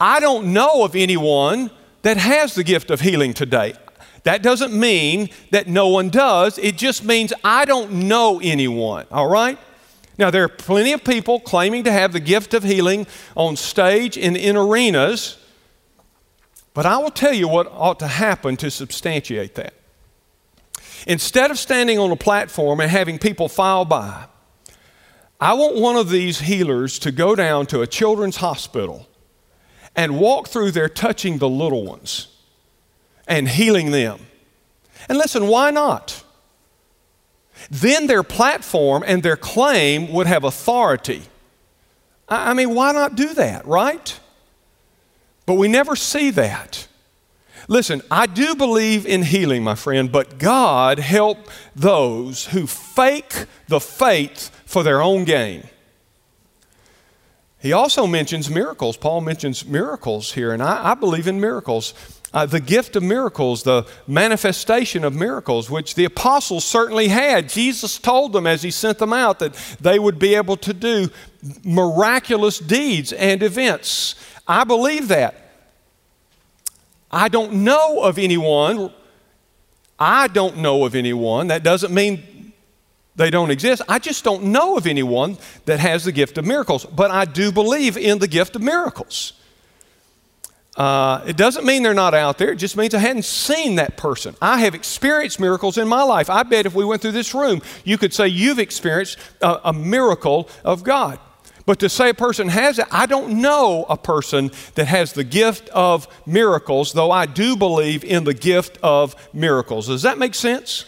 I 0.00 0.20
don't 0.20 0.54
know 0.54 0.84
of 0.84 0.96
anyone 0.96 1.70
that 2.00 2.16
has 2.16 2.54
the 2.54 2.64
gift 2.64 2.90
of 2.90 3.02
healing 3.02 3.34
today. 3.34 3.74
That 4.22 4.42
doesn't 4.42 4.72
mean 4.72 5.28
that 5.50 5.66
no 5.68 5.88
one 5.88 6.08
does, 6.08 6.56
it 6.56 6.78
just 6.78 7.04
means 7.04 7.34
I 7.44 7.66
don't 7.66 8.08
know 8.08 8.40
anyone, 8.42 9.04
all 9.10 9.28
right? 9.28 9.58
Now, 10.16 10.30
there 10.30 10.44
are 10.44 10.48
plenty 10.48 10.92
of 10.92 11.04
people 11.04 11.38
claiming 11.38 11.84
to 11.84 11.92
have 11.92 12.14
the 12.14 12.20
gift 12.20 12.54
of 12.54 12.62
healing 12.62 13.06
on 13.36 13.54
stage 13.56 14.16
and 14.16 14.34
in 14.34 14.56
arenas, 14.56 15.36
but 16.72 16.86
I 16.86 16.96
will 16.98 17.10
tell 17.10 17.34
you 17.34 17.48
what 17.48 17.66
ought 17.70 17.98
to 17.98 18.06
happen 18.06 18.56
to 18.58 18.70
substantiate 18.70 19.56
that. 19.56 19.74
Instead 21.06 21.50
of 21.50 21.58
standing 21.58 21.98
on 21.98 22.10
a 22.10 22.16
platform 22.16 22.80
and 22.80 22.90
having 22.90 23.18
people 23.18 23.48
file 23.48 23.84
by, 23.84 24.26
I 25.40 25.54
want 25.54 25.76
one 25.76 25.96
of 25.96 26.08
these 26.08 26.40
healers 26.40 26.98
to 27.00 27.12
go 27.12 27.34
down 27.34 27.66
to 27.66 27.82
a 27.82 27.86
children's 27.86 28.36
hospital 28.36 29.06
and 29.96 30.18
walk 30.18 30.48
through 30.48 30.70
there 30.70 30.88
touching 30.88 31.38
the 31.38 31.48
little 31.48 31.84
ones 31.84 32.28
and 33.26 33.48
healing 33.48 33.90
them. 33.90 34.20
And 35.08 35.18
listen, 35.18 35.48
why 35.48 35.70
not? 35.70 36.24
Then 37.70 38.06
their 38.06 38.22
platform 38.22 39.04
and 39.06 39.22
their 39.22 39.36
claim 39.36 40.12
would 40.12 40.26
have 40.26 40.44
authority. 40.44 41.22
I 42.28 42.54
mean, 42.54 42.74
why 42.74 42.92
not 42.92 43.14
do 43.14 43.34
that, 43.34 43.66
right? 43.66 44.18
But 45.46 45.54
we 45.54 45.68
never 45.68 45.94
see 45.94 46.30
that. 46.30 46.88
Listen, 47.68 48.02
I 48.10 48.26
do 48.26 48.54
believe 48.54 49.06
in 49.06 49.22
healing, 49.22 49.64
my 49.64 49.74
friend, 49.74 50.12
but 50.12 50.38
God 50.38 50.98
help 50.98 51.48
those 51.74 52.46
who 52.46 52.66
fake 52.66 53.46
the 53.68 53.80
faith 53.80 54.50
for 54.66 54.82
their 54.82 55.00
own 55.00 55.24
gain. 55.24 55.68
He 57.58 57.72
also 57.72 58.06
mentions 58.06 58.50
miracles. 58.50 58.98
Paul 58.98 59.22
mentions 59.22 59.64
miracles 59.64 60.32
here, 60.32 60.52
and 60.52 60.62
I, 60.62 60.90
I 60.90 60.94
believe 60.94 61.26
in 61.26 61.40
miracles. 61.40 61.94
Uh, 62.34 62.44
the 62.44 62.60
gift 62.60 62.94
of 62.96 63.02
miracles, 63.02 63.62
the 63.62 63.86
manifestation 64.06 65.02
of 65.02 65.14
miracles, 65.14 65.70
which 65.70 65.94
the 65.94 66.04
apostles 66.04 66.64
certainly 66.64 67.08
had. 67.08 67.48
Jesus 67.48 67.98
told 67.98 68.34
them 68.34 68.46
as 68.46 68.62
he 68.62 68.70
sent 68.70 68.98
them 68.98 69.14
out 69.14 69.38
that 69.38 69.54
they 69.80 69.98
would 69.98 70.18
be 70.18 70.34
able 70.34 70.58
to 70.58 70.74
do 70.74 71.08
miraculous 71.64 72.58
deeds 72.58 73.14
and 73.14 73.42
events. 73.42 74.14
I 74.46 74.64
believe 74.64 75.08
that. 75.08 75.43
I 77.14 77.28
don't 77.28 77.64
know 77.64 78.02
of 78.02 78.18
anyone. 78.18 78.92
I 79.98 80.26
don't 80.26 80.58
know 80.58 80.84
of 80.84 80.96
anyone. 80.96 81.46
That 81.46 81.62
doesn't 81.62 81.94
mean 81.94 82.52
they 83.14 83.30
don't 83.30 83.52
exist. 83.52 83.82
I 83.88 84.00
just 84.00 84.24
don't 84.24 84.46
know 84.46 84.76
of 84.76 84.86
anyone 84.86 85.38
that 85.66 85.78
has 85.78 86.04
the 86.04 86.12
gift 86.12 86.36
of 86.38 86.44
miracles, 86.44 86.84
but 86.84 87.12
I 87.12 87.24
do 87.24 87.52
believe 87.52 87.96
in 87.96 88.18
the 88.18 88.26
gift 88.26 88.56
of 88.56 88.62
miracles. 88.62 89.34
Uh, 90.76 91.22
it 91.24 91.36
doesn't 91.36 91.64
mean 91.64 91.84
they're 91.84 91.94
not 91.94 92.14
out 92.14 92.36
there. 92.38 92.50
It 92.50 92.56
just 92.56 92.76
means 92.76 92.94
I 92.94 92.98
hadn't 92.98 93.24
seen 93.24 93.76
that 93.76 93.96
person. 93.96 94.34
I 94.42 94.58
have 94.60 94.74
experienced 94.74 95.38
miracles 95.38 95.78
in 95.78 95.86
my 95.86 96.02
life. 96.02 96.28
I 96.28 96.42
bet 96.42 96.66
if 96.66 96.74
we 96.74 96.84
went 96.84 97.00
through 97.00 97.12
this 97.12 97.32
room, 97.32 97.62
you 97.84 97.96
could 97.96 98.12
say 98.12 98.26
you've 98.26 98.58
experienced 98.58 99.18
a, 99.40 99.68
a 99.68 99.72
miracle 99.72 100.48
of 100.64 100.82
God. 100.82 101.20
But 101.66 101.78
to 101.80 101.88
say 101.88 102.10
a 102.10 102.14
person 102.14 102.48
has 102.48 102.78
it, 102.78 102.86
I 102.90 103.06
don't 103.06 103.40
know 103.40 103.86
a 103.88 103.96
person 103.96 104.50
that 104.74 104.86
has 104.86 105.14
the 105.14 105.24
gift 105.24 105.68
of 105.70 106.06
miracles, 106.26 106.92
though 106.92 107.10
I 107.10 107.26
do 107.26 107.56
believe 107.56 108.04
in 108.04 108.24
the 108.24 108.34
gift 108.34 108.78
of 108.82 109.16
miracles. 109.32 109.86
Does 109.86 110.02
that 110.02 110.18
make 110.18 110.34
sense? 110.34 110.84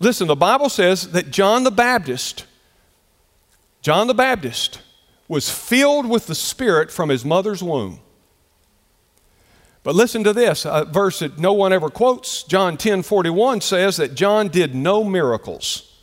Listen, 0.00 0.26
the 0.26 0.36
Bible 0.36 0.70
says 0.70 1.12
that 1.12 1.30
John 1.30 1.64
the 1.64 1.70
Baptist, 1.70 2.46
John 3.82 4.06
the 4.06 4.14
Baptist, 4.14 4.80
was 5.28 5.50
filled 5.50 6.08
with 6.08 6.26
the 6.26 6.34
Spirit 6.34 6.90
from 6.90 7.10
his 7.10 7.24
mother's 7.24 7.62
womb. 7.62 8.00
But 9.82 9.94
listen 9.94 10.24
to 10.24 10.32
this 10.32 10.64
a 10.64 10.86
verse 10.86 11.18
that 11.18 11.38
no 11.38 11.52
one 11.52 11.72
ever 11.72 11.90
quotes. 11.90 12.42
John 12.44 12.78
10 12.78 13.02
41 13.02 13.60
says 13.60 13.98
that 13.98 14.14
John 14.14 14.48
did 14.48 14.74
no 14.74 15.04
miracles. 15.04 15.93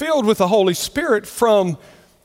Filled 0.00 0.24
with 0.24 0.38
the 0.38 0.48
Holy 0.48 0.72
Spirit 0.72 1.26
from 1.26 1.76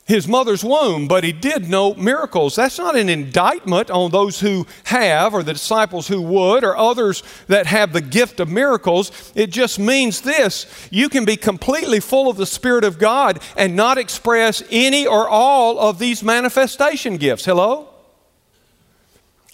his 0.06 0.26
mother's 0.26 0.64
womb, 0.64 1.08
but 1.08 1.24
he 1.24 1.32
did 1.32 1.68
no 1.68 1.92
miracles. 1.92 2.56
That's 2.56 2.78
not 2.78 2.96
an 2.96 3.10
indictment 3.10 3.90
on 3.90 4.10
those 4.10 4.40
who 4.40 4.66
have, 4.84 5.34
or 5.34 5.42
the 5.42 5.52
disciples 5.52 6.08
who 6.08 6.22
would, 6.22 6.64
or 6.64 6.74
others 6.74 7.22
that 7.48 7.66
have 7.66 7.92
the 7.92 8.00
gift 8.00 8.40
of 8.40 8.48
miracles. 8.48 9.30
It 9.34 9.50
just 9.50 9.78
means 9.78 10.22
this 10.22 10.88
you 10.90 11.10
can 11.10 11.26
be 11.26 11.36
completely 11.36 12.00
full 12.00 12.30
of 12.30 12.38
the 12.38 12.46
Spirit 12.46 12.82
of 12.82 12.98
God 12.98 13.40
and 13.58 13.76
not 13.76 13.98
express 13.98 14.62
any 14.70 15.06
or 15.06 15.28
all 15.28 15.78
of 15.78 15.98
these 15.98 16.22
manifestation 16.22 17.18
gifts. 17.18 17.44
Hello? 17.44 17.90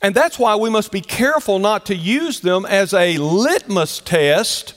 And 0.00 0.14
that's 0.14 0.38
why 0.38 0.54
we 0.54 0.70
must 0.70 0.92
be 0.92 1.00
careful 1.00 1.58
not 1.58 1.86
to 1.86 1.96
use 1.96 2.38
them 2.38 2.66
as 2.66 2.94
a 2.94 3.18
litmus 3.18 3.98
test 3.98 4.74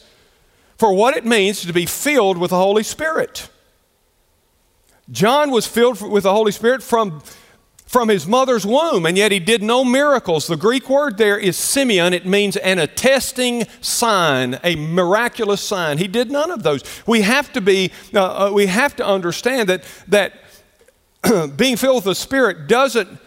for 0.78 0.94
what 0.94 1.16
it 1.16 1.26
means 1.26 1.62
to 1.62 1.74
be 1.74 1.86
filled 1.86 2.38
with 2.38 2.50
the 2.50 2.58
Holy 2.58 2.84
Spirit. 2.84 3.50
John 5.10 5.52
was 5.52 5.68
filled 5.68 6.02
with 6.02 6.24
the 6.24 6.34
Holy 6.34 6.52
Spirit 6.52 6.82
from, 6.82 7.22
from 7.86 8.10
his 8.10 8.26
mother's 8.26 8.66
womb, 8.66 9.06
and 9.06 9.18
yet 9.18 9.32
he 9.32 9.40
did 9.40 9.62
no 9.62 9.86
miracles. 9.86 10.48
The 10.48 10.58
Greek 10.58 10.90
word 10.90 11.18
there 11.18 11.38
is 11.38 11.58
semeion, 11.58 12.12
It 12.12 12.26
means 12.26 12.58
an 12.58 12.80
attesting 12.80 13.66
sign, 13.82 14.60
a 14.64 14.76
miraculous 14.76 15.62
sign. 15.62 16.00
He 16.00 16.08
did 16.08 16.32
none 16.32 16.50
of 16.50 16.64
those. 16.64 16.84
We 17.06 17.22
have 17.22 17.54
to 17.54 17.62
be, 17.62 17.92
uh, 18.14 18.48
uh, 18.48 18.52
we 18.52 18.66
have 18.66 18.96
to 18.96 19.06
understand 19.06 19.70
that, 19.70 19.84
that 20.08 20.34
being 21.56 21.78
filled 21.78 21.98
with 21.98 22.06
the 22.06 22.16
Spirit 22.16 22.68
doesn't 22.68 23.20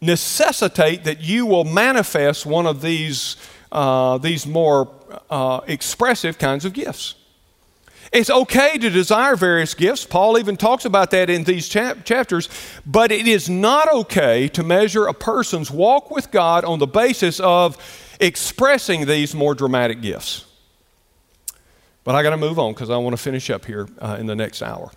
necessitate 0.00 1.04
that 1.04 1.20
you 1.20 1.44
will 1.44 1.64
manifest 1.64 2.46
one 2.46 2.66
of 2.66 2.80
these, 2.80 3.36
uh, 3.70 4.16
these 4.16 4.46
more 4.46 4.86
uh, 5.30 5.60
expressive 5.66 6.38
kinds 6.38 6.64
of 6.64 6.72
gifts. 6.72 7.14
It's 8.12 8.30
okay 8.30 8.76
to 8.78 8.90
desire 8.90 9.36
various 9.36 9.74
gifts. 9.74 10.04
Paul 10.04 10.36
even 10.38 10.56
talks 10.56 10.84
about 10.84 11.12
that 11.12 11.30
in 11.30 11.44
these 11.44 11.68
chap- 11.68 12.04
chapters. 12.04 12.48
But 12.84 13.12
it 13.12 13.28
is 13.28 13.48
not 13.48 13.92
okay 13.92 14.48
to 14.48 14.64
measure 14.64 15.06
a 15.06 15.14
person's 15.14 15.70
walk 15.70 16.10
with 16.10 16.30
God 16.32 16.64
on 16.64 16.80
the 16.80 16.88
basis 16.88 17.38
of 17.38 17.76
expressing 18.18 19.06
these 19.06 19.34
more 19.34 19.54
dramatic 19.54 20.00
gifts. 20.00 20.44
But 22.02 22.14
I 22.16 22.22
got 22.22 22.30
to 22.30 22.36
move 22.36 22.58
on 22.58 22.72
because 22.72 22.90
I 22.90 22.96
want 22.96 23.16
to 23.16 23.22
finish 23.22 23.48
up 23.48 23.64
here 23.64 23.86
uh, 24.00 24.16
in 24.18 24.26
the 24.26 24.34
next 24.34 24.62
hour. 24.62 24.90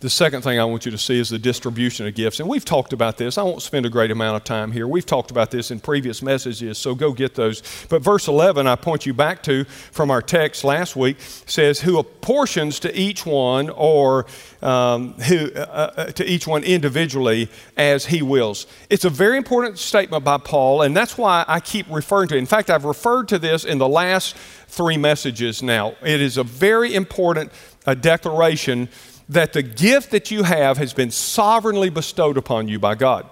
The 0.00 0.08
second 0.08 0.42
thing 0.42 0.60
I 0.60 0.64
want 0.64 0.84
you 0.84 0.92
to 0.92 0.98
see 0.98 1.18
is 1.18 1.28
the 1.28 1.40
distribution 1.40 2.06
of 2.06 2.14
gifts. 2.14 2.38
And 2.38 2.48
we've 2.48 2.64
talked 2.64 2.92
about 2.92 3.18
this. 3.18 3.36
I 3.36 3.42
won't 3.42 3.62
spend 3.62 3.84
a 3.84 3.90
great 3.90 4.12
amount 4.12 4.36
of 4.36 4.44
time 4.44 4.70
here. 4.70 4.86
We've 4.86 5.04
talked 5.04 5.32
about 5.32 5.50
this 5.50 5.72
in 5.72 5.80
previous 5.80 6.22
messages, 6.22 6.78
so 6.78 6.94
go 6.94 7.12
get 7.12 7.34
those. 7.34 7.62
But 7.88 8.02
verse 8.02 8.28
11, 8.28 8.68
I 8.68 8.76
point 8.76 9.06
you 9.06 9.12
back 9.12 9.42
to 9.44 9.64
from 9.64 10.12
our 10.12 10.22
text 10.22 10.62
last 10.62 10.94
week, 10.94 11.16
says, 11.18 11.80
Who 11.80 11.98
apportions 11.98 12.78
to 12.80 12.96
each 12.96 13.26
one 13.26 13.70
or 13.70 14.26
um, 14.62 15.14
who, 15.14 15.50
uh, 15.52 15.92
uh, 15.96 16.04
to 16.12 16.24
each 16.24 16.46
one 16.46 16.62
individually 16.62 17.50
as 17.76 18.06
he 18.06 18.22
wills. 18.22 18.68
It's 18.90 19.04
a 19.04 19.10
very 19.10 19.36
important 19.36 19.78
statement 19.78 20.22
by 20.22 20.38
Paul, 20.38 20.82
and 20.82 20.96
that's 20.96 21.18
why 21.18 21.44
I 21.48 21.58
keep 21.58 21.86
referring 21.90 22.28
to 22.28 22.36
it. 22.36 22.38
In 22.38 22.46
fact, 22.46 22.70
I've 22.70 22.84
referred 22.84 23.26
to 23.28 23.38
this 23.40 23.64
in 23.64 23.78
the 23.78 23.88
last 23.88 24.36
three 24.68 24.96
messages 24.96 25.60
now. 25.60 25.96
It 26.02 26.20
is 26.20 26.36
a 26.36 26.44
very 26.44 26.94
important 26.94 27.50
uh, 27.84 27.94
declaration 27.94 28.88
that 29.28 29.52
the 29.52 29.62
gift 29.62 30.10
that 30.10 30.30
you 30.30 30.42
have 30.42 30.78
has 30.78 30.92
been 30.92 31.10
sovereignly 31.10 31.90
bestowed 31.90 32.36
upon 32.36 32.68
you 32.68 32.78
by 32.78 32.94
God. 32.94 33.26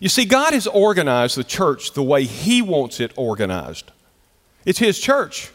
You 0.00 0.08
see, 0.08 0.24
God 0.24 0.52
has 0.52 0.66
organized 0.66 1.36
the 1.36 1.44
church 1.44 1.92
the 1.92 2.02
way 2.02 2.24
He 2.24 2.62
wants 2.62 3.00
it 3.00 3.12
organized. 3.16 3.90
It's 4.64 4.78
His 4.78 4.98
church. 4.98 5.50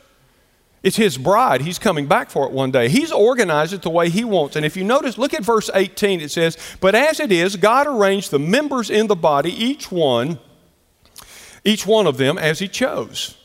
It's 0.82 0.96
his 0.96 1.18
bride. 1.18 1.62
He's 1.62 1.78
coming 1.78 2.08
back 2.08 2.30
for 2.30 2.46
it 2.46 2.54
one 2.54 2.72
day. 2.72 2.88
He's 2.88 3.12
organized 3.12 3.74
it 3.74 3.82
the 3.82 3.90
way 3.90 4.10
he 4.10 4.24
wants. 4.24 4.56
And 4.56 4.66
if 4.66 4.78
you 4.78 4.84
notice, 4.84 5.18
look 5.18 5.34
at 5.34 5.44
verse 5.44 5.70
18. 5.74 6.22
It 6.22 6.32
says, 6.32 6.58
But 6.80 6.96
as 6.96 7.20
it 7.20 7.32
is, 7.32 7.58
God 7.58 7.86
arranged 7.86 8.32
the 8.32 8.40
members 8.40 8.90
in 8.90 9.08
the 9.08 9.16
body, 9.16 9.52
each 9.52 9.92
one, 9.92 10.40
each 11.66 11.86
one 11.86 12.08
of 12.08 12.18
them 12.18 12.38
as 12.38 12.60
he 12.60 12.70
chose. 12.70 13.36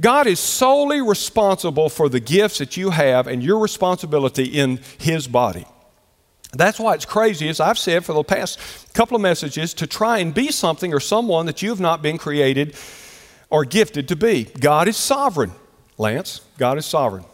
God 0.00 0.26
is 0.26 0.40
solely 0.40 1.00
responsible 1.00 1.88
for 1.88 2.08
the 2.08 2.20
gifts 2.20 2.58
that 2.58 2.76
you 2.76 2.90
have 2.90 3.26
and 3.26 3.42
your 3.42 3.58
responsibility 3.58 4.44
in 4.44 4.80
his 4.98 5.28
body. 5.28 5.66
That's 6.52 6.78
why 6.78 6.94
it's 6.94 7.04
crazy, 7.04 7.48
as 7.48 7.60
I've 7.60 7.78
said 7.78 8.04
for 8.04 8.12
the 8.12 8.22
past 8.22 8.58
couple 8.94 9.16
of 9.16 9.22
messages, 9.22 9.74
to 9.74 9.86
try 9.86 10.18
and 10.18 10.32
be 10.32 10.50
something 10.50 10.94
or 10.94 11.00
someone 11.00 11.46
that 11.46 11.62
you 11.62 11.70
have 11.70 11.80
not 11.80 12.02
been 12.02 12.18
created 12.18 12.76
or 13.50 13.64
gifted 13.64 14.08
to 14.08 14.16
be. 14.16 14.44
God 14.44 14.88
is 14.88 14.96
sovereign. 14.96 15.52
Lance, 15.98 16.40
God 16.58 16.78
is 16.78 16.86
sovereign. 16.86 17.24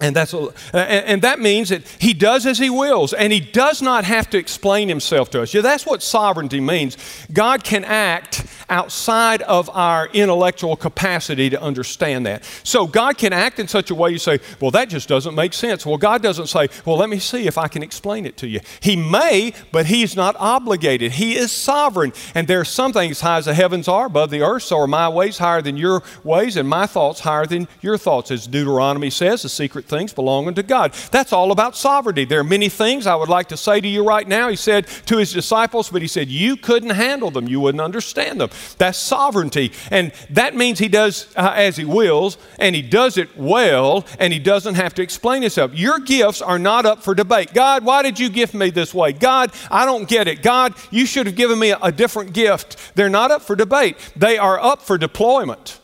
And, 0.00 0.14
that's, 0.14 0.34
and 0.72 1.22
that 1.22 1.38
means 1.38 1.68
that 1.68 1.86
he 2.00 2.14
does 2.14 2.46
as 2.46 2.58
he 2.58 2.68
wills, 2.68 3.12
and 3.12 3.32
he 3.32 3.38
does 3.38 3.80
not 3.80 4.04
have 4.04 4.28
to 4.30 4.38
explain 4.38 4.88
himself 4.88 5.30
to 5.30 5.42
us. 5.42 5.54
Yeah, 5.54 5.60
that's 5.60 5.86
what 5.86 6.02
sovereignty 6.02 6.60
means. 6.60 6.96
God 7.32 7.62
can 7.62 7.84
act 7.84 8.44
outside 8.68 9.42
of 9.42 9.70
our 9.70 10.08
intellectual 10.08 10.74
capacity 10.74 11.48
to 11.50 11.62
understand 11.62 12.26
that. 12.26 12.44
So 12.64 12.88
God 12.88 13.18
can 13.18 13.32
act 13.32 13.60
in 13.60 13.68
such 13.68 13.90
a 13.90 13.94
way 13.94 14.10
you 14.10 14.18
say, 14.18 14.40
well, 14.60 14.72
that 14.72 14.88
just 14.88 15.08
doesn't 15.08 15.34
make 15.34 15.54
sense. 15.54 15.86
Well, 15.86 15.96
God 15.96 16.22
doesn't 16.22 16.48
say, 16.48 16.68
well, 16.84 16.96
let 16.96 17.08
me 17.08 17.20
see 17.20 17.46
if 17.46 17.56
I 17.56 17.68
can 17.68 17.84
explain 17.84 18.26
it 18.26 18.36
to 18.38 18.48
you. 18.48 18.60
He 18.80 18.96
may, 18.96 19.54
but 19.70 19.86
he's 19.86 20.16
not 20.16 20.34
obligated. 20.40 21.12
He 21.12 21.36
is 21.36 21.52
sovereign. 21.52 22.12
And 22.34 22.48
there 22.48 22.60
are 22.60 22.64
some 22.64 22.92
things 22.92 23.20
high 23.20 23.38
as 23.38 23.44
the 23.44 23.54
heavens 23.54 23.86
are 23.86 24.06
above 24.06 24.30
the 24.30 24.42
earth, 24.42 24.64
so 24.64 24.80
are 24.80 24.88
my 24.88 25.08
ways 25.08 25.38
higher 25.38 25.62
than 25.62 25.76
your 25.76 26.02
ways, 26.24 26.56
and 26.56 26.68
my 26.68 26.86
thoughts 26.86 27.20
higher 27.20 27.46
than 27.46 27.68
your 27.80 27.96
thoughts. 27.96 28.32
As 28.32 28.48
Deuteronomy 28.48 29.10
says, 29.10 29.42
the 29.42 29.48
secret 29.48 29.83
things 29.84 30.12
belong 30.12 30.48
unto 30.48 30.62
God. 30.62 30.92
That's 31.10 31.32
all 31.32 31.52
about 31.52 31.76
sovereignty. 31.76 32.24
There 32.24 32.40
are 32.40 32.44
many 32.44 32.68
things 32.68 33.06
I 33.06 33.14
would 33.14 33.28
like 33.28 33.48
to 33.48 33.56
say 33.56 33.80
to 33.80 33.88
you 33.88 34.04
right 34.04 34.26
now. 34.26 34.48
He 34.48 34.56
said 34.56 34.86
to 35.06 35.18
his 35.18 35.32
disciples, 35.32 35.90
but 35.90 36.02
he 36.02 36.08
said, 36.08 36.28
you 36.28 36.56
couldn't 36.56 36.90
handle 36.90 37.30
them. 37.30 37.48
You 37.48 37.60
wouldn't 37.60 37.80
understand 37.80 38.40
them. 38.40 38.50
That's 38.78 38.98
sovereignty. 38.98 39.72
And 39.90 40.12
that 40.30 40.54
means 40.54 40.78
he 40.78 40.88
does 40.88 41.28
uh, 41.36 41.52
as 41.54 41.76
he 41.76 41.84
wills, 41.84 42.38
and 42.58 42.74
he 42.74 42.82
does 42.82 43.18
it 43.18 43.36
well, 43.36 44.04
and 44.18 44.32
he 44.32 44.38
doesn't 44.38 44.74
have 44.74 44.94
to 44.94 45.02
explain 45.02 45.42
himself. 45.42 45.74
Your 45.74 45.98
gifts 45.98 46.42
are 46.42 46.58
not 46.58 46.86
up 46.86 47.02
for 47.02 47.14
debate. 47.14 47.54
God, 47.54 47.84
why 47.84 48.02
did 48.02 48.18
you 48.18 48.28
gift 48.28 48.54
me 48.54 48.70
this 48.70 48.94
way? 48.94 49.12
God, 49.12 49.52
I 49.70 49.84
don't 49.84 50.08
get 50.08 50.28
it. 50.28 50.42
God, 50.42 50.74
you 50.90 51.06
should 51.06 51.26
have 51.26 51.36
given 51.36 51.58
me 51.58 51.74
a 51.80 51.92
different 51.92 52.32
gift. 52.32 52.92
They're 52.94 53.08
not 53.08 53.30
up 53.30 53.42
for 53.42 53.56
debate, 53.56 53.96
they 54.16 54.38
are 54.38 54.60
up 54.60 54.82
for 54.82 54.98
deployment. 54.98 55.80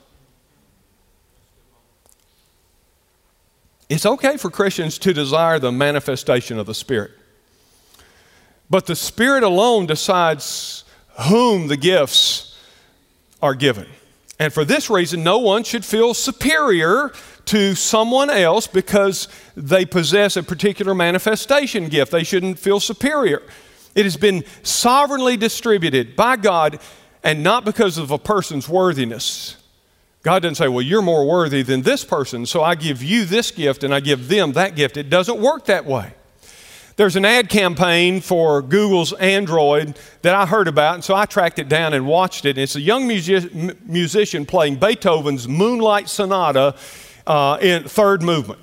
It's 3.91 4.07
okay 4.07 4.36
for 4.36 4.51
Christians 4.51 4.99
to 5.01 5.12
desire 5.12 5.59
the 5.59 5.72
manifestation 5.72 6.61
of 6.61 6.66
the 6.66 6.74
Spirit. 6.74 7.11
But 8.70 8.86
the 8.86 8.95
Spirit 8.95 9.43
alone 9.43 9.86
decides 9.86 10.84
whom 11.28 11.66
the 11.66 11.76
gifts 11.76 12.57
are 13.43 13.57
given. 13.57 13.88
And 14.38 14.53
for 14.53 14.64
this 14.64 14.88
reason, 14.88 15.24
no 15.24 15.38
one 15.38 15.64
should 15.64 15.84
feel 15.84 16.14
superior 16.14 17.12
to 17.47 17.74
someone 17.74 18.30
else 18.30 18.68
because 18.68 19.26
they 19.57 19.84
possess 19.84 20.36
a 20.36 20.45
particular 20.45 20.95
manifestation 20.95 21.88
gift. 21.88 22.12
They 22.12 22.22
shouldn't 22.22 22.61
feel 22.61 22.78
superior. 22.78 23.43
It 23.97 24.05
has 24.05 24.16
been 24.16 24.45
sovereignly 24.62 25.36
distributed 25.36 26.14
by 26.14 26.36
God 26.36 26.78
and 27.24 27.43
not 27.43 27.64
because 27.64 27.99
of 27.99 28.12
a 28.12 28.18
person's 28.18 28.68
worthiness. 28.68 29.57
God 30.23 30.43
doesn't 30.43 30.57
say, 30.57 30.68
Well, 30.68 30.83
you're 30.83 31.03
more 31.03 31.27
worthy 31.27 31.62
than 31.62 31.83
this 31.83 32.05
person, 32.05 32.47
so 32.47 32.62
I 32.62 32.75
give 32.75 33.03
you 33.03 33.25
this 33.25 33.51
gift 33.51 33.85
and 33.85 33.95
I 33.95 34.01
give 34.01 34.29
them 34.29 34.53
that 34.53 34.77
gift. 34.77 34.97
It 34.97 35.09
doesn't 35.09 35.41
work 35.41 35.66
that 35.66 35.87
way. 35.87 36.12
There's 36.97 37.16
an 37.16 37.25
ad 37.25 37.49
campaign 37.49 38.21
for 38.21 38.61
Google's 38.61 39.14
Android 39.14 39.99
that 40.21 40.35
I 40.35 40.45
heard 40.45 40.68
about, 40.68 40.97
and 40.97 41.05
so 41.05 41.14
I 41.14 41.25
tracked 41.25 41.59
it 41.59 41.66
down 41.66 41.95
and 41.95 42.07
watched 42.07 42.45
it. 42.45 42.51
And 42.51 42.59
It's 42.59 42.77
a 42.77 42.81
young 42.81 43.07
music- 43.07 43.55
musician 43.87 44.45
playing 44.45 44.77
Beethoven's 44.77 45.49
Moonlight 45.49 46.11
Sonata 46.11 46.75
uh, 47.27 47.57
in 47.62 47.85
third 47.85 48.21
movement. 48.23 48.61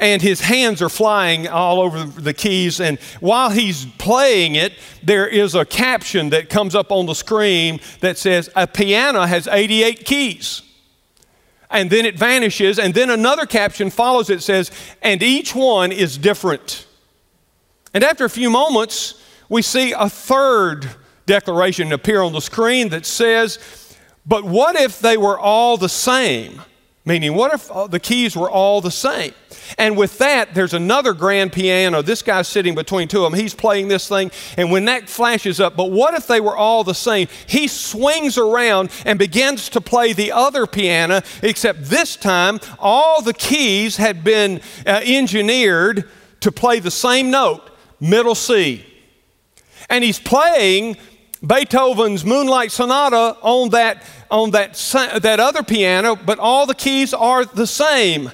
And 0.00 0.20
his 0.22 0.40
hands 0.40 0.82
are 0.82 0.88
flying 0.88 1.46
all 1.46 1.80
over 1.80 2.04
the 2.04 2.34
keys. 2.34 2.80
And 2.80 2.98
while 3.20 3.50
he's 3.50 3.84
playing 3.98 4.56
it, 4.56 4.72
there 5.02 5.28
is 5.28 5.54
a 5.54 5.64
caption 5.64 6.30
that 6.30 6.48
comes 6.48 6.74
up 6.74 6.90
on 6.90 7.06
the 7.06 7.14
screen 7.14 7.80
that 8.00 8.18
says, 8.18 8.50
A 8.56 8.66
piano 8.66 9.26
has 9.26 9.46
88 9.46 10.04
keys 10.04 10.62
and 11.70 11.88
then 11.88 12.04
it 12.04 12.18
vanishes, 12.18 12.78
and 12.78 12.92
then 12.94 13.10
another 13.10 13.46
caption 13.46 13.90
follows 13.90 14.28
it 14.28 14.42
says, 14.42 14.70
and 15.02 15.22
each 15.22 15.54
one 15.54 15.92
is 15.92 16.18
different. 16.18 16.86
And 17.94 18.02
after 18.02 18.24
a 18.24 18.30
few 18.30 18.50
moments, 18.50 19.22
we 19.48 19.62
see 19.62 19.92
a 19.92 20.08
third 20.08 20.88
declaration 21.26 21.92
appear 21.92 22.22
on 22.22 22.32
the 22.32 22.40
screen 22.40 22.88
that 22.88 23.06
says, 23.06 23.58
But 24.26 24.44
what 24.44 24.76
if 24.76 25.00
they 25.00 25.16
were 25.16 25.38
all 25.38 25.76
the 25.76 25.88
same? 25.88 26.60
Meaning, 27.06 27.34
what 27.34 27.54
if 27.54 27.70
the 27.90 27.98
keys 27.98 28.36
were 28.36 28.50
all 28.50 28.82
the 28.82 28.90
same? 28.90 29.32
And 29.78 29.96
with 29.96 30.18
that, 30.18 30.52
there's 30.52 30.74
another 30.74 31.14
grand 31.14 31.52
piano. 31.52 32.02
This 32.02 32.20
guy's 32.22 32.46
sitting 32.46 32.74
between 32.74 33.08
two 33.08 33.24
of 33.24 33.32
them. 33.32 33.40
He's 33.40 33.54
playing 33.54 33.88
this 33.88 34.06
thing. 34.06 34.30
And 34.58 34.70
when 34.70 34.84
that 34.84 35.08
flashes 35.08 35.60
up, 35.60 35.76
but 35.76 35.90
what 35.90 36.12
if 36.12 36.26
they 36.26 36.40
were 36.40 36.56
all 36.56 36.84
the 36.84 36.94
same? 36.94 37.28
He 37.46 37.68
swings 37.68 38.36
around 38.36 38.90
and 39.06 39.18
begins 39.18 39.70
to 39.70 39.80
play 39.80 40.12
the 40.12 40.32
other 40.32 40.66
piano, 40.66 41.22
except 41.42 41.84
this 41.84 42.16
time, 42.16 42.60
all 42.78 43.22
the 43.22 43.34
keys 43.34 43.96
had 43.96 44.22
been 44.22 44.60
uh, 44.86 45.00
engineered 45.02 46.08
to 46.40 46.52
play 46.52 46.80
the 46.80 46.90
same 46.90 47.30
note 47.30 47.70
middle 47.98 48.34
C. 48.34 48.84
And 49.88 50.04
he's 50.04 50.18
playing 50.18 50.96
Beethoven's 51.46 52.24
Moonlight 52.24 52.70
Sonata 52.70 53.36
on 53.40 53.70
that, 53.70 54.04
on 54.30 54.50
that, 54.52 54.74
that 55.22 55.40
other 55.40 55.62
piano, 55.62 56.16
but 56.16 56.38
all 56.38 56.66
the 56.66 56.74
keys 56.74 57.12
are 57.12 57.44
the 57.44 57.66
same. 57.66 58.30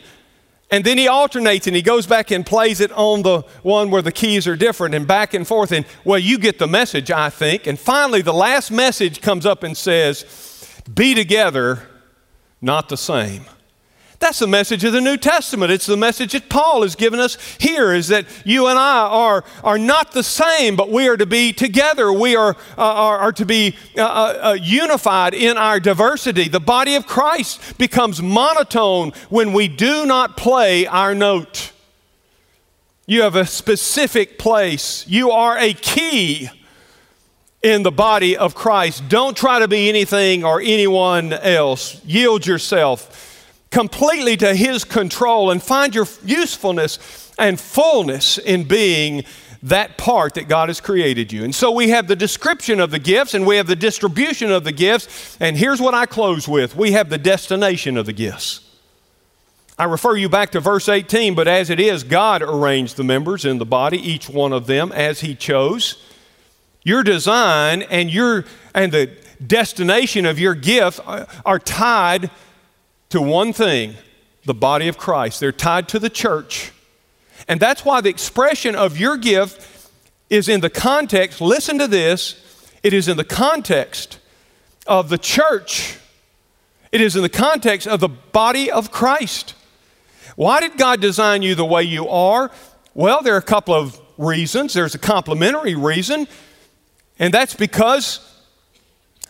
And 0.70 0.84
then 0.84 0.98
he 0.98 1.06
alternates 1.06 1.66
and 1.66 1.76
he 1.76 1.82
goes 1.82 2.06
back 2.06 2.30
and 2.32 2.44
plays 2.44 2.80
it 2.80 2.90
on 2.92 3.22
the 3.22 3.42
one 3.62 3.90
where 3.90 4.02
the 4.02 4.10
keys 4.12 4.48
are 4.48 4.56
different 4.56 4.94
and 4.94 5.06
back 5.06 5.32
and 5.32 5.46
forth. 5.46 5.70
And 5.70 5.86
well, 6.04 6.18
you 6.18 6.38
get 6.38 6.58
the 6.58 6.66
message, 6.66 7.10
I 7.10 7.30
think. 7.30 7.66
And 7.66 7.78
finally, 7.78 8.20
the 8.20 8.34
last 8.34 8.70
message 8.70 9.20
comes 9.20 9.46
up 9.46 9.62
and 9.62 9.76
says, 9.76 10.82
Be 10.92 11.14
together, 11.14 11.86
not 12.60 12.88
the 12.88 12.96
same. 12.96 13.44
That's 14.18 14.38
the 14.38 14.46
message 14.46 14.82
of 14.84 14.92
the 14.92 15.00
New 15.00 15.18
Testament. 15.18 15.70
It's 15.70 15.86
the 15.86 15.96
message 15.96 16.32
that 16.32 16.48
Paul 16.48 16.82
has 16.82 16.94
given 16.96 17.20
us 17.20 17.36
here 17.58 17.92
is 17.92 18.08
that 18.08 18.26
you 18.44 18.66
and 18.66 18.78
I 18.78 19.06
are, 19.06 19.44
are 19.62 19.78
not 19.78 20.12
the 20.12 20.22
same, 20.22 20.74
but 20.74 20.90
we 20.90 21.06
are 21.08 21.16
to 21.16 21.26
be 21.26 21.52
together. 21.52 22.10
We 22.12 22.34
are, 22.34 22.56
uh, 22.78 22.82
are, 22.82 23.18
are, 23.18 23.32
to 23.32 23.44
be 23.44 23.76
uh, 23.96 24.02
uh, 24.02 24.38
uh, 24.50 24.58
unified 24.60 25.34
in 25.34 25.58
our 25.58 25.78
diversity. 25.80 26.48
The 26.48 26.60
body 26.60 26.94
of 26.94 27.06
Christ 27.06 27.76
becomes 27.76 28.22
monotone 28.22 29.12
when 29.28 29.52
we 29.52 29.68
do 29.68 30.06
not 30.06 30.36
play 30.36 30.86
our 30.86 31.14
note. 31.14 31.72
You 33.06 33.22
have 33.22 33.36
a 33.36 33.46
specific 33.46 34.38
place, 34.38 35.06
you 35.06 35.30
are 35.30 35.58
a 35.58 35.74
key 35.74 36.48
in 37.62 37.82
the 37.82 37.92
body 37.92 38.36
of 38.36 38.54
Christ. 38.54 39.08
Don't 39.08 39.36
try 39.36 39.58
to 39.58 39.68
be 39.68 39.88
anything 39.88 40.42
or 40.44 40.60
anyone 40.60 41.32
else. 41.32 42.02
Yield 42.04 42.46
yourself 42.46 43.35
completely 43.70 44.36
to 44.38 44.54
His 44.54 44.84
control 44.84 45.50
and 45.50 45.62
find 45.62 45.94
your 45.94 46.06
usefulness 46.24 47.32
and 47.38 47.60
fullness 47.60 48.38
in 48.38 48.64
being 48.64 49.24
that 49.62 49.98
part 49.98 50.34
that 50.34 50.48
God 50.48 50.68
has 50.68 50.80
created 50.80 51.32
you. 51.32 51.42
And 51.42 51.54
so 51.54 51.70
we 51.70 51.88
have 51.90 52.06
the 52.06 52.16
description 52.16 52.78
of 52.78 52.90
the 52.90 52.98
gifts 52.98 53.34
and 53.34 53.46
we 53.46 53.56
have 53.56 53.66
the 53.66 53.76
distribution 53.76 54.50
of 54.50 54.64
the 54.64 54.72
gifts. 54.72 55.36
And 55.40 55.56
here's 55.56 55.80
what 55.80 55.94
I 55.94 56.06
close 56.06 56.46
with 56.46 56.76
we 56.76 56.92
have 56.92 57.10
the 57.10 57.18
destination 57.18 57.96
of 57.96 58.06
the 58.06 58.12
gifts. 58.12 58.60
I 59.78 59.84
refer 59.84 60.16
you 60.16 60.30
back 60.30 60.52
to 60.52 60.60
verse 60.60 60.88
18, 60.88 61.34
but 61.34 61.46
as 61.46 61.68
it 61.68 61.78
is, 61.78 62.02
God 62.02 62.40
arranged 62.40 62.96
the 62.96 63.04
members 63.04 63.44
in 63.44 63.58
the 63.58 63.66
body, 63.66 63.98
each 63.98 64.28
one 64.28 64.52
of 64.52 64.66
them 64.66 64.90
as 64.92 65.20
He 65.20 65.34
chose. 65.34 66.02
Your 66.82 67.02
design 67.02 67.82
and 67.82 68.10
your 68.10 68.44
and 68.74 68.92
the 68.92 69.10
destination 69.44 70.24
of 70.24 70.38
your 70.38 70.54
gift 70.54 71.00
are 71.44 71.58
tied 71.58 72.30
to 73.10 73.20
one 73.20 73.52
thing 73.52 73.94
the 74.44 74.54
body 74.54 74.88
of 74.88 74.96
Christ. 74.96 75.40
They're 75.40 75.52
tied 75.52 75.88
to 75.88 75.98
the 75.98 76.10
church. 76.10 76.72
And 77.48 77.60
that's 77.60 77.84
why 77.84 78.00
the 78.00 78.08
expression 78.08 78.74
of 78.74 78.98
your 78.98 79.16
gift 79.16 79.90
is 80.30 80.48
in 80.48 80.60
the 80.60 80.70
context, 80.70 81.40
listen 81.40 81.78
to 81.78 81.86
this, 81.86 82.42
it 82.82 82.92
is 82.92 83.08
in 83.08 83.16
the 83.16 83.24
context 83.24 84.18
of 84.86 85.08
the 85.08 85.18
church. 85.18 85.98
It 86.92 87.00
is 87.00 87.16
in 87.16 87.22
the 87.22 87.28
context 87.28 87.86
of 87.86 88.00
the 88.00 88.08
body 88.08 88.70
of 88.70 88.90
Christ. 88.90 89.54
Why 90.36 90.60
did 90.60 90.76
God 90.76 91.00
design 91.00 91.42
you 91.42 91.54
the 91.54 91.64
way 91.64 91.82
you 91.82 92.08
are? 92.08 92.50
Well, 92.94 93.22
there 93.22 93.34
are 93.34 93.38
a 93.38 93.42
couple 93.42 93.74
of 93.74 94.00
reasons. 94.18 94.74
There's 94.74 94.94
a 94.94 94.98
complementary 94.98 95.74
reason, 95.74 96.26
and 97.18 97.32
that's 97.34 97.54
because 97.54 98.20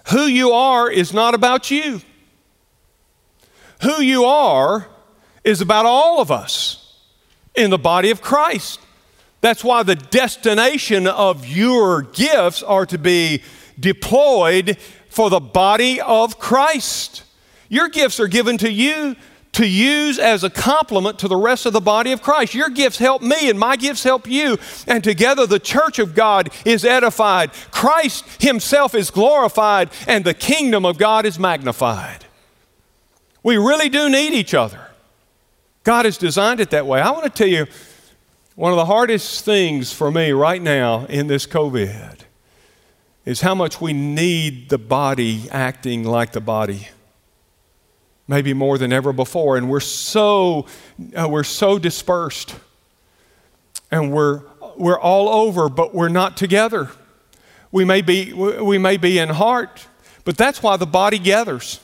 who 0.08 0.22
you 0.26 0.52
are 0.52 0.90
is 0.90 1.12
not 1.12 1.34
about 1.34 1.70
you. 1.70 2.00
Who 3.82 4.00
you 4.02 4.24
are 4.24 4.86
is 5.44 5.60
about 5.60 5.86
all 5.86 6.20
of 6.20 6.30
us 6.30 7.00
in 7.54 7.70
the 7.70 7.78
body 7.78 8.10
of 8.10 8.20
Christ. 8.20 8.80
That's 9.40 9.62
why 9.62 9.82
the 9.82 9.96
destination 9.96 11.06
of 11.06 11.46
your 11.46 12.02
gifts 12.02 12.62
are 12.62 12.86
to 12.86 12.98
be 12.98 13.42
deployed 13.78 14.78
for 15.08 15.30
the 15.30 15.40
body 15.40 16.00
of 16.00 16.38
Christ. 16.38 17.22
Your 17.68 17.88
gifts 17.88 18.20
are 18.20 18.28
given 18.28 18.58
to 18.58 18.70
you 18.70 19.16
to 19.52 19.66
use 19.66 20.18
as 20.18 20.44
a 20.44 20.50
complement 20.50 21.18
to 21.18 21.28
the 21.28 21.36
rest 21.36 21.64
of 21.64 21.72
the 21.72 21.80
body 21.80 22.12
of 22.12 22.20
Christ. 22.20 22.54
Your 22.54 22.68
gifts 22.68 22.98
help 22.98 23.22
me, 23.22 23.48
and 23.48 23.58
my 23.58 23.76
gifts 23.76 24.02
help 24.04 24.26
you. 24.26 24.58
And 24.86 25.02
together, 25.02 25.46
the 25.46 25.58
church 25.58 25.98
of 25.98 26.14
God 26.14 26.50
is 26.66 26.84
edified. 26.84 27.52
Christ 27.70 28.42
Himself 28.42 28.94
is 28.94 29.10
glorified, 29.10 29.90
and 30.06 30.24
the 30.24 30.34
kingdom 30.34 30.84
of 30.84 30.98
God 30.98 31.24
is 31.24 31.38
magnified. 31.38 32.25
We 33.47 33.59
really 33.59 33.88
do 33.88 34.11
need 34.11 34.34
each 34.34 34.55
other. 34.55 34.88
God 35.84 36.05
has 36.05 36.18
designed 36.18 36.59
it 36.59 36.70
that 36.70 36.84
way. 36.84 37.01
I 37.01 37.12
want 37.12 37.26
to 37.26 37.30
tell 37.30 37.47
you 37.47 37.68
one 38.57 38.72
of 38.72 38.76
the 38.76 38.86
hardest 38.86 39.44
things 39.44 39.92
for 39.92 40.11
me 40.11 40.32
right 40.32 40.61
now 40.61 41.05
in 41.05 41.28
this 41.28 41.47
COVID 41.47 42.22
is 43.24 43.42
how 43.42 43.55
much 43.55 43.80
we 43.80 43.92
need 43.92 44.68
the 44.68 44.78
body 44.78 45.44
acting 45.53 46.03
like 46.03 46.32
the 46.32 46.40
body 46.40 46.88
maybe 48.26 48.53
more 48.53 48.78
than 48.78 48.92
ever 48.92 49.12
before. 49.12 49.57
And 49.57 49.70
we're 49.70 49.78
so, 49.78 50.66
uh, 51.14 51.28
we're 51.30 51.44
so 51.44 51.78
dispersed. 51.78 52.57
And 53.92 54.12
we're, 54.12 54.42
we're 54.76 54.99
all 54.99 55.28
over, 55.28 55.68
but 55.68 55.94
we're 55.94 56.09
not 56.09 56.36
together. 56.36 56.90
We 57.70 57.84
may, 57.84 58.03
be, 58.03 58.32
we 58.32 58.78
may 58.78 58.97
be 58.97 59.20
in 59.20 59.28
heart, 59.28 59.86
but 60.24 60.36
that's 60.36 60.64
why 60.64 60.76
the 60.76 60.84
body 60.84 61.20
gathers. 61.20 61.78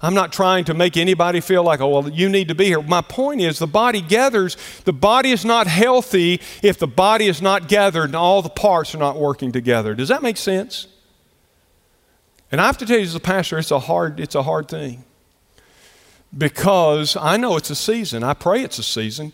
I'm 0.00 0.14
not 0.14 0.32
trying 0.32 0.64
to 0.66 0.74
make 0.74 0.96
anybody 0.96 1.40
feel 1.40 1.64
like, 1.64 1.80
oh, 1.80 1.88
well, 1.88 2.08
you 2.08 2.28
need 2.28 2.48
to 2.48 2.54
be 2.54 2.66
here. 2.66 2.80
My 2.80 3.00
point 3.00 3.40
is 3.40 3.58
the 3.58 3.66
body 3.66 4.00
gathers. 4.00 4.56
The 4.84 4.92
body 4.92 5.32
is 5.32 5.44
not 5.44 5.66
healthy 5.66 6.40
if 6.62 6.78
the 6.78 6.86
body 6.86 7.26
is 7.26 7.42
not 7.42 7.66
gathered 7.66 8.04
and 8.04 8.14
all 8.14 8.40
the 8.40 8.48
parts 8.48 8.94
are 8.94 8.98
not 8.98 9.16
working 9.18 9.50
together. 9.50 9.94
Does 9.96 10.08
that 10.08 10.22
make 10.22 10.36
sense? 10.36 10.86
And 12.52 12.60
I 12.60 12.66
have 12.66 12.78
to 12.78 12.86
tell 12.86 12.96
you, 12.96 13.02
as 13.02 13.14
a 13.14 13.20
pastor, 13.20 13.58
it's 13.58 13.72
a 13.72 13.80
hard, 13.80 14.20
it's 14.20 14.36
a 14.36 14.42
hard 14.44 14.68
thing 14.68 15.04
because 16.36 17.16
I 17.16 17.36
know 17.36 17.56
it's 17.56 17.70
a 17.70 17.74
season. 17.74 18.22
I 18.22 18.34
pray 18.34 18.62
it's 18.62 18.78
a 18.78 18.84
season. 18.84 19.32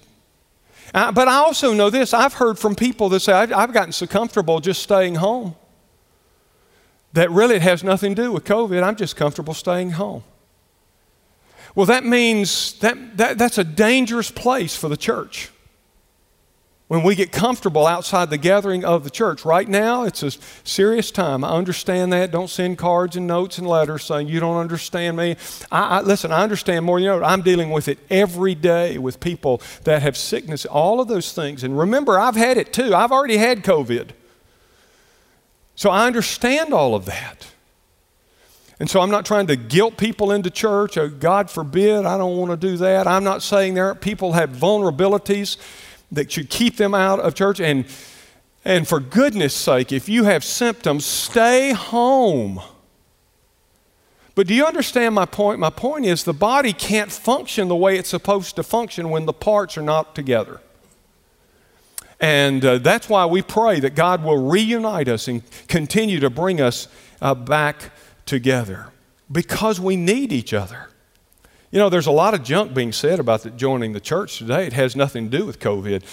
But 0.92 1.28
I 1.28 1.36
also 1.36 1.74
know 1.74 1.90
this 1.90 2.14
I've 2.14 2.34
heard 2.34 2.58
from 2.58 2.74
people 2.74 3.08
that 3.10 3.20
say, 3.20 3.32
I've, 3.32 3.52
I've 3.52 3.72
gotten 3.72 3.92
so 3.92 4.06
comfortable 4.06 4.60
just 4.60 4.82
staying 4.82 5.16
home 5.16 5.56
that 7.12 7.30
really 7.30 7.56
it 7.56 7.62
has 7.62 7.84
nothing 7.84 8.14
to 8.14 8.22
do 8.22 8.32
with 8.32 8.44
COVID. 8.44 8.82
I'm 8.82 8.96
just 8.96 9.14
comfortable 9.14 9.54
staying 9.54 9.92
home. 9.92 10.24
Well, 11.74 11.86
that 11.86 12.04
means 12.04 12.78
that, 12.78 13.16
that 13.16 13.38
that's 13.38 13.58
a 13.58 13.64
dangerous 13.64 14.30
place 14.30 14.76
for 14.76 14.88
the 14.88 14.96
church 14.96 15.50
when 16.86 17.02
we 17.02 17.14
get 17.14 17.32
comfortable 17.32 17.86
outside 17.86 18.30
the 18.30 18.38
gathering 18.38 18.84
of 18.84 19.02
the 19.02 19.10
church. 19.10 19.44
Right 19.44 19.68
now, 19.68 20.04
it's 20.04 20.22
a 20.22 20.30
serious 20.62 21.10
time. 21.10 21.42
I 21.42 21.48
understand 21.48 22.12
that. 22.12 22.30
Don't 22.30 22.50
send 22.50 22.78
cards 22.78 23.16
and 23.16 23.26
notes 23.26 23.58
and 23.58 23.66
letters 23.66 24.04
saying 24.04 24.28
you 24.28 24.38
don't 24.38 24.58
understand 24.58 25.16
me. 25.16 25.36
I, 25.72 25.98
I, 25.98 26.00
listen, 26.02 26.30
I 26.30 26.42
understand 26.42 26.84
more. 26.84 26.98
than 26.98 27.04
You 27.04 27.10
know, 27.10 27.24
I'm 27.24 27.42
dealing 27.42 27.70
with 27.70 27.88
it 27.88 27.98
every 28.10 28.54
day 28.54 28.98
with 28.98 29.18
people 29.18 29.60
that 29.82 30.02
have 30.02 30.16
sickness, 30.16 30.66
all 30.66 31.00
of 31.00 31.08
those 31.08 31.32
things. 31.32 31.64
And 31.64 31.76
remember, 31.76 32.18
I've 32.18 32.36
had 32.36 32.58
it 32.58 32.72
too. 32.72 32.94
I've 32.94 33.10
already 33.10 33.38
had 33.38 33.64
COVID. 33.64 34.10
So 35.74 35.90
I 35.90 36.06
understand 36.06 36.72
all 36.72 36.94
of 36.94 37.06
that. 37.06 37.48
And 38.80 38.90
so 38.90 39.00
I'm 39.00 39.10
not 39.10 39.24
trying 39.24 39.46
to 39.46 39.56
guilt 39.56 39.96
people 39.96 40.32
into 40.32 40.50
church. 40.50 40.98
Oh, 40.98 41.08
God 41.08 41.50
forbid, 41.50 42.04
I 42.04 42.18
don't 42.18 42.36
want 42.36 42.50
to 42.50 42.56
do 42.56 42.76
that. 42.78 43.06
I'm 43.06 43.22
not 43.22 43.42
saying 43.42 43.74
there 43.74 43.86
aren't 43.86 44.00
people 44.00 44.32
have 44.32 44.50
vulnerabilities 44.50 45.56
that 46.10 46.32
should 46.32 46.50
keep 46.50 46.76
them 46.76 46.94
out 46.94 47.20
of 47.20 47.34
church. 47.34 47.60
And, 47.60 47.84
and 48.64 48.86
for 48.86 48.98
goodness 48.98 49.54
sake, 49.54 49.92
if 49.92 50.08
you 50.08 50.24
have 50.24 50.42
symptoms, 50.42 51.04
stay 51.04 51.72
home. 51.72 52.60
But 54.34 54.48
do 54.48 54.54
you 54.54 54.66
understand 54.66 55.14
my 55.14 55.26
point? 55.26 55.60
My 55.60 55.70
point 55.70 56.04
is 56.06 56.24
the 56.24 56.32
body 56.32 56.72
can't 56.72 57.12
function 57.12 57.68
the 57.68 57.76
way 57.76 57.96
it's 57.96 58.08
supposed 58.08 58.56
to 58.56 58.64
function 58.64 59.10
when 59.10 59.26
the 59.26 59.32
parts 59.32 59.78
are 59.78 59.82
not 59.82 60.16
together. 60.16 60.60
And 62.20 62.64
uh, 62.64 62.78
that's 62.78 63.08
why 63.08 63.26
we 63.26 63.42
pray 63.42 63.78
that 63.80 63.94
God 63.94 64.24
will 64.24 64.48
reunite 64.48 65.08
us 65.08 65.28
and 65.28 65.42
continue 65.68 66.18
to 66.20 66.30
bring 66.30 66.60
us 66.60 66.88
uh, 67.20 67.34
back 67.34 67.90
together 68.26 68.88
because 69.30 69.80
we 69.80 69.96
need 69.96 70.32
each 70.32 70.52
other. 70.52 70.88
You 71.70 71.78
know, 71.80 71.88
there's 71.88 72.06
a 72.06 72.12
lot 72.12 72.34
of 72.34 72.44
junk 72.44 72.72
being 72.72 72.92
said 72.92 73.18
about 73.18 73.42
the, 73.42 73.50
joining 73.50 73.92
the 73.92 74.00
church 74.00 74.38
today. 74.38 74.66
It 74.66 74.72
has 74.74 74.94
nothing 74.94 75.30
to 75.30 75.38
do 75.38 75.44
with 75.44 75.58
COVID. 75.58 76.04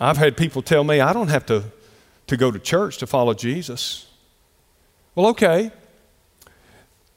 I've 0.00 0.16
had 0.16 0.36
people 0.36 0.62
tell 0.62 0.82
me 0.82 1.00
I 1.00 1.12
don't 1.12 1.28
have 1.28 1.46
to, 1.46 1.64
to 2.26 2.36
go 2.36 2.50
to 2.50 2.58
church 2.58 2.98
to 2.98 3.06
follow 3.06 3.34
Jesus. 3.34 4.10
Well, 5.14 5.28
okay. 5.28 5.70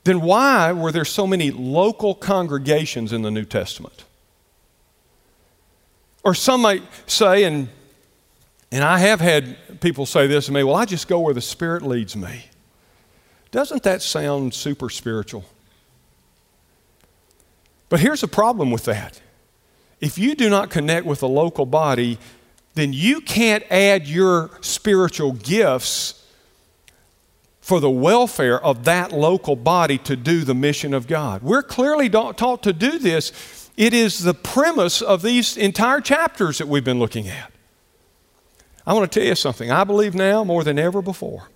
Then 0.04 0.22
why 0.22 0.72
were 0.72 0.92
there 0.92 1.06
so 1.06 1.26
many 1.26 1.50
local 1.50 2.14
congregations 2.14 3.12
in 3.12 3.24
the 3.24 3.32
New 3.32 3.46
Testament? 3.46 4.06
Or 6.24 6.36
some 6.36 6.62
might 6.62 6.84
say, 7.08 7.44
and, 7.44 7.70
and 8.72 8.84
I 8.84 9.00
have 9.00 9.20
had 9.20 9.82
people 9.82 10.06
say 10.06 10.28
this 10.28 10.46
to 10.46 10.52
me, 10.52 10.64
well, 10.64 10.76
I 10.76 10.86
just 10.86 11.08
go 11.08 11.20
where 11.20 11.34
the 11.34 11.42
Spirit 11.42 11.82
leads 11.82 12.16
me. 12.16 12.46
Doesn't 13.56 13.84
that 13.84 14.02
sound 14.02 14.54
super 14.54 14.90
spiritual? 14.90 15.46
But 17.88 18.02
here's 18.02 18.22
a 18.22 18.28
problem 18.28 18.70
with 18.70 18.84
that. 18.84 19.22
If 20.02 20.18
you 20.18 20.36
do 20.36 20.50
not 20.50 20.70
connect 20.70 21.06
with 21.06 21.24
a 21.24 21.28
local 21.28 21.66
body, 21.66 22.18
then 22.74 22.92
you 22.92 23.22
can't 23.22 23.64
add 23.72 24.10
your 24.10 24.52
spiritual 24.60 25.32
gifts 25.32 26.22
for 27.62 27.80
the 27.80 27.90
welfare 27.90 28.62
of 28.62 28.84
that 28.84 29.14
local 29.14 29.56
body 29.56 30.00
to 30.00 30.18
do 30.18 30.44
the 30.44 30.54
mission 30.54 30.94
of 30.94 31.08
God. 31.08 31.42
We're 31.42 31.64
clearly 31.64 32.10
taught 32.10 32.62
to 32.64 32.74
do 32.74 33.00
this. 33.00 33.72
It 33.78 33.94
is 33.94 34.20
the 34.20 34.34
premise 34.34 35.02
of 35.02 35.22
these 35.22 35.56
entire 35.56 36.02
chapters 36.02 36.58
that 36.58 36.68
we've 36.68 36.84
been 36.84 37.00
looking 37.00 37.30
at. 37.30 37.54
I 38.86 38.94
want 38.94 39.10
to 39.10 39.18
tell 39.18 39.26
you 39.26 39.36
something. 39.36 39.72
I 39.72 39.86
believe 39.86 40.14
now 40.14 40.44
more 40.44 40.66
than 40.66 40.78
ever 40.78 41.02
before. 41.02 41.48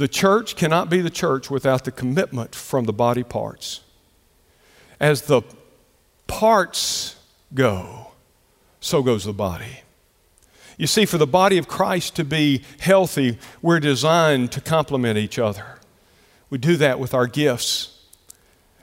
The 0.00 0.08
church 0.08 0.56
cannot 0.56 0.88
be 0.88 1.02
the 1.02 1.10
church 1.10 1.50
without 1.50 1.84
the 1.84 1.90
commitment 1.90 2.54
from 2.54 2.86
the 2.86 2.92
body 2.94 3.22
parts 3.22 3.82
as 4.98 5.20
the 5.20 5.42
parts 6.26 7.16
go, 7.52 8.12
so 8.80 9.02
goes 9.02 9.24
the 9.24 9.34
body. 9.34 9.82
You 10.78 10.86
see, 10.86 11.04
for 11.04 11.18
the 11.18 11.26
body 11.26 11.58
of 11.58 11.68
Christ 11.68 12.16
to 12.16 12.24
be 12.24 12.62
healthy, 12.78 13.36
we're 13.60 13.78
designed 13.78 14.52
to 14.52 14.62
complement 14.62 15.18
each 15.18 15.38
other. 15.38 15.78
We 16.48 16.56
do 16.56 16.78
that 16.78 16.98
with 16.98 17.12
our 17.12 17.26
gifts. 17.26 18.02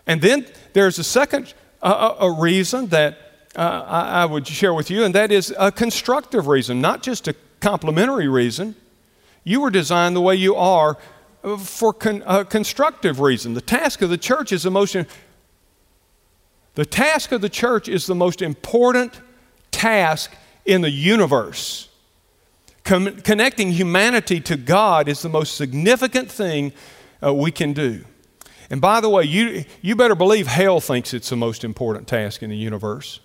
And 0.05 0.21
then 0.21 0.45
there's 0.73 0.99
a 0.99 1.03
second 1.03 1.55
uh, 1.81 2.13
a 2.19 2.29
reason 2.29 2.89
that 2.89 3.17
uh, 3.55 3.83
I, 3.87 4.21
I 4.21 4.25
would 4.25 4.45
share 4.45 4.75
with 4.75 4.91
you, 4.91 5.03
and 5.03 5.15
that 5.15 5.31
is 5.31 5.51
a 5.57 5.71
constructive 5.71 6.45
reason, 6.45 6.79
not 6.79 7.01
just 7.01 7.27
a 7.27 7.33
complementary 7.59 8.27
reason. 8.27 8.75
You 9.47 9.61
were 9.61 9.69
designed 9.69 10.13
the 10.13 10.21
way 10.21 10.35
you 10.35 10.55
are 10.55 10.97
for 11.59 11.93
con- 11.93 12.21
a 12.25 12.43
constructive 12.43 13.21
reason. 13.21 13.53
The 13.53 13.61
task 13.61 14.01
of 14.01 14.09
the 14.09 14.17
church 14.17 14.51
is 14.51 14.63
the 14.63 14.71
most 14.71 14.97
the 16.75 16.85
task 16.85 17.31
of 17.31 17.39
the 17.39 17.47
church 17.47 17.87
is 17.87 18.07
the 18.07 18.13
most 18.13 18.41
important 18.41 19.21
task 19.71 20.33
in 20.65 20.81
the 20.81 20.91
universe. 20.91 21.87
Con- 22.83 23.21
connecting 23.21 23.71
humanity 23.71 24.41
to 24.41 24.57
God 24.57 25.07
is 25.07 25.21
the 25.21 25.29
most 25.29 25.55
significant 25.55 26.29
thing 26.29 26.73
uh, 27.23 27.33
we 27.33 27.49
can 27.49 27.71
do. 27.71 28.03
And 28.69 28.81
by 28.81 28.99
the 28.99 29.07
way, 29.07 29.23
you, 29.23 29.63
you 29.81 29.95
better 29.95 30.13
believe 30.13 30.47
hell 30.47 30.81
thinks 30.81 31.13
it's 31.13 31.29
the 31.29 31.37
most 31.37 31.63
important 31.63 32.05
task 32.09 32.43
in 32.43 32.49
the 32.49 32.57
universe. 32.57 33.21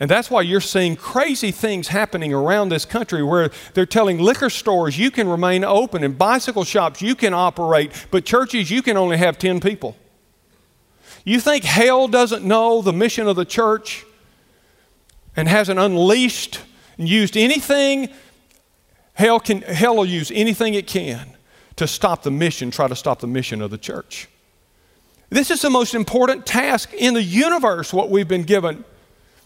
And 0.00 0.10
that's 0.10 0.30
why 0.30 0.42
you're 0.42 0.60
seeing 0.60 0.96
crazy 0.96 1.52
things 1.52 1.88
happening 1.88 2.34
around 2.34 2.68
this 2.68 2.84
country 2.84 3.22
where 3.22 3.50
they're 3.74 3.86
telling 3.86 4.18
liquor 4.18 4.50
stores 4.50 4.98
you 4.98 5.10
can 5.10 5.28
remain 5.28 5.64
open 5.64 6.02
and 6.02 6.18
bicycle 6.18 6.64
shops 6.64 7.00
you 7.00 7.14
can 7.14 7.32
operate, 7.32 7.92
but 8.10 8.24
churches 8.24 8.70
you 8.70 8.82
can 8.82 8.96
only 8.96 9.16
have 9.16 9.38
10 9.38 9.60
people. 9.60 9.96
You 11.24 11.40
think 11.40 11.64
hell 11.64 12.08
doesn't 12.08 12.44
know 12.44 12.82
the 12.82 12.92
mission 12.92 13.28
of 13.28 13.36
the 13.36 13.44
church 13.44 14.04
and 15.36 15.48
hasn't 15.48 15.78
unleashed 15.78 16.60
and 16.98 17.08
used 17.08 17.36
anything? 17.36 18.08
Hell, 19.14 19.38
can, 19.38 19.62
hell 19.62 19.96
will 19.96 20.06
use 20.06 20.32
anything 20.34 20.74
it 20.74 20.88
can 20.88 21.36
to 21.76 21.86
stop 21.86 22.24
the 22.24 22.30
mission, 22.30 22.70
try 22.70 22.88
to 22.88 22.96
stop 22.96 23.20
the 23.20 23.26
mission 23.26 23.62
of 23.62 23.70
the 23.70 23.78
church. 23.78 24.28
This 25.30 25.50
is 25.50 25.62
the 25.62 25.70
most 25.70 25.94
important 25.94 26.46
task 26.46 26.92
in 26.92 27.14
the 27.14 27.22
universe, 27.22 27.92
what 27.92 28.10
we've 28.10 28.28
been 28.28 28.42
given. 28.42 28.84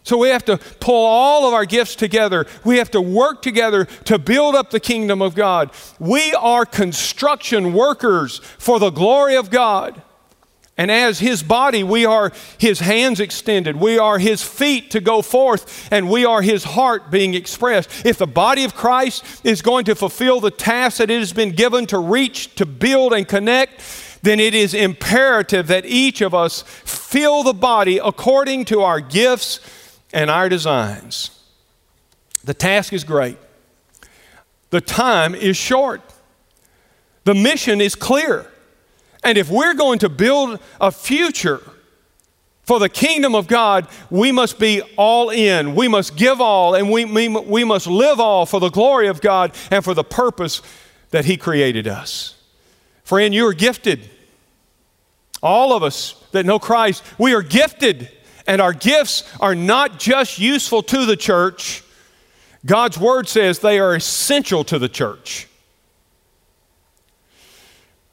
So 0.04 0.16
we 0.16 0.28
have 0.28 0.44
to 0.46 0.56
pull 0.56 1.06
all 1.06 1.46
of 1.46 1.54
our 1.54 1.66
gifts 1.66 1.94
together. 1.94 2.46
We 2.64 2.78
have 2.78 2.90
to 2.92 3.00
work 3.00 3.42
together 3.42 3.84
to 4.04 4.18
build 4.18 4.54
up 4.54 4.70
the 4.70 4.80
kingdom 4.80 5.20
of 5.20 5.34
God. 5.34 5.70
We 5.98 6.32
are 6.34 6.64
construction 6.64 7.74
workers 7.74 8.38
for 8.38 8.78
the 8.78 8.90
glory 8.90 9.36
of 9.36 9.50
God. 9.50 10.02
And 10.78 10.92
as 10.92 11.18
his 11.18 11.42
body, 11.42 11.82
we 11.82 12.06
are 12.06 12.32
his 12.56 12.78
hands 12.78 13.18
extended. 13.18 13.74
We 13.74 13.98
are 13.98 14.20
his 14.20 14.44
feet 14.44 14.92
to 14.92 15.00
go 15.00 15.22
forth, 15.22 15.88
and 15.92 16.08
we 16.08 16.24
are 16.24 16.40
his 16.40 16.62
heart 16.62 17.10
being 17.10 17.34
expressed. 17.34 18.06
If 18.06 18.16
the 18.16 18.28
body 18.28 18.62
of 18.62 18.76
Christ 18.76 19.24
is 19.44 19.60
going 19.60 19.86
to 19.86 19.96
fulfill 19.96 20.38
the 20.38 20.52
task 20.52 20.98
that 20.98 21.10
it 21.10 21.18
has 21.18 21.32
been 21.32 21.50
given 21.50 21.86
to 21.86 21.98
reach, 21.98 22.54
to 22.54 22.64
build, 22.64 23.12
and 23.12 23.26
connect, 23.26 23.82
then 24.22 24.38
it 24.38 24.54
is 24.54 24.72
imperative 24.72 25.66
that 25.66 25.84
each 25.84 26.20
of 26.20 26.32
us 26.32 26.62
fill 26.62 27.42
the 27.42 27.52
body 27.52 27.98
according 27.98 28.64
to 28.66 28.82
our 28.82 29.00
gifts 29.00 29.58
and 30.12 30.30
our 30.30 30.48
designs. 30.48 31.30
The 32.44 32.54
task 32.54 32.92
is 32.92 33.04
great, 33.04 33.38
the 34.70 34.80
time 34.80 35.34
is 35.34 35.56
short, 35.56 36.02
the 37.24 37.34
mission 37.34 37.80
is 37.80 37.94
clear. 37.94 38.46
And 39.24 39.36
if 39.36 39.50
we're 39.50 39.74
going 39.74 39.98
to 39.98 40.08
build 40.08 40.60
a 40.80 40.92
future 40.92 41.60
for 42.62 42.78
the 42.78 42.88
kingdom 42.88 43.34
of 43.34 43.48
God, 43.48 43.88
we 44.10 44.30
must 44.30 44.58
be 44.58 44.82
all 44.96 45.30
in. 45.30 45.74
We 45.74 45.88
must 45.88 46.16
give 46.16 46.40
all, 46.40 46.74
and 46.74 46.90
we, 46.90 47.04
we, 47.04 47.28
we 47.28 47.64
must 47.64 47.86
live 47.86 48.20
all 48.20 48.46
for 48.46 48.60
the 48.60 48.68
glory 48.68 49.08
of 49.08 49.20
God 49.20 49.54
and 49.70 49.82
for 49.82 49.94
the 49.94 50.04
purpose 50.04 50.62
that 51.10 51.24
He 51.24 51.36
created 51.36 51.88
us. 51.88 52.36
Friend, 53.04 53.34
you 53.34 53.46
are 53.46 53.54
gifted. 53.54 54.08
All 55.42 55.72
of 55.72 55.82
us 55.82 56.22
that 56.32 56.44
know 56.44 56.58
Christ, 56.58 57.02
we 57.18 57.32
are 57.32 57.42
gifted, 57.42 58.10
and 58.48 58.62
our 58.62 58.72
gifts 58.72 59.22
are 59.38 59.54
not 59.54 60.00
just 60.00 60.38
useful 60.38 60.82
to 60.82 61.04
the 61.04 61.16
church. 61.16 61.84
God's 62.66 62.98
Word 62.98 63.28
says 63.28 63.58
they 63.58 63.78
are 63.78 63.94
essential 63.94 64.64
to 64.64 64.78
the 64.78 64.88
church. 64.88 65.46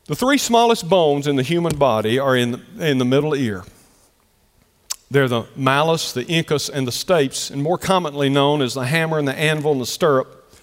The 0.08 0.16
three 0.16 0.38
smallest 0.38 0.88
bones 0.88 1.26
in 1.26 1.38
the 1.38 1.42
human 1.42 1.78
body 1.78 2.20
are 2.20 2.36
in 2.36 2.62
in 2.78 3.00
the 3.00 3.06
middle 3.06 3.34
ear. 3.34 3.64
They're 5.10 5.30
the 5.30 5.46
malleus, 5.56 6.12
the 6.12 6.26
incus, 6.26 6.70
and 6.70 6.86
the 6.86 6.92
stapes, 6.92 7.50
and 7.50 7.64
more 7.64 7.78
commonly 7.78 8.30
known 8.30 8.62
as 8.62 8.74
the 8.74 8.86
hammer 8.86 9.18
and 9.18 9.28
the 9.28 9.38
anvil 9.38 9.72
and 9.72 9.82
the 9.82 9.86
stirrup. 9.86 10.54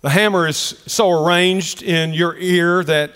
The 0.00 0.10
hammer 0.10 0.48
is 0.48 0.56
so 0.56 1.10
arranged 1.10 1.82
in 1.82 2.12
your 2.12 2.36
ear 2.38 2.82
that 2.84 3.12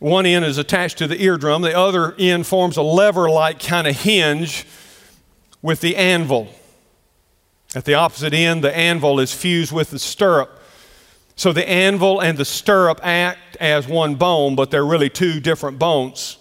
one 0.00 0.26
end 0.26 0.44
is 0.44 0.58
attached 0.58 0.98
to 0.98 1.06
the 1.06 1.22
eardrum, 1.22 1.62
the 1.62 1.76
other 1.76 2.14
end 2.18 2.46
forms 2.46 2.76
a 2.76 2.82
lever 2.82 3.30
like 3.30 3.60
kind 3.60 3.86
of 3.86 3.96
hinge 3.96 4.66
with 5.64 5.80
the 5.80 5.96
anvil. 5.96 6.46
At 7.74 7.86
the 7.86 7.94
opposite 7.94 8.34
end, 8.34 8.62
the 8.62 8.76
anvil 8.76 9.18
is 9.18 9.32
fused 9.32 9.72
with 9.72 9.88
the 9.88 9.98
stirrup. 9.98 10.60
So 11.36 11.54
the 11.54 11.66
anvil 11.66 12.20
and 12.20 12.36
the 12.36 12.44
stirrup 12.44 13.00
act 13.02 13.56
as 13.56 13.88
one 13.88 14.16
bone, 14.16 14.56
but 14.56 14.70
they're 14.70 14.84
really 14.84 15.08
two 15.08 15.40
different 15.40 15.78
bones. 15.78 16.36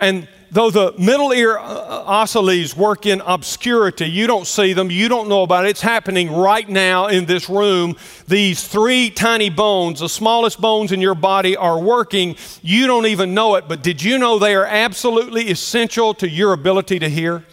And 0.00 0.26
though 0.50 0.68
the 0.68 0.94
middle 0.98 1.32
ear 1.32 1.58
uh, 1.58 2.24
ossicles 2.24 2.76
work 2.76 3.06
in 3.06 3.20
obscurity, 3.20 4.06
you 4.06 4.26
don't 4.26 4.48
see 4.48 4.72
them, 4.72 4.90
you 4.90 5.08
don't 5.08 5.28
know 5.28 5.44
about 5.44 5.64
it. 5.64 5.68
It's 5.68 5.80
happening 5.80 6.28
right 6.32 6.68
now 6.68 7.06
in 7.06 7.24
this 7.24 7.48
room. 7.48 7.94
These 8.26 8.66
three 8.66 9.10
tiny 9.10 9.48
bones, 9.48 10.00
the 10.00 10.08
smallest 10.08 10.60
bones 10.60 10.90
in 10.90 11.00
your 11.00 11.14
body, 11.14 11.56
are 11.56 11.78
working. 11.78 12.34
You 12.62 12.88
don't 12.88 13.06
even 13.06 13.32
know 13.32 13.54
it, 13.54 13.68
but 13.68 13.84
did 13.84 14.02
you 14.02 14.18
know 14.18 14.40
they 14.40 14.56
are 14.56 14.66
absolutely 14.66 15.50
essential 15.50 16.14
to 16.14 16.28
your 16.28 16.52
ability 16.52 16.98
to 16.98 17.08
hear? 17.08 17.44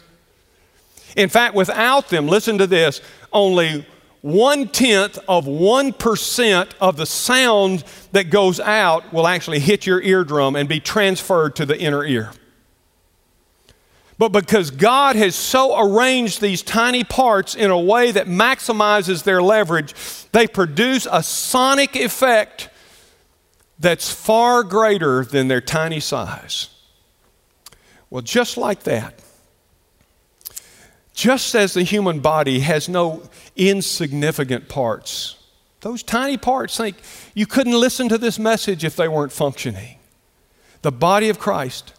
In 1.15 1.29
fact, 1.29 1.55
without 1.55 2.09
them, 2.09 2.27
listen 2.27 2.57
to 2.57 2.67
this, 2.67 3.01
only 3.31 3.85
one 4.21 4.67
tenth 4.67 5.19
of 5.27 5.45
1% 5.45 6.73
of 6.81 6.97
the 6.97 7.05
sound 7.05 7.83
that 8.11 8.29
goes 8.29 8.59
out 8.59 9.13
will 9.13 9.27
actually 9.27 9.59
hit 9.59 9.85
your 9.85 10.01
eardrum 10.01 10.55
and 10.55 10.67
be 10.67 10.79
transferred 10.79 11.55
to 11.57 11.65
the 11.65 11.79
inner 11.79 12.03
ear. 12.03 12.31
But 14.17 14.29
because 14.29 14.71
God 14.71 15.15
has 15.15 15.35
so 15.35 15.77
arranged 15.77 16.39
these 16.39 16.61
tiny 16.61 17.03
parts 17.03 17.53
in 17.53 17.69
a 17.69 17.79
way 17.79 18.11
that 18.11 18.27
maximizes 18.27 19.23
their 19.23 19.41
leverage, 19.41 19.93
they 20.31 20.47
produce 20.47 21.05
a 21.11 21.21
sonic 21.21 21.95
effect 21.95 22.69
that's 23.77 24.09
far 24.09 24.63
greater 24.63 25.25
than 25.25 25.49
their 25.49 25.61
tiny 25.61 25.99
size. 25.99 26.69
Well, 28.09 28.21
just 28.21 28.57
like 28.57 28.83
that, 28.83 29.19
just 31.15 31.55
as 31.55 31.73
the 31.73 31.83
human 31.83 32.19
body 32.19 32.59
has 32.59 32.87
no 32.87 33.23
insignificant 33.55 34.67
parts, 34.67 35.37
those 35.79 36.03
tiny 36.03 36.37
parts 36.37 36.77
think 36.77 36.97
you 37.33 37.47
couldn't 37.47 37.79
listen 37.79 38.09
to 38.09 38.17
this 38.17 38.37
message 38.37 38.83
if 38.83 38.95
they 38.95 39.07
weren't 39.07 39.31
functioning. 39.31 39.97
The 40.81 40.91
body 40.91 41.29
of 41.29 41.39
Christ 41.39 41.93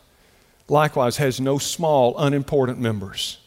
likewise 0.68 1.16
has 1.16 1.40
no 1.40 1.58
small, 1.58 2.16
unimportant 2.18 2.78
members. 2.78 3.38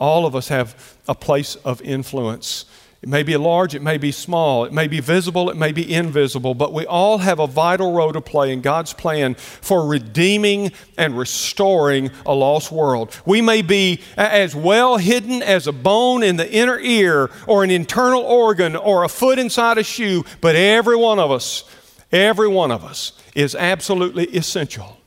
All 0.00 0.24
of 0.24 0.34
us 0.34 0.48
have 0.48 0.96
a 1.06 1.14
place 1.14 1.56
of 1.56 1.82
influence 1.82 2.64
it 3.02 3.08
may 3.08 3.24
be 3.24 3.36
large, 3.36 3.74
it 3.74 3.82
may 3.82 3.98
be 3.98 4.12
small, 4.12 4.64
it 4.64 4.72
may 4.72 4.86
be 4.86 5.00
visible, 5.00 5.50
it 5.50 5.56
may 5.56 5.72
be 5.72 5.92
invisible, 5.92 6.54
but 6.54 6.72
we 6.72 6.86
all 6.86 7.18
have 7.18 7.40
a 7.40 7.48
vital 7.48 7.92
role 7.92 8.12
to 8.12 8.20
play 8.20 8.52
in 8.52 8.60
God's 8.60 8.92
plan 8.92 9.34
for 9.34 9.84
redeeming 9.84 10.70
and 10.96 11.18
restoring 11.18 12.12
a 12.24 12.32
lost 12.32 12.70
world. 12.70 13.10
We 13.26 13.42
may 13.42 13.62
be 13.62 14.00
as 14.16 14.54
well 14.54 14.98
hidden 14.98 15.42
as 15.42 15.66
a 15.66 15.72
bone 15.72 16.22
in 16.22 16.36
the 16.36 16.48
inner 16.48 16.78
ear 16.78 17.28
or 17.48 17.64
an 17.64 17.72
internal 17.72 18.22
organ 18.22 18.76
or 18.76 19.02
a 19.02 19.08
foot 19.08 19.40
inside 19.40 19.78
a 19.78 19.82
shoe, 19.82 20.24
but 20.40 20.54
every 20.54 20.96
one 20.96 21.18
of 21.18 21.32
us, 21.32 21.64
every 22.12 22.48
one 22.48 22.70
of 22.70 22.84
us 22.84 23.14
is 23.34 23.56
absolutely 23.56 24.26
essential 24.26 24.98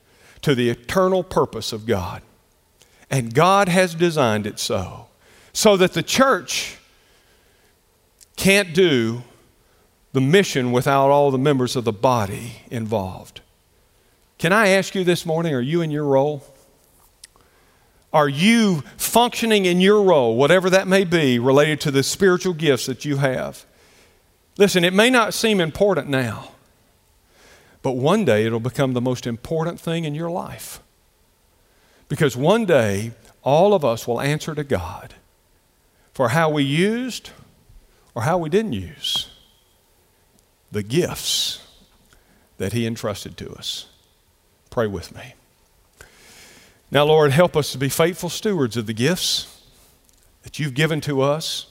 to 0.41 0.53
the 0.53 0.69
eternal 0.69 1.23
purpose 1.23 1.71
of 1.71 1.85
God. 1.85 2.21
And 3.09 3.33
God 3.33 3.69
has 3.69 3.95
designed 3.95 4.45
it 4.45 4.59
so, 4.59 5.07
so 5.53 5.77
that 5.77 5.93
the 5.93 6.03
church 6.03 6.77
can't 8.35 8.73
do 8.73 9.23
the 10.13 10.21
mission 10.21 10.71
without 10.71 11.09
all 11.09 11.31
the 11.31 11.37
members 11.37 11.75
of 11.75 11.83
the 11.83 11.93
body 11.93 12.63
involved. 12.71 13.41
Can 14.37 14.53
I 14.53 14.69
ask 14.69 14.95
you 14.95 15.03
this 15.03 15.25
morning 15.25 15.53
are 15.53 15.61
you 15.61 15.81
in 15.81 15.91
your 15.91 16.05
role? 16.05 16.43
Are 18.13 18.29
you 18.29 18.81
functioning 18.95 19.65
in 19.65 19.81
your 19.81 20.01
role, 20.01 20.37
whatever 20.37 20.69
that 20.69 20.87
may 20.87 21.03
be, 21.03 21.37
related 21.37 21.81
to 21.81 21.91
the 21.91 22.01
spiritual 22.01 22.53
gifts 22.53 22.85
that 22.85 23.03
you 23.03 23.17
have? 23.17 23.65
Listen, 24.57 24.85
it 24.85 24.93
may 24.93 25.09
not 25.09 25.33
seem 25.33 25.59
important 25.59 26.07
now, 26.07 26.51
but 27.81 27.91
one 27.91 28.23
day 28.23 28.45
it'll 28.45 28.61
become 28.61 28.93
the 28.93 29.01
most 29.01 29.27
important 29.27 29.81
thing 29.81 30.05
in 30.05 30.15
your 30.15 30.31
life. 30.31 30.79
Because 32.07 32.37
one 32.37 32.65
day, 32.65 33.11
all 33.43 33.73
of 33.73 33.83
us 33.83 34.07
will 34.07 34.21
answer 34.21 34.55
to 34.55 34.63
God 34.63 35.15
for 36.13 36.29
how 36.29 36.49
we 36.49 36.63
used 36.63 37.31
or 38.15 38.23
how 38.23 38.37
we 38.37 38.49
didn't 38.49 38.73
use 38.73 39.29
the 40.71 40.81
gifts 40.81 41.61
that 42.57 42.73
He 42.73 42.87
entrusted 42.87 43.37
to 43.37 43.51
us. 43.53 43.87
Pray 44.69 44.87
with 44.87 45.13
me. 45.13 45.35
Now, 46.89 47.03
Lord, 47.03 47.31
help 47.31 47.57
us 47.57 47.71
to 47.73 47.77
be 47.77 47.89
faithful 47.89 48.29
stewards 48.29 48.77
of 48.77 48.85
the 48.87 48.93
gifts 48.93 49.61
that 50.43 50.59
you've 50.59 50.73
given 50.73 51.01
to 51.01 51.21
us 51.21 51.67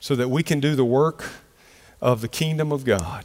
so 0.00 0.16
that 0.16 0.28
we 0.28 0.42
can 0.42 0.60
do 0.60 0.74
the 0.74 0.84
work 0.84 1.24
of 2.00 2.20
the 2.20 2.28
kingdom 2.28 2.72
of 2.72 2.84
God. 2.84 3.24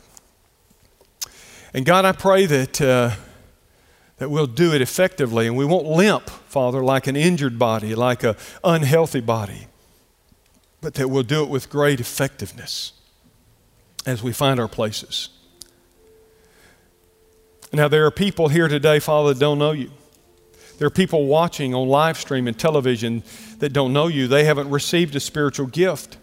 And 1.73 1.85
God, 1.85 2.05
I 2.05 2.11
pray 2.11 2.45
that, 2.45 2.81
uh, 2.81 3.11
that 4.17 4.29
we'll 4.29 4.47
do 4.47 4.73
it 4.73 4.81
effectively 4.81 5.47
and 5.47 5.55
we 5.55 5.65
won't 5.65 5.87
limp, 5.87 6.29
Father, 6.29 6.83
like 6.83 7.07
an 7.07 7.15
injured 7.15 7.57
body, 7.57 7.95
like 7.95 8.23
an 8.23 8.35
unhealthy 8.63 9.21
body 9.21 9.67
but 10.81 10.95
that 10.95 11.09
we'll 11.09 11.23
do 11.23 11.43
it 11.43 11.49
with 11.49 11.69
great 11.69 11.99
effectiveness 11.99 12.93
as 14.05 14.23
we 14.23 14.33
find 14.33 14.59
our 14.59 14.67
places. 14.67 15.29
Now, 17.71 17.87
there 17.87 18.05
are 18.05 18.11
people 18.11 18.49
here 18.49 18.67
today, 18.67 18.99
Father, 18.99 19.33
that 19.33 19.39
don't 19.39 19.59
know 19.59 19.71
you. 19.71 19.91
There 20.77 20.87
are 20.87 20.89
people 20.89 21.27
watching 21.27 21.75
on 21.75 21.87
live 21.87 22.17
stream 22.17 22.47
and 22.47 22.57
television 22.57 23.23
that 23.59 23.71
don't 23.71 23.93
know 23.93 24.07
you. 24.07 24.27
They 24.27 24.43
haven't 24.43 24.69
received 24.69 25.15
a 25.15 25.19
spiritual 25.19 25.67
gift. 25.67 26.17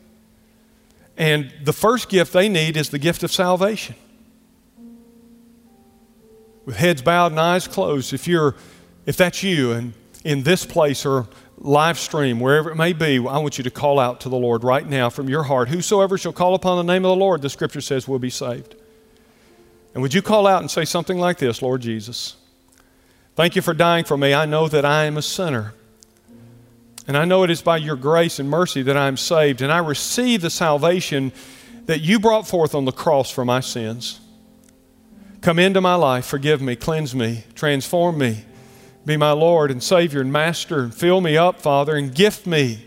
And 1.17 1.53
the 1.63 1.73
first 1.73 2.09
gift 2.09 2.33
they 2.33 2.49
need 2.49 2.77
is 2.77 2.91
the 2.91 2.99
gift 2.99 3.23
of 3.23 3.33
salvation. 3.33 3.95
With 6.65 6.77
heads 6.77 7.03
bowed 7.03 7.33
and 7.33 7.41
eyes 7.41 7.67
closed, 7.67 8.13
if 8.13 8.27
you're 8.29 8.57
if 9.07 9.17
that's 9.17 9.43
you 9.43 9.73
and 9.73 9.95
in 10.25 10.43
this 10.43 10.67
place 10.67 11.07
or 11.07 11.29
live 11.61 11.99
stream, 11.99 12.41
wherever 12.41 12.71
it 12.71 12.77
may 12.77 12.93
be, 12.93 13.19
I 13.19 13.39
want 13.39 13.59
you 13.59 13.65
to 13.65 13.71
call 13.71 13.99
out 13.99 14.21
to 14.21 14.29
the 14.29 14.37
Lord 14.37 14.63
right 14.63 14.87
now 14.87 15.11
from 15.11 15.29
your 15.29 15.45
heart. 15.45 15.69
Whosoever 15.69 16.17
shall 16.17 16.33
call 16.33 16.55
upon 16.55 16.85
the 16.85 16.93
name 16.93 17.05
of 17.05 17.11
the 17.11 17.17
Lord, 17.17 17.43
the 17.43 17.51
scripture 17.51 17.81
says, 17.81 18.07
will 18.07 18.19
be 18.19 18.31
saved. 18.31 18.77
And 19.95 20.03
would 20.03 20.15
you 20.15 20.23
call 20.23 20.47
out 20.47 20.61
and 20.61 20.71
say 20.71 20.85
something 20.85 21.19
like 21.19 21.39
this 21.39 21.61
Lord 21.61 21.81
Jesus, 21.81 22.37
thank 23.35 23.57
you 23.57 23.63
for 23.63 23.75
dying 23.75 24.05
for 24.05 24.17
me. 24.17 24.35
I 24.35 24.47
know 24.47 24.69
that 24.69 24.85
I 24.85 25.05
am 25.05 25.17
a 25.17 25.23
sinner. 25.23 25.75
And 27.07 27.17
I 27.17 27.25
know 27.25 27.43
it 27.43 27.51
is 27.51 27.63
by 27.63 27.79
your 27.79 27.97
grace 27.97 28.39
and 28.39 28.51
mercy 28.51 28.83
that 28.83 28.97
I 28.97 29.09
am 29.09 29.17
saved. 29.17 29.63
And 29.63 29.73
I 29.73 29.79
receive 29.79 30.43
the 30.43 30.51
salvation 30.51 31.33
that 31.87 32.01
you 32.01 32.21
brought 32.21 32.47
forth 32.47 32.75
on 32.75 32.85
the 32.85 32.93
cross 32.93 33.31
for 33.31 33.47
my 33.47 33.61
sins. 33.61 34.21
Come 35.41 35.59
into 35.59 35.81
my 35.81 35.95
life, 35.95 36.27
forgive 36.27 36.61
me, 36.61 36.77
cleanse 36.77 37.15
me, 37.15 37.45
transform 37.55 38.19
me 38.19 38.45
be 39.09 39.17
my 39.17 39.33
Lord 39.33 39.71
and 39.71 39.83
Savior 39.83 40.21
and 40.21 40.31
Master 40.31 40.81
and 40.81 40.95
fill 40.95 41.23
me 41.23 41.35
up, 41.35 41.63
Father, 41.63 41.97
and 41.97 42.15
gift 42.15 42.47
me 42.47 42.85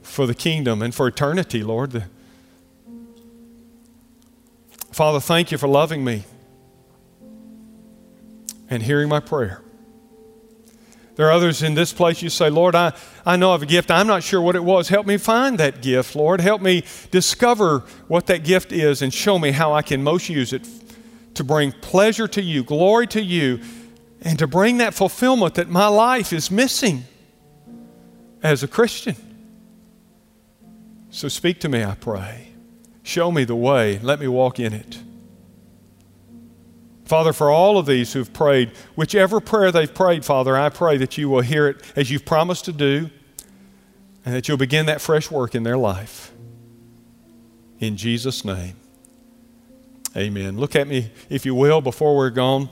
for 0.00 0.26
the 0.26 0.34
kingdom 0.34 0.80
and 0.80 0.94
for 0.94 1.06
eternity, 1.06 1.62
Lord. 1.62 2.04
Father, 4.90 5.20
thank 5.20 5.52
you 5.52 5.58
for 5.58 5.68
loving 5.68 6.02
me 6.02 6.24
and 8.70 8.82
hearing 8.82 9.10
my 9.10 9.20
prayer. 9.20 9.60
There 11.16 11.26
are 11.26 11.32
others 11.32 11.62
in 11.62 11.74
this 11.74 11.92
place 11.92 12.22
you 12.22 12.30
say, 12.30 12.48
Lord, 12.48 12.74
I, 12.74 12.94
I 13.26 13.36
know 13.36 13.52
of 13.52 13.62
a 13.62 13.66
gift. 13.66 13.90
I'm 13.90 14.06
not 14.06 14.22
sure 14.22 14.40
what 14.40 14.56
it 14.56 14.64
was. 14.64 14.88
Help 14.88 15.06
me 15.06 15.18
find 15.18 15.58
that 15.58 15.82
gift, 15.82 16.16
Lord. 16.16 16.40
Help 16.40 16.62
me 16.62 16.84
discover 17.10 17.80
what 18.08 18.28
that 18.28 18.44
gift 18.44 18.72
is 18.72 19.02
and 19.02 19.12
show 19.12 19.38
me 19.38 19.50
how 19.50 19.74
I 19.74 19.82
can 19.82 20.02
most 20.02 20.30
use 20.30 20.54
it 20.54 20.66
to 21.34 21.44
bring 21.44 21.72
pleasure 21.72 22.28
to 22.28 22.40
you, 22.40 22.64
glory 22.64 23.06
to 23.08 23.20
you, 23.20 23.60
and 24.22 24.38
to 24.38 24.46
bring 24.46 24.78
that 24.78 24.94
fulfillment 24.94 25.54
that 25.54 25.68
my 25.68 25.88
life 25.88 26.32
is 26.32 26.50
missing 26.50 27.04
as 28.42 28.62
a 28.62 28.68
Christian. 28.68 29.16
So 31.10 31.28
speak 31.28 31.60
to 31.60 31.68
me, 31.68 31.84
I 31.84 31.94
pray. 31.94 32.48
Show 33.02 33.32
me 33.32 33.44
the 33.44 33.56
way. 33.56 33.98
Let 33.98 34.20
me 34.20 34.28
walk 34.28 34.60
in 34.60 34.72
it. 34.72 34.98
Father, 37.04 37.32
for 37.32 37.50
all 37.50 37.76
of 37.78 37.84
these 37.84 38.12
who've 38.12 38.32
prayed, 38.32 38.70
whichever 38.94 39.40
prayer 39.40 39.70
they've 39.72 39.92
prayed, 39.92 40.24
Father, 40.24 40.56
I 40.56 40.68
pray 40.70 40.96
that 40.96 41.18
you 41.18 41.28
will 41.28 41.42
hear 41.42 41.68
it 41.68 41.82
as 41.96 42.10
you've 42.10 42.24
promised 42.24 42.64
to 42.66 42.72
do 42.72 43.10
and 44.24 44.34
that 44.34 44.48
you'll 44.48 44.56
begin 44.56 44.86
that 44.86 45.00
fresh 45.00 45.30
work 45.30 45.54
in 45.54 45.64
their 45.64 45.76
life. 45.76 46.32
In 47.80 47.96
Jesus' 47.96 48.44
name, 48.44 48.76
amen. 50.16 50.56
Look 50.56 50.76
at 50.76 50.86
me, 50.86 51.10
if 51.28 51.44
you 51.44 51.54
will, 51.54 51.80
before 51.80 52.16
we're 52.16 52.30
gone. 52.30 52.70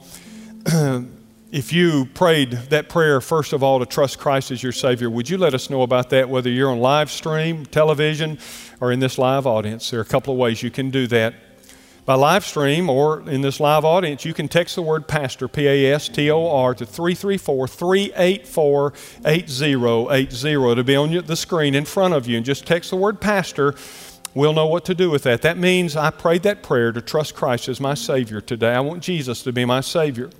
if 1.51 1.73
you 1.73 2.07
prayed 2.15 2.53
that 2.53 2.89
prayer, 2.89 3.21
first 3.21 3.53
of 3.53 3.63
all, 3.63 3.79
to 3.81 3.87
trust 3.87 4.19
Christ 4.19 4.51
as 4.51 4.63
your 4.63 4.73
Savior, 4.73 5.11
would 5.11 5.29
you 5.29 5.37
let 5.39 5.55
us 5.55 5.69
know 5.71 5.83
about 5.83 6.11
that, 6.11 6.29
whether 6.29 6.49
you're 6.49 6.71
on 6.71 6.81
live 6.81 7.11
stream, 7.11 7.67
television, 7.67 8.39
or 8.81 8.93
in 8.93 9.01
this 9.01 9.19
live 9.19 9.47
audience? 9.47 9.91
There 9.91 10.01
are 10.01 10.03
a 10.03 10.07
couple 10.07 10.33
of 10.33 10.39
ways 10.39 10.63
you 10.63 10.71
can 10.71 10.91
do 10.91 11.07
that 11.09 11.35
by 12.11 12.15
live 12.15 12.45
stream 12.45 12.91
or 12.91 13.21
in 13.29 13.41
this 13.41 13.61
live 13.61 13.85
audience, 13.85 14.25
you 14.25 14.35
can 14.35 14.49
text 14.49 14.75
the 14.75 14.83
word 14.83 15.07
pastor, 15.07 15.47
P 15.47 15.69
A 15.69 15.95
S 15.95 16.09
T 16.09 16.29
O 16.29 16.49
R, 16.49 16.75
to 16.75 16.85
334 16.85 17.69
384 17.69 18.93
8080. 19.25 20.71
It'll 20.71 20.83
be 20.83 20.97
on 20.97 21.25
the 21.25 21.37
screen 21.37 21.77
in 21.77 21.85
front 21.85 22.15
of 22.15 22.27
you. 22.27 22.37
And 22.37 22.45
just 22.45 22.67
text 22.67 22.91
the 22.91 22.97
word 22.97 23.21
pastor. 23.21 23.77
We'll 24.35 24.53
know 24.53 24.67
what 24.67 24.85
to 24.87 24.95
do 24.95 25.09
with 25.09 25.23
that. 25.23 25.43
That 25.43 25.57
means 25.57 25.95
I 25.95 26.11
prayed 26.11 26.43
that 26.43 26.65
prayer 26.65 26.91
to 26.91 27.01
trust 27.01 27.37
Christ 27.37 27.69
as 27.69 27.81
my 27.81 27.95
Savior 27.95 28.41
today. 28.41 28.75
I 28.75 28.81
want 28.81 29.05
Jesus 29.05 29.45
to 29.45 29.53
be 29.53 29.65
my 29.65 29.81
Savior. 29.81 30.31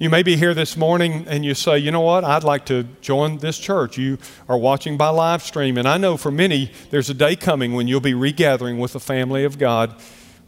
You 0.00 0.10
may 0.10 0.22
be 0.22 0.36
here 0.36 0.54
this 0.54 0.76
morning 0.76 1.24
and 1.26 1.44
you 1.44 1.54
say, 1.54 1.76
you 1.76 1.90
know 1.90 2.02
what, 2.02 2.22
I'd 2.22 2.44
like 2.44 2.66
to 2.66 2.84
join 3.00 3.38
this 3.38 3.58
church. 3.58 3.98
You 3.98 4.18
are 4.48 4.56
watching 4.56 4.96
by 4.96 5.08
live 5.08 5.42
stream, 5.42 5.76
and 5.76 5.88
I 5.88 5.98
know 5.98 6.16
for 6.16 6.30
many 6.30 6.70
there's 6.90 7.10
a 7.10 7.14
day 7.14 7.34
coming 7.34 7.72
when 7.72 7.88
you'll 7.88 7.98
be 7.98 8.14
regathering 8.14 8.78
with 8.78 8.92
the 8.92 9.00
family 9.00 9.42
of 9.42 9.58
God 9.58 9.96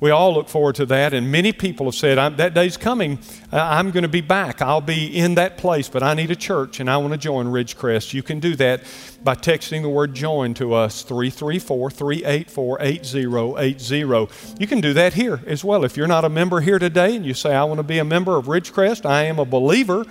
we 0.01 0.11
all 0.11 0.33
look 0.33 0.49
forward 0.49 0.77
to 0.77 0.87
that, 0.87 1.13
and 1.13 1.31
many 1.31 1.53
people 1.53 1.87
have 1.87 1.95
said, 1.95 2.17
That 2.39 2.55
day's 2.55 2.79
coming. 2.79 3.19
I'm 3.53 3.91
going 3.91 4.03
to 4.03 4.09
be 4.09 4.23
back. 4.23 4.63
I'll 4.63 4.81
be 4.81 5.07
in 5.07 5.35
that 5.35 5.59
place, 5.59 5.91
but 5.91 6.03
I 6.03 6.15
need 6.15 6.31
a 6.31 6.37
church, 6.37 6.81
and 6.81 6.89
I 6.89 6.97
want 6.97 7.13
to 7.13 7.19
join 7.19 7.47
Ridgecrest. 7.47 8.15
You 8.15 8.23
can 8.23 8.41
do 8.41 8.57
that 8.57 8.83
by 9.23 9.35
texting 9.35 9.83
the 9.83 9.91
word 9.91 10.15
join 10.15 10.55
to 10.55 10.73
us, 10.73 11.03
334 11.03 11.91
384 11.91 12.79
8080. 12.81 14.57
You 14.59 14.67
can 14.67 14.81
do 14.81 14.95
that 14.95 15.13
here 15.13 15.41
as 15.47 15.63
well. 15.63 15.85
If 15.85 15.99
you're 15.99 16.07
not 16.07 16.25
a 16.25 16.31
member 16.31 16.61
here 16.61 16.79
today 16.79 17.15
and 17.15 17.27
you 17.27 17.35
say, 17.35 17.55
I 17.55 17.65
want 17.65 17.79
to 17.79 17.85
be 17.85 17.99
a 17.99 18.05
member 18.05 18.37
of 18.37 18.47
Ridgecrest, 18.47 19.05
I 19.05 19.25
am 19.25 19.39
a 19.39 19.45
believer 19.45 20.07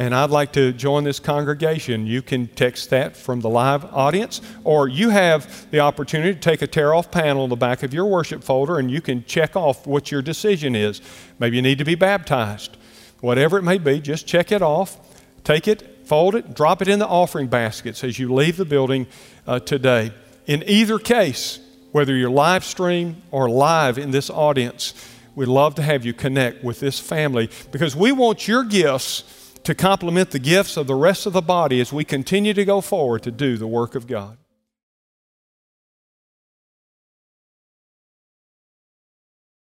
and 0.00 0.14
I'd 0.14 0.30
like 0.30 0.52
to 0.54 0.72
join 0.72 1.04
this 1.04 1.20
congregation, 1.20 2.06
you 2.06 2.22
can 2.22 2.46
text 2.46 2.88
that 2.88 3.18
from 3.18 3.42
the 3.42 3.50
live 3.50 3.84
audience, 3.92 4.40
or 4.64 4.88
you 4.88 5.10
have 5.10 5.70
the 5.70 5.80
opportunity 5.80 6.32
to 6.32 6.40
take 6.40 6.62
a 6.62 6.66
tear 6.66 6.94
off 6.94 7.10
panel 7.10 7.44
in 7.44 7.50
the 7.50 7.56
back 7.56 7.82
of 7.82 7.92
your 7.92 8.06
worship 8.06 8.42
folder 8.42 8.78
and 8.78 8.90
you 8.90 9.02
can 9.02 9.22
check 9.26 9.56
off 9.56 9.86
what 9.86 10.10
your 10.10 10.22
decision 10.22 10.74
is. 10.74 11.02
Maybe 11.38 11.56
you 11.56 11.62
need 11.62 11.76
to 11.76 11.84
be 11.84 11.96
baptized. 11.96 12.78
Whatever 13.20 13.58
it 13.58 13.62
may 13.62 13.76
be, 13.76 14.00
just 14.00 14.26
check 14.26 14.50
it 14.50 14.62
off, 14.62 14.96
take 15.44 15.68
it, 15.68 16.06
fold 16.06 16.34
it, 16.34 16.54
drop 16.54 16.80
it 16.80 16.88
in 16.88 16.98
the 16.98 17.06
offering 17.06 17.48
baskets 17.48 18.02
as 18.02 18.18
you 18.18 18.32
leave 18.32 18.56
the 18.56 18.64
building 18.64 19.06
uh, 19.46 19.60
today. 19.60 20.12
In 20.46 20.64
either 20.66 20.98
case, 20.98 21.60
whether 21.92 22.16
you're 22.16 22.30
live 22.30 22.64
stream 22.64 23.20
or 23.30 23.50
live 23.50 23.98
in 23.98 24.12
this 24.12 24.30
audience, 24.30 24.94
we'd 25.34 25.48
love 25.48 25.74
to 25.74 25.82
have 25.82 26.06
you 26.06 26.14
connect 26.14 26.64
with 26.64 26.80
this 26.80 26.98
family 26.98 27.50
because 27.70 27.94
we 27.94 28.12
want 28.12 28.48
your 28.48 28.64
gifts 28.64 29.36
to 29.64 29.74
complement 29.74 30.30
the 30.30 30.38
gifts 30.38 30.76
of 30.76 30.86
the 30.86 30.94
rest 30.94 31.26
of 31.26 31.32
the 31.32 31.42
body 31.42 31.80
as 31.80 31.92
we 31.92 32.04
continue 32.04 32.54
to 32.54 32.64
go 32.64 32.80
forward 32.80 33.22
to 33.22 33.30
do 33.30 33.56
the 33.56 33.66
work 33.66 33.94
of 33.94 34.06
God. 34.06 34.38